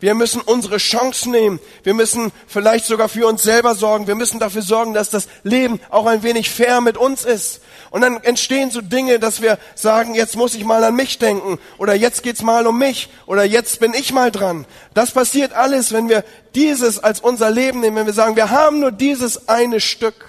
Wir 0.00 0.14
müssen 0.14 0.40
unsere 0.40 0.78
Chance 0.78 1.28
nehmen. 1.28 1.60
Wir 1.82 1.92
müssen 1.92 2.32
vielleicht 2.46 2.86
sogar 2.86 3.10
für 3.10 3.26
uns 3.26 3.42
selber 3.42 3.74
sorgen. 3.74 4.06
Wir 4.06 4.14
müssen 4.14 4.40
dafür 4.40 4.62
sorgen, 4.62 4.94
dass 4.94 5.10
das 5.10 5.28
Leben 5.44 5.78
auch 5.90 6.06
ein 6.06 6.22
wenig 6.22 6.50
fair 6.50 6.80
mit 6.80 6.96
uns 6.96 7.24
ist. 7.24 7.60
Und 7.90 8.00
dann 8.00 8.22
entstehen 8.22 8.70
so 8.70 8.80
Dinge, 8.80 9.18
dass 9.18 9.42
wir 9.42 9.58
sagen, 9.74 10.14
jetzt 10.14 10.36
muss 10.36 10.54
ich 10.54 10.64
mal 10.64 10.82
an 10.84 10.94
mich 10.94 11.18
denken 11.18 11.58
oder 11.76 11.94
jetzt 11.94 12.22
geht's 12.22 12.40
mal 12.40 12.66
um 12.66 12.78
mich 12.78 13.10
oder 13.26 13.44
jetzt 13.44 13.78
bin 13.80 13.92
ich 13.92 14.12
mal 14.12 14.30
dran. 14.30 14.64
Das 14.94 15.10
passiert 15.10 15.52
alles, 15.52 15.92
wenn 15.92 16.08
wir 16.08 16.24
dieses 16.54 16.98
als 16.98 17.20
unser 17.20 17.50
Leben 17.50 17.80
nehmen, 17.80 17.96
wenn 17.96 18.06
wir 18.06 18.12
sagen, 18.12 18.36
wir 18.36 18.50
haben 18.50 18.80
nur 18.80 18.92
dieses 18.92 19.48
eine 19.48 19.80
Stück. 19.80 20.24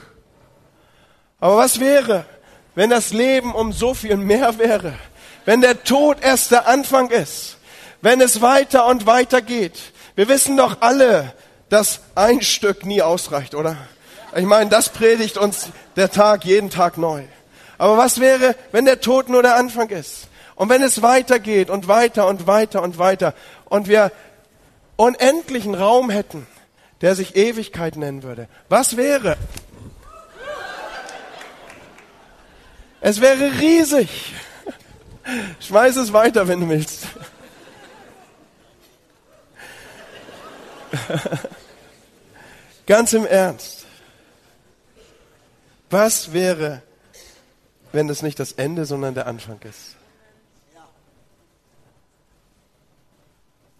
Aber 1.39 1.57
was 1.57 1.79
wäre, 1.79 2.25
wenn 2.75 2.89
das 2.89 3.13
Leben 3.13 3.53
um 3.53 3.71
so 3.71 3.93
viel 3.93 4.17
mehr 4.17 4.57
wäre? 4.57 4.93
Wenn 5.45 5.61
der 5.61 5.83
Tod 5.83 6.17
erst 6.21 6.51
der 6.51 6.67
Anfang 6.67 7.09
ist? 7.09 7.57
Wenn 8.01 8.21
es 8.21 8.41
weiter 8.41 8.85
und 8.87 9.05
weiter 9.05 9.41
geht. 9.41 9.79
Wir 10.15 10.27
wissen 10.27 10.57
doch 10.57 10.77
alle, 10.81 11.33
dass 11.69 12.01
ein 12.15 12.41
Stück 12.41 12.85
nie 12.85 13.01
ausreicht, 13.01 13.55
oder? 13.55 13.77
Ich 14.35 14.45
meine, 14.45 14.69
das 14.69 14.89
predigt 14.89 15.37
uns 15.37 15.69
der 15.95 16.11
Tag 16.11 16.45
jeden 16.45 16.69
Tag 16.69 16.97
neu. 16.97 17.23
Aber 17.77 17.97
was 17.97 18.19
wäre, 18.19 18.55
wenn 18.71 18.85
der 18.85 19.01
Tod 19.01 19.29
nur 19.29 19.41
der 19.41 19.55
Anfang 19.55 19.89
ist? 19.89 20.27
Und 20.55 20.69
wenn 20.69 20.83
es 20.83 21.01
weitergeht 21.01 21.69
und 21.69 21.87
weiter 21.87 22.27
und 22.27 22.45
weiter 22.47 22.83
und 22.83 22.97
weiter 22.97 23.33
und 23.65 23.87
wir 23.87 24.11
unendlichen 24.95 25.73
Raum 25.73 26.09
hätten, 26.09 26.45
der 27.01 27.15
sich 27.15 27.35
Ewigkeit 27.35 27.95
nennen 27.95 28.21
würde. 28.21 28.47
Was 28.69 28.95
wäre? 28.97 29.37
Es 33.01 33.19
wäre 33.19 33.59
riesig. 33.59 34.35
Schmeiß 35.59 35.95
es 35.95 36.13
weiter, 36.13 36.47
wenn 36.47 36.61
du 36.61 36.69
willst. 36.69 37.07
Ganz 42.87 43.13
im 43.13 43.25
Ernst. 43.25 43.85
Was 45.89 46.33
wäre, 46.33 46.81
wenn 47.91 48.07
das 48.07 48.21
nicht 48.21 48.39
das 48.39 48.53
Ende, 48.53 48.85
sondern 48.85 49.13
der 49.13 49.27
Anfang 49.27 49.59
ist? 49.61 49.97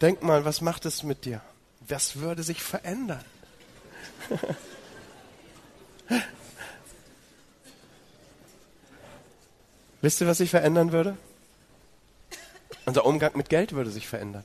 Denk 0.02 0.22
mal, 0.24 0.46
was 0.46 0.62
macht 0.62 0.86
es 0.86 1.04
mit 1.04 1.26
dir? 1.26 1.42
Was 1.82 2.16
würde 2.18 2.44
sich 2.44 2.64
verändern? 2.64 3.24
Wisst 10.02 10.20
ihr, 10.22 10.28
was 10.28 10.40
sich 10.40 10.50
verändern 10.50 10.92
würde? 10.92 11.16
Unser 12.86 13.06
Umgang 13.06 13.38
mit 13.38 13.50
Geld 13.50 13.74
würde 13.74 13.92
sich 13.92 14.08
verändern. 14.08 14.44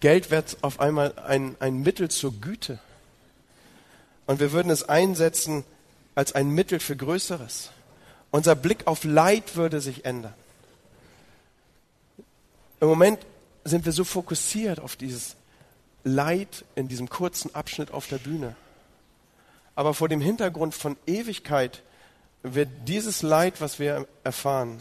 Geld 0.00 0.30
wird 0.30 0.58
auf 0.62 0.80
einmal 0.80 1.18
ein, 1.18 1.56
ein 1.60 1.82
Mittel 1.82 2.10
zur 2.10 2.32
Güte. 2.32 2.78
Und 4.26 4.40
wir 4.40 4.52
würden 4.52 4.70
es 4.70 4.88
einsetzen 4.88 5.64
als 6.14 6.34
ein 6.34 6.50
Mittel 6.50 6.80
für 6.80 6.96
Größeres. 6.96 7.70
Unser 8.30 8.54
Blick 8.54 8.86
auf 8.86 9.04
Leid 9.04 9.56
würde 9.56 9.80
sich 9.80 10.04
ändern. 10.04 10.34
Im 12.80 12.88
Moment 12.88 13.18
sind 13.64 13.84
wir 13.84 13.92
so 13.92 14.04
fokussiert 14.04 14.80
auf 14.80 14.96
dieses 14.96 15.36
Leid 16.04 16.64
in 16.74 16.88
diesem 16.88 17.08
kurzen 17.08 17.54
Abschnitt 17.54 17.90
auf 17.90 18.06
der 18.06 18.18
Bühne. 18.18 18.54
Aber 19.74 19.94
vor 19.94 20.08
dem 20.08 20.20
Hintergrund 20.20 20.74
von 20.74 20.96
Ewigkeit 21.06 21.82
wird 22.42 22.68
dieses 22.86 23.22
Leid, 23.22 23.60
was 23.60 23.78
wir 23.78 24.06
erfahren, 24.24 24.78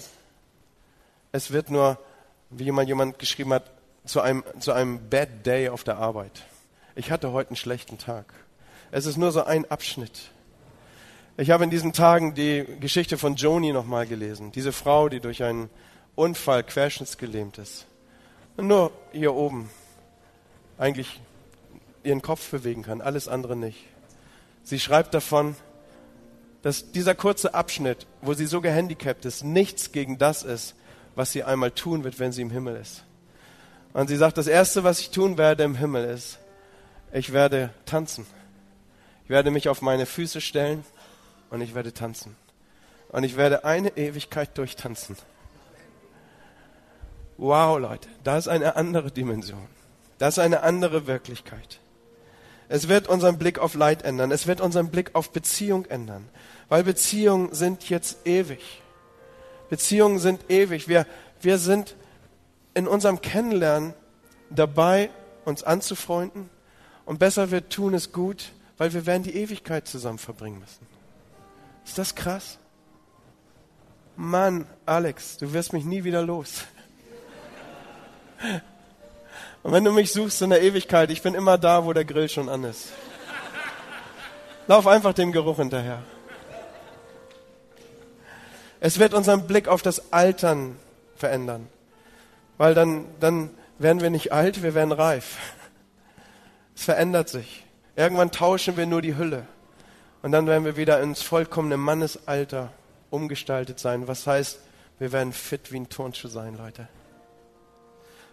es 1.32 1.52
wird 1.52 1.70
nur, 1.70 1.98
wie 2.50 2.64
jemand, 2.64 2.88
jemand 2.88 3.20
geschrieben 3.20 3.54
hat, 3.54 3.70
zu 4.06 4.22
einem, 4.22 4.44
zu 4.60 4.72
einem 4.72 5.10
Bad 5.10 5.46
Day 5.46 5.70
auf 5.70 5.84
der 5.84 5.98
Arbeit. 5.98 6.44
Ich 6.96 7.12
hatte 7.12 7.32
heute 7.32 7.52
einen 7.52 7.56
schlechten 7.58 7.98
Tag. 7.98 8.26
Es 8.92 9.06
ist 9.06 9.18
nur 9.18 9.32
so 9.32 9.44
ein 9.44 9.70
Abschnitt. 9.70 10.32
Ich 11.38 11.52
habe 11.52 11.66
in 11.66 11.70
diesen 11.70 11.92
Tagen 11.92 12.34
die 12.34 12.66
Geschichte 12.80 13.18
von 13.18 13.36
Joni 13.36 13.74
nochmal 13.74 14.08
gelesen. 14.08 14.52
Diese 14.54 14.72
Frau, 14.72 15.10
die 15.10 15.20
durch 15.20 15.44
einen 15.44 15.70
Unfall 16.16 16.64
querschnittsgelähmt 16.64 17.58
ist. 17.58 17.86
Und 18.56 18.68
nur 18.68 18.92
hier 19.12 19.34
oben 19.34 19.70
eigentlich 20.78 21.20
ihren 22.04 22.22
Kopf 22.22 22.52
bewegen 22.52 22.84
kann, 22.84 23.02
alles 23.02 23.28
andere 23.28 23.56
nicht. 23.56 23.84
Sie 24.64 24.80
schreibt 24.80 25.14
davon, 25.14 25.56
dass 26.62 26.92
dieser 26.92 27.16
kurze 27.16 27.54
Abschnitt, 27.54 28.08
wo 28.22 28.34
sie 28.34 28.46
so 28.46 28.62
gehandicapt 28.62 29.26
ist, 29.26 29.44
nichts 29.44 29.92
gegen 29.92 30.18
das 30.18 30.44
ist, 30.44 30.76
was 31.16 31.32
sie 31.32 31.44
einmal 31.44 31.72
tun 31.72 32.04
wird, 32.04 32.20
wenn 32.20 32.32
sie 32.32 32.42
im 32.42 32.50
Himmel 32.50 32.78
ist. 32.78 33.05
Und 33.96 34.10
sie 34.10 34.18
sagt, 34.18 34.38
das 34.38 34.48
Erste, 34.48 34.84
was 34.84 35.00
ich 35.00 35.12
tun 35.12 35.38
werde 35.38 35.64
im 35.64 35.76
Himmel 35.76 36.04
ist, 36.04 36.38
Ich 37.14 37.32
werde 37.32 37.70
tanzen. 37.86 38.26
Ich 39.24 39.30
werde 39.30 39.52
mich 39.52 39.70
auf 39.70 39.82
meine 39.82 40.06
Füße 40.06 40.42
stellen 40.42 40.84
und 41.50 41.62
ich 41.62 41.76
werde 41.76 41.94
tanzen. 41.94 42.36
Und 43.08 43.24
ich 43.24 43.38
werde 43.38 43.64
eine 43.64 43.96
Ewigkeit 43.96 44.58
durchtanzen. 44.58 45.16
Wow, 47.38 47.80
Leute, 47.80 48.10
da 48.26 48.38
ist 48.38 48.50
eine 48.50 48.76
andere 48.76 49.12
Dimension. 49.12 49.66
Das 50.18 50.34
ist 50.34 50.40
eine 50.40 50.62
andere 50.64 51.08
Wirklichkeit. 51.08 51.80
Es 52.68 52.90
wird 52.90 53.08
unseren 53.08 53.38
Blick 53.38 53.60
auf 53.60 53.76
Leid 53.76 54.02
ändern. 54.02 54.34
Es 54.34 54.46
wird 54.46 54.60
unseren 54.60 54.90
Blick 54.90 55.12
auf 55.14 55.32
Beziehung 55.32 55.86
ändern. 55.86 56.28
Weil 56.68 56.84
Beziehungen 56.84 57.54
sind 57.54 57.88
jetzt 57.88 58.28
ewig. 58.28 58.82
Beziehungen 59.70 60.20
sind 60.20 60.52
ewig. 60.52 60.90
Wir, 60.90 61.08
wir 61.40 61.58
sind 61.60 61.96
in 62.76 62.88
unserem 62.88 63.22
Kennenlernen 63.22 63.96
dabei, 64.52 65.10
uns 65.46 65.64
anzufreunden. 65.64 66.52
Und 67.06 67.18
besser 67.18 67.50
wir 67.50 67.68
tun 67.70 67.96
es 67.96 68.12
gut, 68.12 68.52
weil 68.78 68.94
wir 68.94 69.08
werden 69.08 69.24
die 69.24 69.36
Ewigkeit 69.36 69.88
zusammen 69.88 70.20
verbringen 70.20 70.60
müssen. 70.60 70.86
Ist 71.86 71.98
das 71.98 72.14
krass? 72.14 72.60
Mann, 74.18 74.68
Alex, 74.86 75.38
du 75.38 75.54
wirst 75.54 75.74
mich 75.74 75.86
nie 75.86 76.04
wieder 76.04 76.22
los. 76.22 76.66
Und 79.64 79.72
wenn 79.72 79.84
du 79.84 79.92
mich 79.92 80.12
suchst 80.12 80.42
in 80.42 80.52
der 80.52 80.62
Ewigkeit, 80.62 81.10
ich 81.10 81.22
bin 81.22 81.34
immer 81.34 81.58
da, 81.58 81.86
wo 81.86 81.94
der 81.94 82.06
Grill 82.06 82.30
schon 82.30 82.50
an 82.50 82.64
ist. 82.66 82.90
Lauf 84.68 84.88
einfach 84.88 85.14
dem 85.14 85.32
Geruch 85.32 85.58
hinterher. 85.58 86.04
Es 88.80 89.00
wird 89.00 89.14
unseren 89.14 89.48
Blick 89.48 89.68
auf 89.68 89.82
das 89.82 90.12
Altern 90.12 90.78
verändern. 91.16 91.68
Weil 92.58 92.74
dann, 92.74 93.06
dann 93.20 93.50
werden 93.80 94.02
wir 94.02 94.10
nicht 94.10 94.32
alt, 94.32 94.64
wir 94.64 94.74
werden 94.74 94.92
reif. 94.92 95.38
Es 96.76 96.84
verändert 96.84 97.30
sich. 97.30 97.66
Irgendwann 97.96 98.32
tauschen 98.32 98.78
wir 98.78 98.86
nur 98.86 99.02
die 99.02 99.18
Hülle. 99.18 99.48
Und 100.22 100.32
dann 100.32 100.48
werden 100.48 100.66
wir 100.66 100.76
wieder 100.76 101.02
ins 101.02 101.22
vollkommene 101.22 101.78
Mannesalter 101.78 102.72
umgestaltet 103.10 103.80
sein. 103.80 104.08
Was 104.08 104.26
heißt, 104.28 104.60
wir 105.00 105.12
werden 105.12 105.34
fit 105.34 105.72
wie 105.72 105.78
ein 105.78 105.90
Turnschuh 105.90 106.28
sein, 106.28 106.58
Leute. 106.58 106.88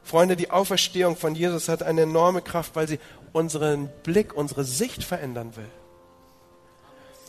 Freunde, 0.03 0.37
die 0.37 0.51
Auferstehung 0.51 1.16
von 1.16 1.35
Jesus 1.35 1.68
hat 1.68 1.83
eine 1.83 2.03
enorme 2.03 2.43
Kraft, 2.43 2.75
weil 2.75 2.89
sie 2.89 2.99
unseren 3.33 3.89
Blick, 4.03 4.35
unsere 4.35 4.64
Sicht 4.64 5.05
verändern 5.05 5.55
will. 5.57 5.68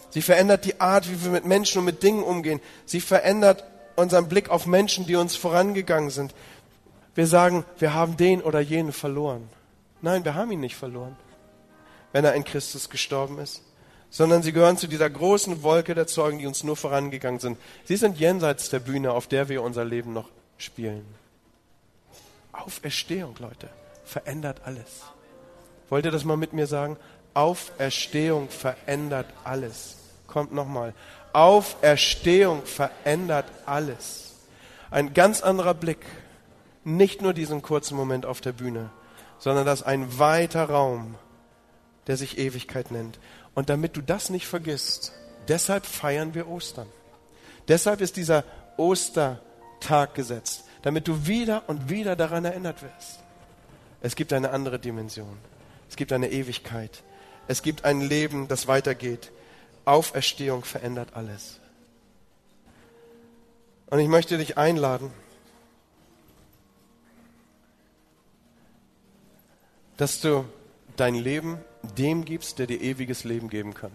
Sie 0.09 0.21
verändert 0.21 0.65
die 0.65 0.79
Art, 0.79 1.09
wie 1.09 1.23
wir 1.23 1.31
mit 1.31 1.45
Menschen 1.45 1.79
und 1.79 1.85
mit 1.85 2.03
Dingen 2.03 2.23
umgehen. 2.23 2.59
Sie 2.85 3.01
verändert 3.01 3.63
unseren 3.95 4.27
Blick 4.27 4.49
auf 4.49 4.65
Menschen, 4.65 5.05
die 5.05 5.15
uns 5.15 5.35
vorangegangen 5.35 6.09
sind. 6.09 6.33
Wir 7.15 7.27
sagen, 7.27 7.63
wir 7.79 7.93
haben 7.93 8.17
den 8.17 8.41
oder 8.41 8.59
jenen 8.59 8.91
verloren. 8.91 9.47
Nein, 10.01 10.25
wir 10.25 10.35
haben 10.35 10.51
ihn 10.51 10.59
nicht 10.59 10.75
verloren, 10.75 11.15
wenn 12.11 12.25
er 12.25 12.33
in 12.33 12.43
Christus 12.43 12.89
gestorben 12.89 13.39
ist, 13.39 13.61
sondern 14.09 14.43
sie 14.43 14.51
gehören 14.51 14.77
zu 14.77 14.87
dieser 14.87 15.09
großen 15.09 15.63
Wolke 15.63 15.95
der 15.95 16.07
Zeugen, 16.07 16.39
die 16.39 16.47
uns 16.47 16.63
nur 16.63 16.75
vorangegangen 16.75 17.39
sind. 17.39 17.57
Sie 17.85 17.95
sind 17.95 18.17
jenseits 18.17 18.69
der 18.69 18.79
Bühne, 18.79 19.13
auf 19.13 19.27
der 19.27 19.49
wir 19.49 19.61
unser 19.61 19.85
Leben 19.85 20.13
noch 20.13 20.29
spielen. 20.57 21.05
Auferstehung, 22.51 23.35
Leute, 23.39 23.69
verändert 24.05 24.61
alles. 24.65 25.03
Wollt 25.89 26.05
ihr 26.05 26.11
das 26.11 26.23
mal 26.23 26.37
mit 26.37 26.53
mir 26.53 26.67
sagen? 26.67 26.97
Auferstehung 27.33 28.49
verändert 28.49 29.27
alles. 29.43 29.97
Kommt 30.27 30.53
nochmal. 30.53 30.93
Auferstehung 31.33 32.65
verändert 32.65 33.45
alles. 33.65 34.33
Ein 34.91 35.13
ganz 35.13 35.41
anderer 35.41 35.73
Blick. 35.73 36.05
Nicht 36.83 37.21
nur 37.21 37.33
diesen 37.33 37.61
kurzen 37.61 37.95
Moment 37.95 38.25
auf 38.25 38.41
der 38.41 38.51
Bühne, 38.51 38.89
sondern 39.39 39.65
das 39.65 39.83
ein 39.83 40.19
weiter 40.19 40.69
Raum, 40.69 41.15
der 42.07 42.17
sich 42.17 42.37
Ewigkeit 42.37 42.91
nennt. 42.91 43.19
Und 43.55 43.69
damit 43.69 43.95
du 43.95 44.01
das 44.01 44.29
nicht 44.29 44.47
vergisst, 44.47 45.13
deshalb 45.47 45.85
feiern 45.85 46.33
wir 46.33 46.47
Ostern. 46.47 46.87
Deshalb 47.67 48.01
ist 48.01 48.17
dieser 48.17 48.43
Ostertag 48.77 50.15
gesetzt 50.15 50.65
damit 50.83 51.07
du 51.07 51.25
wieder 51.25 51.63
und 51.67 51.89
wieder 51.89 52.15
daran 52.15 52.45
erinnert 52.45 52.83
wirst. 52.83 53.19
Es 54.01 54.15
gibt 54.15 54.31
eine 54.33 54.51
andere 54.51 54.79
Dimension. 54.79 55.37
Es 55.89 55.95
gibt 55.95 56.11
eine 56.11 56.29
Ewigkeit. 56.29 57.03
Es 57.47 57.63
gibt 57.63 57.85
ein 57.85 58.01
Leben, 58.01 58.47
das 58.47 58.67
weitergeht. 58.67 59.31
Auferstehung 59.85 60.63
verändert 60.63 61.09
alles. 61.13 61.59
Und 63.87 63.99
ich 63.99 64.07
möchte 64.07 64.37
dich 64.37 64.57
einladen, 64.57 65.11
dass 69.97 70.21
du 70.21 70.45
dein 70.95 71.15
Leben 71.15 71.59
dem 71.97 72.25
gibst, 72.25 72.59
der 72.59 72.67
dir 72.67 72.81
ewiges 72.81 73.23
Leben 73.23 73.49
geben 73.49 73.73
kann. 73.73 73.91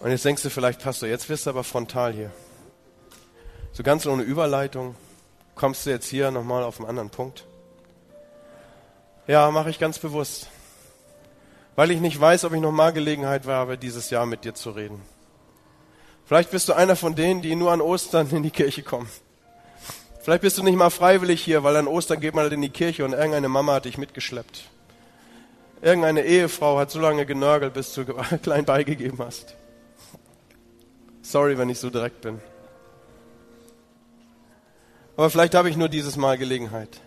Und 0.00 0.10
jetzt 0.10 0.24
denkst 0.24 0.42
du 0.42 0.50
vielleicht, 0.50 0.82
Pastor, 0.82 1.08
jetzt 1.08 1.28
wirst 1.28 1.46
du 1.46 1.50
aber 1.50 1.64
frontal 1.64 2.12
hier. 2.12 2.30
So 3.72 3.82
ganz 3.82 4.06
ohne 4.06 4.22
Überleitung 4.22 4.94
kommst 5.54 5.86
du 5.86 5.90
jetzt 5.90 6.08
hier 6.08 6.30
nochmal 6.30 6.62
auf 6.62 6.78
einen 6.78 6.88
anderen 6.88 7.10
Punkt? 7.10 7.46
Ja, 9.26 9.50
mache 9.50 9.70
ich 9.70 9.78
ganz 9.78 9.98
bewusst. 9.98 10.48
Weil 11.74 11.90
ich 11.90 12.00
nicht 12.00 12.20
weiß, 12.20 12.44
ob 12.44 12.52
ich 12.52 12.60
nochmal 12.60 12.92
Gelegenheit 12.92 13.46
habe, 13.46 13.76
dieses 13.76 14.10
Jahr 14.10 14.26
mit 14.26 14.44
dir 14.44 14.54
zu 14.54 14.70
reden. 14.70 15.02
Vielleicht 16.24 16.50
bist 16.50 16.68
du 16.68 16.72
einer 16.72 16.96
von 16.96 17.14
denen, 17.14 17.42
die 17.42 17.54
nur 17.54 17.70
an 17.72 17.80
Ostern 17.80 18.28
in 18.30 18.42
die 18.42 18.50
Kirche 18.50 18.82
kommen. 18.82 19.08
Vielleicht 20.26 20.42
bist 20.42 20.58
du 20.58 20.64
nicht 20.64 20.74
mal 20.74 20.90
freiwillig 20.90 21.40
hier, 21.40 21.62
weil 21.62 21.76
an 21.76 21.86
Ostern 21.86 22.18
geht 22.18 22.34
man 22.34 22.42
halt 22.42 22.52
in 22.52 22.60
die 22.60 22.68
Kirche 22.68 23.04
und 23.04 23.12
irgendeine 23.12 23.48
Mama 23.48 23.74
hat 23.74 23.84
dich 23.84 23.96
mitgeschleppt. 23.96 24.64
Irgendeine 25.80 26.24
Ehefrau 26.24 26.78
hat 26.78 26.90
so 26.90 26.98
lange 26.98 27.26
genörgelt, 27.26 27.74
bis 27.74 27.94
du 27.94 28.04
klein 28.42 28.64
beigegeben 28.64 29.20
hast. 29.20 29.54
Sorry, 31.22 31.56
wenn 31.58 31.68
ich 31.68 31.78
so 31.78 31.90
direkt 31.90 32.22
bin. 32.22 32.40
Aber 35.16 35.30
vielleicht 35.30 35.54
habe 35.54 35.70
ich 35.70 35.76
nur 35.76 35.88
dieses 35.88 36.16
Mal 36.16 36.36
Gelegenheit, 36.38 37.00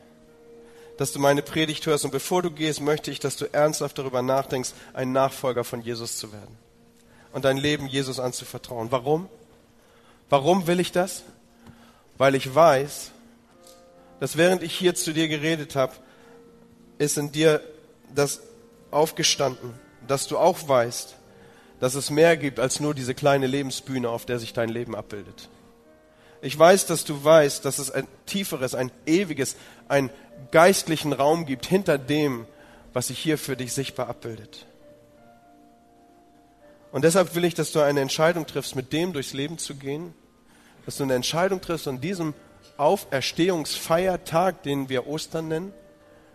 dass 0.96 1.12
du 1.12 1.20
meine 1.20 1.42
Predigt 1.42 1.86
hörst. 1.88 2.06
Und 2.06 2.12
bevor 2.12 2.42
du 2.42 2.52
gehst, 2.52 2.80
möchte 2.80 3.12
ich, 3.12 3.20
dass 3.20 3.36
du 3.36 3.54
ernsthaft 3.54 3.98
darüber 3.98 4.22
nachdenkst, 4.22 4.72
ein 4.94 5.12
Nachfolger 5.12 5.66
von 5.66 5.82
Jesus 5.82 6.18
zu 6.18 6.32
werden 6.32 6.58
und 7.34 7.44
dein 7.44 7.58
Leben 7.58 7.86
Jesus 7.86 8.18
anzuvertrauen. 8.18 8.94
Warum? 8.94 9.28
Warum 10.30 10.68
will 10.68 10.80
ich 10.80 10.94
das? 10.94 11.24
Weil 12.20 12.36
ich 12.36 12.54
weiß, 12.54 13.12
dass 14.20 14.36
während 14.36 14.62
ich 14.62 14.76
hier 14.76 14.94
zu 14.94 15.14
dir 15.14 15.30
geredet 15.30 15.78
habe, 15.78 15.94
ist 16.98 17.18
in 17.18 17.32
dir 17.32 17.62
das 18.14 18.42
aufgestanden, 18.92 19.74
dass 20.06 20.28
du 20.28 20.38
auch 20.38 20.68
weißt, 20.68 21.16
dass 21.80 21.96
es 21.96 22.10
mehr 22.10 22.36
gibt 22.36 22.60
als 22.60 22.82
nur 22.82 22.94
diese 22.94 23.16
kleine 23.16 23.48
Lebensbühne, 23.48 24.10
auf 24.10 24.26
der 24.26 24.38
sich 24.38 24.52
dein 24.52 24.68
Leben 24.68 24.98
abbildet. 24.98 25.48
Ich 26.42 26.60
weiß, 26.60 26.88
dass 26.88 27.06
du 27.06 27.24
weißt, 27.24 27.64
dass 27.64 27.80
es 27.80 27.90
ein 27.90 28.06
tieferes, 28.26 28.76
ein 28.76 28.92
ewiges, 29.06 29.56
einen 29.88 30.10
geistlichen 30.52 31.14
Raum 31.14 31.46
gibt 31.46 31.66
hinter 31.66 31.98
dem, 31.98 32.46
was 32.92 33.08
sich 33.08 33.20
hier 33.20 33.38
für 33.38 33.56
dich 33.56 33.72
sichtbar 33.72 34.10
abbildet. 34.10 34.66
Und 36.92 37.06
deshalb 37.06 37.34
will 37.36 37.46
ich, 37.46 37.54
dass 37.54 37.72
du 37.72 37.80
eine 37.80 38.02
Entscheidung 38.02 38.46
triffst, 38.46 38.76
mit 38.76 38.92
dem 38.92 39.14
durchs 39.14 39.32
Leben 39.32 39.58
zu 39.58 39.76
gehen, 39.76 40.14
dass 40.90 40.98
du 40.98 41.04
eine 41.04 41.14
Entscheidung 41.14 41.62
triffst 41.62 41.88
an 41.88 42.02
diesem 42.02 42.34
Auferstehungsfeiertag, 42.78 44.64
den 44.64 44.90
wir 44.90 45.06
Ostern 45.06 45.48
nennen, 45.48 45.72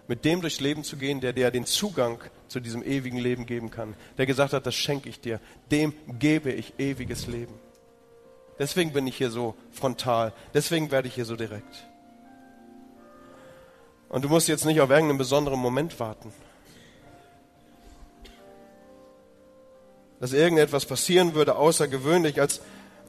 mit 0.06 0.24
dem 0.24 0.42
durchs 0.42 0.60
Leben 0.60 0.84
zu 0.84 0.96
gehen, 0.96 1.20
der 1.20 1.32
dir 1.32 1.50
den 1.50 1.66
Zugang 1.66 2.20
zu 2.46 2.60
diesem 2.60 2.84
ewigen 2.84 3.18
Leben 3.18 3.46
geben 3.46 3.72
kann, 3.72 3.96
der 4.16 4.26
gesagt 4.26 4.52
hat, 4.52 4.64
das 4.64 4.76
schenke 4.76 5.08
ich 5.08 5.18
dir, 5.18 5.40
dem 5.72 5.92
gebe 6.20 6.52
ich 6.52 6.78
ewiges 6.78 7.26
Leben. 7.26 7.52
Deswegen 8.56 8.92
bin 8.92 9.08
ich 9.08 9.16
hier 9.16 9.32
so 9.32 9.56
frontal. 9.72 10.32
Deswegen 10.54 10.92
werde 10.92 11.08
ich 11.08 11.16
hier 11.16 11.24
so 11.24 11.34
direkt. 11.34 11.88
Und 14.08 14.22
du 14.24 14.28
musst 14.28 14.46
jetzt 14.46 14.66
nicht 14.66 14.80
auf 14.80 14.88
irgendeinen 14.88 15.18
besonderen 15.18 15.58
Moment 15.58 15.98
warten. 15.98 16.32
Dass 20.20 20.32
irgendetwas 20.32 20.86
passieren 20.86 21.34
würde, 21.34 21.56
außergewöhnlich. 21.56 22.40
Als 22.40 22.60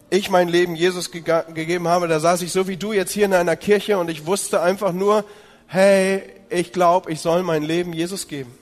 ich 0.09 0.29
mein 0.29 0.47
Leben 0.47 0.75
Jesus 0.75 1.11
ge 1.11 1.21
gegeben 1.21 1.87
habe, 1.87 2.07
da 2.07 2.19
saß 2.19 2.41
ich 2.41 2.51
so 2.51 2.67
wie 2.67 2.77
du 2.77 2.93
jetzt 2.93 3.11
hier 3.11 3.25
in 3.25 3.33
einer 3.33 3.55
Kirche 3.55 3.97
und 3.97 4.09
ich 4.09 4.25
wusste 4.25 4.61
einfach 4.61 4.91
nur, 4.91 5.25
hey, 5.67 6.23
ich 6.49 6.71
glaube, 6.71 7.11
ich 7.11 7.21
soll 7.21 7.43
mein 7.43 7.63
Leben 7.63 7.93
Jesus 7.93 8.27
geben. 8.27 8.55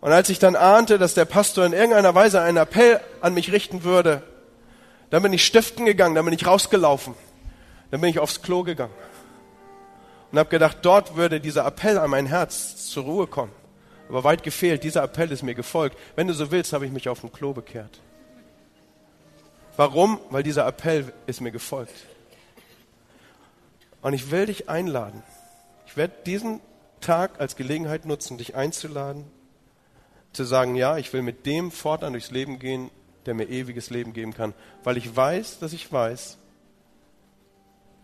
Und 0.00 0.12
als 0.12 0.30
ich 0.30 0.38
dann 0.38 0.56
ahnte, 0.56 0.98
dass 0.98 1.14
der 1.14 1.26
Pastor 1.26 1.66
in 1.66 1.72
irgendeiner 1.72 2.14
Weise 2.14 2.40
einen 2.40 2.56
Appell 2.56 3.00
an 3.20 3.34
mich 3.34 3.52
richten 3.52 3.84
würde, 3.84 4.22
dann 5.10 5.22
bin 5.22 5.32
ich 5.32 5.44
stiften 5.44 5.84
gegangen, 5.84 6.14
dann 6.14 6.24
bin 6.24 6.32
ich 6.32 6.46
rausgelaufen. 6.46 7.14
Dann 7.90 8.00
bin 8.00 8.10
ich 8.10 8.18
aufs 8.18 8.40
Klo 8.40 8.62
gegangen. 8.62 8.94
Und 10.30 10.38
habe 10.38 10.48
gedacht, 10.48 10.78
dort 10.82 11.16
würde 11.16 11.40
dieser 11.40 11.66
Appell 11.66 11.98
an 11.98 12.10
mein 12.10 12.26
Herz 12.26 12.86
zur 12.86 13.04
Ruhe 13.04 13.26
kommen. 13.26 13.52
Aber 14.08 14.24
weit 14.24 14.42
gefehlt, 14.42 14.84
dieser 14.84 15.02
Appell 15.02 15.30
ist 15.32 15.42
mir 15.42 15.54
gefolgt. 15.54 15.98
Wenn 16.14 16.28
du 16.28 16.34
so 16.34 16.50
willst, 16.50 16.72
habe 16.72 16.86
ich 16.86 16.92
mich 16.92 17.08
auf 17.08 17.20
dem 17.20 17.32
Klo 17.32 17.52
bekehrt. 17.52 18.00
Warum? 19.80 20.20
Weil 20.28 20.42
dieser 20.42 20.66
Appell 20.66 21.10
ist 21.26 21.40
mir 21.40 21.52
gefolgt. 21.52 21.94
Und 24.02 24.12
ich 24.12 24.30
will 24.30 24.44
dich 24.44 24.68
einladen. 24.68 25.22
Ich 25.86 25.96
werde 25.96 26.12
diesen 26.26 26.60
Tag 27.00 27.40
als 27.40 27.56
Gelegenheit 27.56 28.04
nutzen, 28.04 28.36
dich 28.36 28.54
einzuladen, 28.54 29.24
zu 30.34 30.44
sagen, 30.44 30.74
ja, 30.74 30.98
ich 30.98 31.10
will 31.14 31.22
mit 31.22 31.46
dem 31.46 31.70
fortan 31.70 32.12
durchs 32.12 32.30
Leben 32.30 32.58
gehen, 32.58 32.90
der 33.24 33.32
mir 33.32 33.48
ewiges 33.48 33.88
Leben 33.88 34.12
geben 34.12 34.34
kann, 34.34 34.52
weil 34.84 34.98
ich 34.98 35.16
weiß, 35.16 35.60
dass 35.60 35.72
ich 35.72 35.90
weiß, 35.90 36.36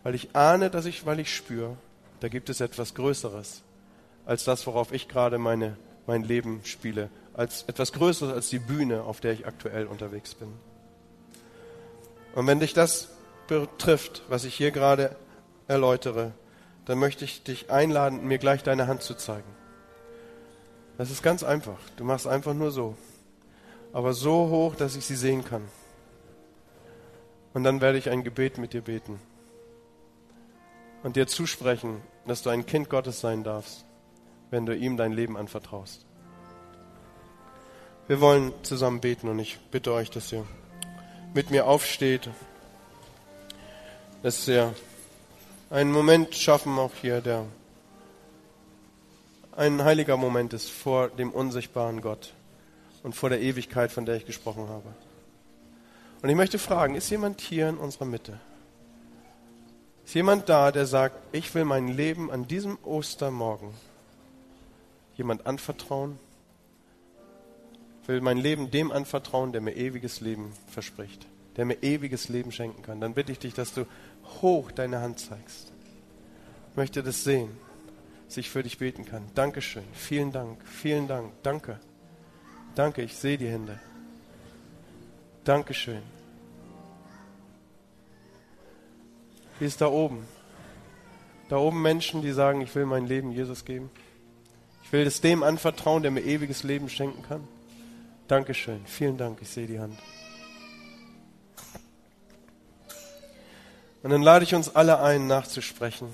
weil 0.01 0.15
ich 0.15 0.35
ahne, 0.35 0.71
dass 0.71 0.85
ich, 0.85 1.05
weil 1.05 1.19
ich 1.19 1.31
spüre, 1.35 1.77
da 2.21 2.27
gibt 2.27 2.49
es 2.49 2.59
etwas 2.59 2.95
Größeres 2.95 3.61
als 4.25 4.45
das, 4.45 4.65
worauf 4.65 4.91
ich 4.93 5.07
gerade 5.07 5.37
meine, 5.37 5.77
mein 6.07 6.23
Leben 6.23 6.61
spiele, 6.63 7.11
als 7.35 7.65
etwas 7.67 7.93
Größeres 7.93 8.33
als 8.33 8.49
die 8.49 8.57
Bühne, 8.57 9.03
auf 9.03 9.21
der 9.21 9.33
ich 9.33 9.45
aktuell 9.45 9.85
unterwegs 9.85 10.33
bin. 10.33 10.51
Und 12.37 12.45
wenn 12.45 12.59
dich 12.59 12.75
das 12.75 13.09
betrifft, 13.47 14.21
was 14.29 14.43
ich 14.43 14.53
hier 14.53 14.69
gerade 14.69 15.15
erläutere, 15.67 16.33
dann 16.85 16.99
möchte 16.99 17.25
ich 17.25 17.41
dich 17.41 17.71
einladen, 17.71 18.27
mir 18.27 18.37
gleich 18.37 18.61
deine 18.61 18.85
Hand 18.85 19.01
zu 19.01 19.15
zeigen. 19.15 19.49
Das 20.99 21.09
ist 21.09 21.23
ganz 21.23 21.41
einfach. 21.41 21.79
Du 21.95 22.03
machst 22.03 22.27
einfach 22.27 22.53
nur 22.53 22.69
so. 22.69 22.95
Aber 23.91 24.13
so 24.13 24.49
hoch, 24.49 24.75
dass 24.75 24.95
ich 24.95 25.03
sie 25.03 25.15
sehen 25.15 25.45
kann. 25.45 25.67
Und 27.55 27.63
dann 27.63 27.81
werde 27.81 27.97
ich 27.97 28.11
ein 28.11 28.23
Gebet 28.23 28.59
mit 28.59 28.73
dir 28.73 28.81
beten. 28.83 29.19
Und 31.01 31.15
dir 31.15 31.25
zusprechen, 31.25 32.03
dass 32.27 32.43
du 32.43 32.51
ein 32.51 32.67
Kind 32.67 32.87
Gottes 32.87 33.19
sein 33.19 33.43
darfst, 33.43 33.83
wenn 34.51 34.67
du 34.67 34.75
ihm 34.75 34.95
dein 34.95 35.11
Leben 35.11 35.37
anvertraust. 35.37 36.05
Wir 38.05 38.21
wollen 38.21 38.53
zusammen 38.61 39.01
beten 39.01 39.27
und 39.27 39.39
ich 39.39 39.57
bitte 39.71 39.91
euch, 39.91 40.11
dass 40.11 40.31
ihr 40.31 40.45
mit 41.33 41.51
mir 41.51 41.67
aufsteht, 41.67 42.29
dass 44.23 44.47
wir 44.47 44.73
einen 45.69 45.91
Moment 45.91 46.35
schaffen, 46.35 46.77
auch 46.79 46.93
hier, 46.99 47.21
der 47.21 47.45
ein 49.55 49.83
heiliger 49.83 50.17
Moment 50.17 50.53
ist 50.53 50.69
vor 50.69 51.09
dem 51.09 51.31
unsichtbaren 51.31 52.01
Gott 52.01 52.33
und 53.03 53.15
vor 53.15 53.29
der 53.29 53.41
Ewigkeit, 53.41 53.91
von 53.91 54.05
der 54.05 54.15
ich 54.15 54.25
gesprochen 54.25 54.69
habe. 54.69 54.93
Und 56.21 56.29
ich 56.29 56.35
möchte 56.35 56.59
fragen, 56.59 56.95
ist 56.95 57.09
jemand 57.09 57.41
hier 57.41 57.69
in 57.69 57.77
unserer 57.77 58.05
Mitte? 58.05 58.39
Ist 60.05 60.13
jemand 60.13 60.47
da, 60.47 60.71
der 60.71 60.85
sagt, 60.85 61.17
ich 61.31 61.53
will 61.53 61.65
mein 61.65 61.89
Leben 61.89 62.31
an 62.31 62.47
diesem 62.47 62.77
Ostermorgen 62.83 63.69
jemand 65.15 65.45
anvertrauen? 65.45 66.17
Will 68.07 68.21
mein 68.21 68.37
Leben 68.37 68.71
dem 68.71 68.91
anvertrauen, 68.91 69.51
der 69.51 69.61
mir 69.61 69.75
ewiges 69.75 70.21
Leben 70.21 70.53
verspricht, 70.67 71.27
der 71.57 71.65
mir 71.65 71.83
ewiges 71.83 72.29
Leben 72.29 72.51
schenken 72.51 72.81
kann. 72.81 73.01
Dann 73.01 73.13
bitte 73.13 73.31
ich 73.31 73.39
dich, 73.39 73.53
dass 73.53 73.73
du 73.73 73.85
hoch 74.41 74.71
deine 74.71 75.01
Hand 75.01 75.19
zeigst. 75.19 75.71
Ich 76.71 76.77
möchte 76.77 77.03
das 77.03 77.23
sehen, 77.23 77.49
dass 78.27 78.37
ich 78.37 78.49
für 78.49 78.63
dich 78.63 78.77
beten 78.77 79.05
kann. 79.05 79.23
Dankeschön. 79.35 79.83
Vielen 79.93 80.31
Dank. 80.31 80.59
Vielen 80.65 81.07
Dank. 81.07 81.33
Danke. 81.43 81.79
Danke, 82.75 83.01
ich 83.01 83.15
sehe 83.15 83.37
die 83.37 83.49
Hände. 83.49 83.79
Dankeschön. 85.43 86.01
Wie 89.59 89.65
ist 89.65 89.81
da 89.81 89.87
oben? 89.87 90.25
Da 91.49 91.57
oben 91.57 91.81
Menschen, 91.81 92.21
die 92.21 92.31
sagen, 92.31 92.61
ich 92.61 92.75
will 92.75 92.85
mein 92.85 93.07
Leben 93.07 93.31
Jesus 93.31 93.65
geben. 93.65 93.89
Ich 94.83 94.91
will 94.91 95.07
es 95.07 95.21
dem 95.21 95.43
anvertrauen, 95.43 96.03
der 96.03 96.11
mir 96.11 96.21
ewiges 96.21 96.63
Leben 96.63 96.89
schenken 96.89 97.23
kann. 97.23 97.47
Dankeschön. 98.27 98.85
Vielen 98.85 99.17
Dank. 99.17 99.39
Ich 99.41 99.49
sehe 99.49 99.67
die 99.67 99.79
Hand. 99.79 99.97
Und 104.03 104.09
dann 104.09 104.21
lade 104.21 104.43
ich 104.43 104.53
uns 104.53 104.75
alle 104.75 104.99
ein, 104.99 105.27
nachzusprechen. 105.27 106.09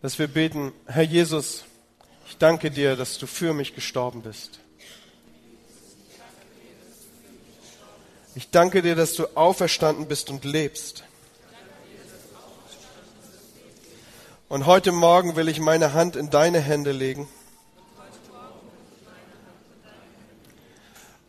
Dass 0.00 0.18
wir 0.18 0.28
beten, 0.28 0.72
Herr 0.86 1.02
Jesus, 1.02 1.64
ich 2.28 2.38
danke 2.38 2.70
dir, 2.70 2.94
dass 2.94 3.18
du 3.18 3.26
für 3.26 3.52
mich 3.52 3.74
gestorben 3.74 4.22
bist. 4.22 4.60
Ich 8.36 8.50
danke 8.50 8.80
dir, 8.80 8.94
dass 8.94 9.14
du 9.14 9.26
auferstanden 9.36 10.06
bist 10.06 10.30
und 10.30 10.44
lebst. 10.44 11.02
Und 14.48 14.66
heute 14.66 14.92
Morgen 14.92 15.34
will 15.34 15.48
ich 15.48 15.58
meine 15.58 15.94
Hand 15.94 16.14
in 16.14 16.30
deine 16.30 16.60
Hände 16.60 16.92
legen. 16.92 17.28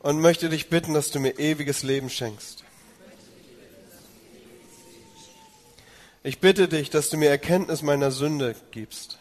Und 0.02 0.20
möchte 0.20 0.50
dich 0.50 0.70
bitten, 0.70 0.94
dass 0.94 1.12
du 1.12 1.20
mir 1.20 1.38
ewiges 1.38 1.84
Leben 1.84 2.10
schenkst. 2.10 2.64
Ich 6.24 6.40
bitte 6.40 6.68
dich, 6.68 6.90
dass 6.90 7.10
du 7.10 7.18
mir 7.18 7.30
Erkenntnis 7.30 7.82
meiner 7.82 8.12
Sünde 8.12 8.56
gibst. 8.72 9.18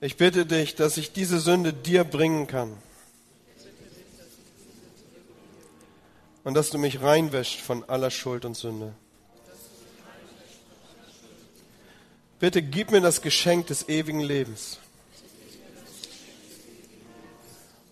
Ich 0.00 0.16
bitte 0.16 0.46
dich, 0.46 0.74
dass 0.74 0.96
ich 0.96 1.12
diese 1.12 1.38
Sünde 1.38 1.72
dir 1.72 2.02
bringen 2.02 2.48
kann. 2.48 2.76
Und 6.42 6.54
dass 6.54 6.70
du 6.70 6.78
mich 6.78 7.00
reinwäscht 7.00 7.60
von 7.60 7.84
aller 7.88 8.10
Schuld 8.10 8.44
und 8.44 8.56
Sünde. 8.56 8.94
Bitte 12.40 12.60
gib 12.62 12.90
mir 12.90 13.00
das 13.00 13.22
Geschenk 13.22 13.68
des 13.68 13.88
ewigen 13.88 14.18
Lebens. 14.18 14.78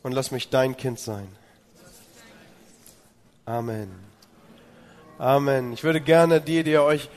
Und 0.03 0.13
lass 0.13 0.31
mich 0.31 0.49
dein 0.51 0.77
Kind 0.77 0.99
sein. 0.99 1.29
Amen. 3.47 3.91
Amen. 5.19 5.73
Ich 5.73 5.85
würde 5.85 6.01
gerne 6.01 6.41
die, 6.41 6.63
die 6.63 6.79
euch 6.79 7.11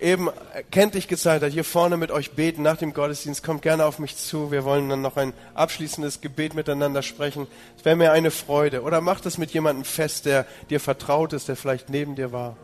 eben 0.00 0.30
kenntlich 0.70 1.08
gezeigt 1.08 1.44
hat, 1.44 1.52
hier 1.52 1.64
vorne 1.64 1.96
mit 1.96 2.10
euch 2.10 2.32
beten 2.32 2.62
nach 2.62 2.76
dem 2.76 2.94
Gottesdienst. 2.94 3.42
Kommt 3.42 3.62
gerne 3.62 3.84
auf 3.84 3.98
mich 3.98 4.16
zu. 4.16 4.50
Wir 4.50 4.64
wollen 4.64 4.88
dann 4.88 5.02
noch 5.02 5.16
ein 5.16 5.32
abschließendes 5.54 6.20
Gebet 6.20 6.54
miteinander 6.54 7.02
sprechen. 7.02 7.46
Es 7.76 7.84
wäre 7.84 7.96
mir 7.96 8.12
eine 8.12 8.30
Freude. 8.30 8.82
Oder 8.82 9.00
macht 9.00 9.26
es 9.26 9.38
mit 9.38 9.50
jemandem 9.50 9.84
fest, 9.84 10.26
der 10.26 10.46
dir 10.70 10.80
vertraut 10.80 11.32
ist, 11.32 11.48
der 11.48 11.56
vielleicht 11.56 11.90
neben 11.90 12.16
dir 12.16 12.32
war. 12.32 12.56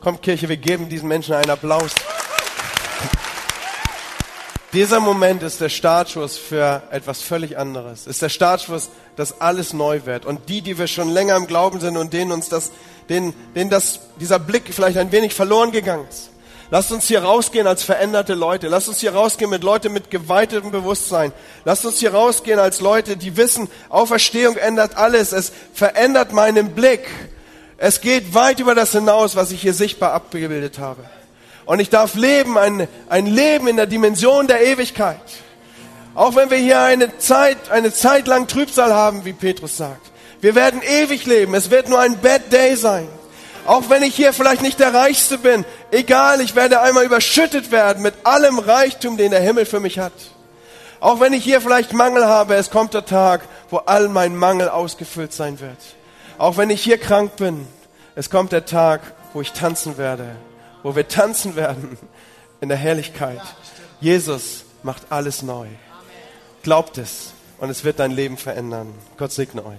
Kommt 0.00 0.22
Kirche, 0.22 0.48
wir 0.48 0.56
geben 0.56 0.88
diesen 0.88 1.08
Menschen 1.08 1.34
einen 1.34 1.50
Applaus. 1.50 1.92
Dieser 4.72 5.00
Moment 5.00 5.42
ist 5.42 5.60
der 5.60 5.68
Startschuss 5.68 6.38
für 6.38 6.82
etwas 6.92 7.22
völlig 7.22 7.58
anderes. 7.58 8.06
Ist 8.06 8.22
der 8.22 8.28
Startschuss, 8.28 8.90
dass 9.16 9.40
alles 9.40 9.72
neu 9.72 10.02
wird. 10.04 10.24
Und 10.24 10.48
die, 10.48 10.62
die 10.62 10.78
wir 10.78 10.86
schon 10.86 11.10
länger 11.10 11.34
im 11.34 11.48
Glauben 11.48 11.80
sind 11.80 11.96
und 11.96 12.12
denen 12.12 12.30
uns 12.30 12.48
das, 12.48 12.70
denen, 13.08 13.34
denen 13.56 13.68
das, 13.68 13.98
dieser 14.20 14.38
Blick 14.38 14.72
vielleicht 14.72 14.96
ein 14.96 15.10
wenig 15.10 15.34
verloren 15.34 15.72
gegangen 15.72 16.06
ist. 16.08 16.30
Lasst 16.70 16.92
uns 16.92 17.08
hier 17.08 17.24
rausgehen 17.24 17.66
als 17.66 17.82
veränderte 17.82 18.34
Leute. 18.34 18.68
Lasst 18.68 18.88
uns 18.88 19.00
hier 19.00 19.12
rausgehen 19.12 19.50
mit 19.50 19.64
Leuten 19.64 19.92
mit 19.92 20.08
geweitetem 20.08 20.70
Bewusstsein. 20.70 21.32
Lasst 21.64 21.84
uns 21.84 21.98
hier 21.98 22.14
rausgehen 22.14 22.60
als 22.60 22.80
Leute, 22.80 23.16
die 23.16 23.36
wissen, 23.36 23.68
Auferstehung 23.88 24.56
ändert 24.56 24.96
alles. 24.96 25.32
Es 25.32 25.50
verändert 25.74 26.32
meinen 26.32 26.76
Blick. 26.76 27.08
Es 27.76 28.00
geht 28.00 28.34
weit 28.34 28.60
über 28.60 28.76
das 28.76 28.92
hinaus, 28.92 29.34
was 29.34 29.50
ich 29.50 29.60
hier 29.62 29.74
sichtbar 29.74 30.12
abgebildet 30.12 30.78
habe. 30.78 31.02
Und 31.70 31.78
ich 31.78 31.88
darf 31.88 32.16
leben, 32.16 32.58
ein, 32.58 32.88
ein 33.08 33.26
Leben 33.26 33.68
in 33.68 33.76
der 33.76 33.86
Dimension 33.86 34.48
der 34.48 34.60
Ewigkeit. 34.60 35.20
Auch 36.16 36.34
wenn 36.34 36.50
wir 36.50 36.58
hier 36.58 36.80
eine 36.80 37.16
Zeit, 37.18 37.70
eine 37.70 37.92
Zeit 37.92 38.26
lang 38.26 38.48
Trübsal 38.48 38.92
haben, 38.92 39.24
wie 39.24 39.32
Petrus 39.32 39.76
sagt. 39.76 40.10
Wir 40.40 40.56
werden 40.56 40.82
ewig 40.82 41.26
leben. 41.26 41.54
Es 41.54 41.70
wird 41.70 41.88
nur 41.88 42.00
ein 42.00 42.18
Bad 42.18 42.52
Day 42.52 42.74
sein. 42.74 43.06
Auch 43.66 43.88
wenn 43.88 44.02
ich 44.02 44.16
hier 44.16 44.32
vielleicht 44.32 44.62
nicht 44.62 44.80
der 44.80 44.92
Reichste 44.92 45.38
bin. 45.38 45.64
Egal, 45.92 46.40
ich 46.40 46.56
werde 46.56 46.80
einmal 46.80 47.04
überschüttet 47.04 47.70
werden 47.70 48.02
mit 48.02 48.14
allem 48.24 48.58
Reichtum, 48.58 49.16
den 49.16 49.30
der 49.30 49.38
Himmel 49.38 49.64
für 49.64 49.78
mich 49.78 50.00
hat. 50.00 50.12
Auch 50.98 51.20
wenn 51.20 51.32
ich 51.32 51.44
hier 51.44 51.60
vielleicht 51.60 51.92
Mangel 51.92 52.26
habe, 52.26 52.56
es 52.56 52.70
kommt 52.70 52.94
der 52.94 53.06
Tag, 53.06 53.42
wo 53.70 53.76
all 53.76 54.08
mein 54.08 54.34
Mangel 54.34 54.68
ausgefüllt 54.68 55.32
sein 55.32 55.60
wird. 55.60 55.78
Auch 56.36 56.56
wenn 56.56 56.70
ich 56.70 56.82
hier 56.82 56.98
krank 56.98 57.36
bin, 57.36 57.68
es 58.16 58.28
kommt 58.28 58.50
der 58.50 58.66
Tag, 58.66 59.02
wo 59.34 59.40
ich 59.40 59.52
tanzen 59.52 59.98
werde 59.98 60.34
wo 60.82 60.96
wir 60.96 61.08
tanzen 61.08 61.56
werden 61.56 61.98
in 62.60 62.68
der 62.68 62.78
Herrlichkeit. 62.78 63.40
Jesus 64.00 64.64
macht 64.82 65.10
alles 65.10 65.42
neu. 65.42 65.66
Glaubt 66.62 66.98
es 66.98 67.32
und 67.58 67.70
es 67.70 67.84
wird 67.84 67.98
dein 67.98 68.10
Leben 68.10 68.36
verändern. 68.36 68.92
Gott 69.16 69.32
segne 69.32 69.64
euch. 69.64 69.78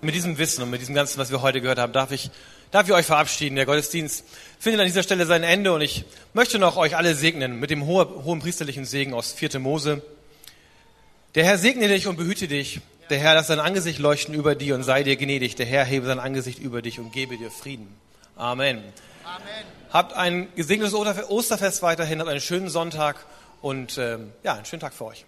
Mit 0.00 0.14
diesem 0.14 0.38
Wissen 0.38 0.62
und 0.62 0.70
mit 0.70 0.80
diesem 0.80 0.94
Ganzen, 0.94 1.18
was 1.18 1.30
wir 1.30 1.42
heute 1.42 1.60
gehört 1.60 1.78
haben, 1.78 1.92
darf 1.92 2.12
ich, 2.12 2.30
darf 2.70 2.86
ich 2.86 2.94
euch 2.94 3.06
verabschieden. 3.06 3.56
Der 3.56 3.66
Gottesdienst 3.66 4.24
findet 4.58 4.80
an 4.80 4.86
dieser 4.86 5.02
Stelle 5.02 5.26
sein 5.26 5.42
Ende 5.42 5.72
und 5.72 5.80
ich 5.80 6.04
möchte 6.34 6.58
noch 6.58 6.76
euch 6.76 6.96
alle 6.96 7.14
segnen 7.14 7.58
mit 7.58 7.70
dem 7.70 7.84
hohen 7.86 8.40
priesterlichen 8.40 8.84
Segen 8.84 9.14
aus 9.14 9.32
4. 9.32 9.58
Mose. 9.58 10.02
Der 11.34 11.44
Herr 11.44 11.58
segne 11.58 11.88
dich 11.88 12.06
und 12.06 12.16
behüte 12.16 12.48
dich. 12.48 12.80
Der 13.10 13.18
Herr 13.18 13.34
lasse 13.34 13.48
sein 13.48 13.60
Angesicht 13.60 13.98
leuchten 13.98 14.34
über 14.34 14.54
dir 14.54 14.74
und 14.74 14.82
sei 14.82 15.02
dir 15.02 15.16
gnädig. 15.16 15.56
Der 15.56 15.66
Herr 15.66 15.84
hebe 15.84 16.06
sein 16.06 16.20
Angesicht 16.20 16.58
über 16.58 16.82
dich 16.82 16.98
und 17.00 17.12
gebe 17.12 17.36
dir 17.36 17.50
Frieden. 17.50 17.88
Amen. 18.36 18.82
Amen. 19.24 19.77
Habt 19.90 20.12
ein 20.12 20.48
gesegnetes 20.54 20.94
Osterfest 20.94 21.82
weiterhin, 21.82 22.20
habt 22.20 22.28
einen 22.28 22.40
schönen 22.40 22.68
Sonntag 22.68 23.24
und 23.62 23.96
ähm, 23.98 24.32
ja, 24.42 24.54
einen 24.54 24.64
schönen 24.66 24.80
Tag 24.80 24.92
für 24.92 25.06
euch. 25.06 25.24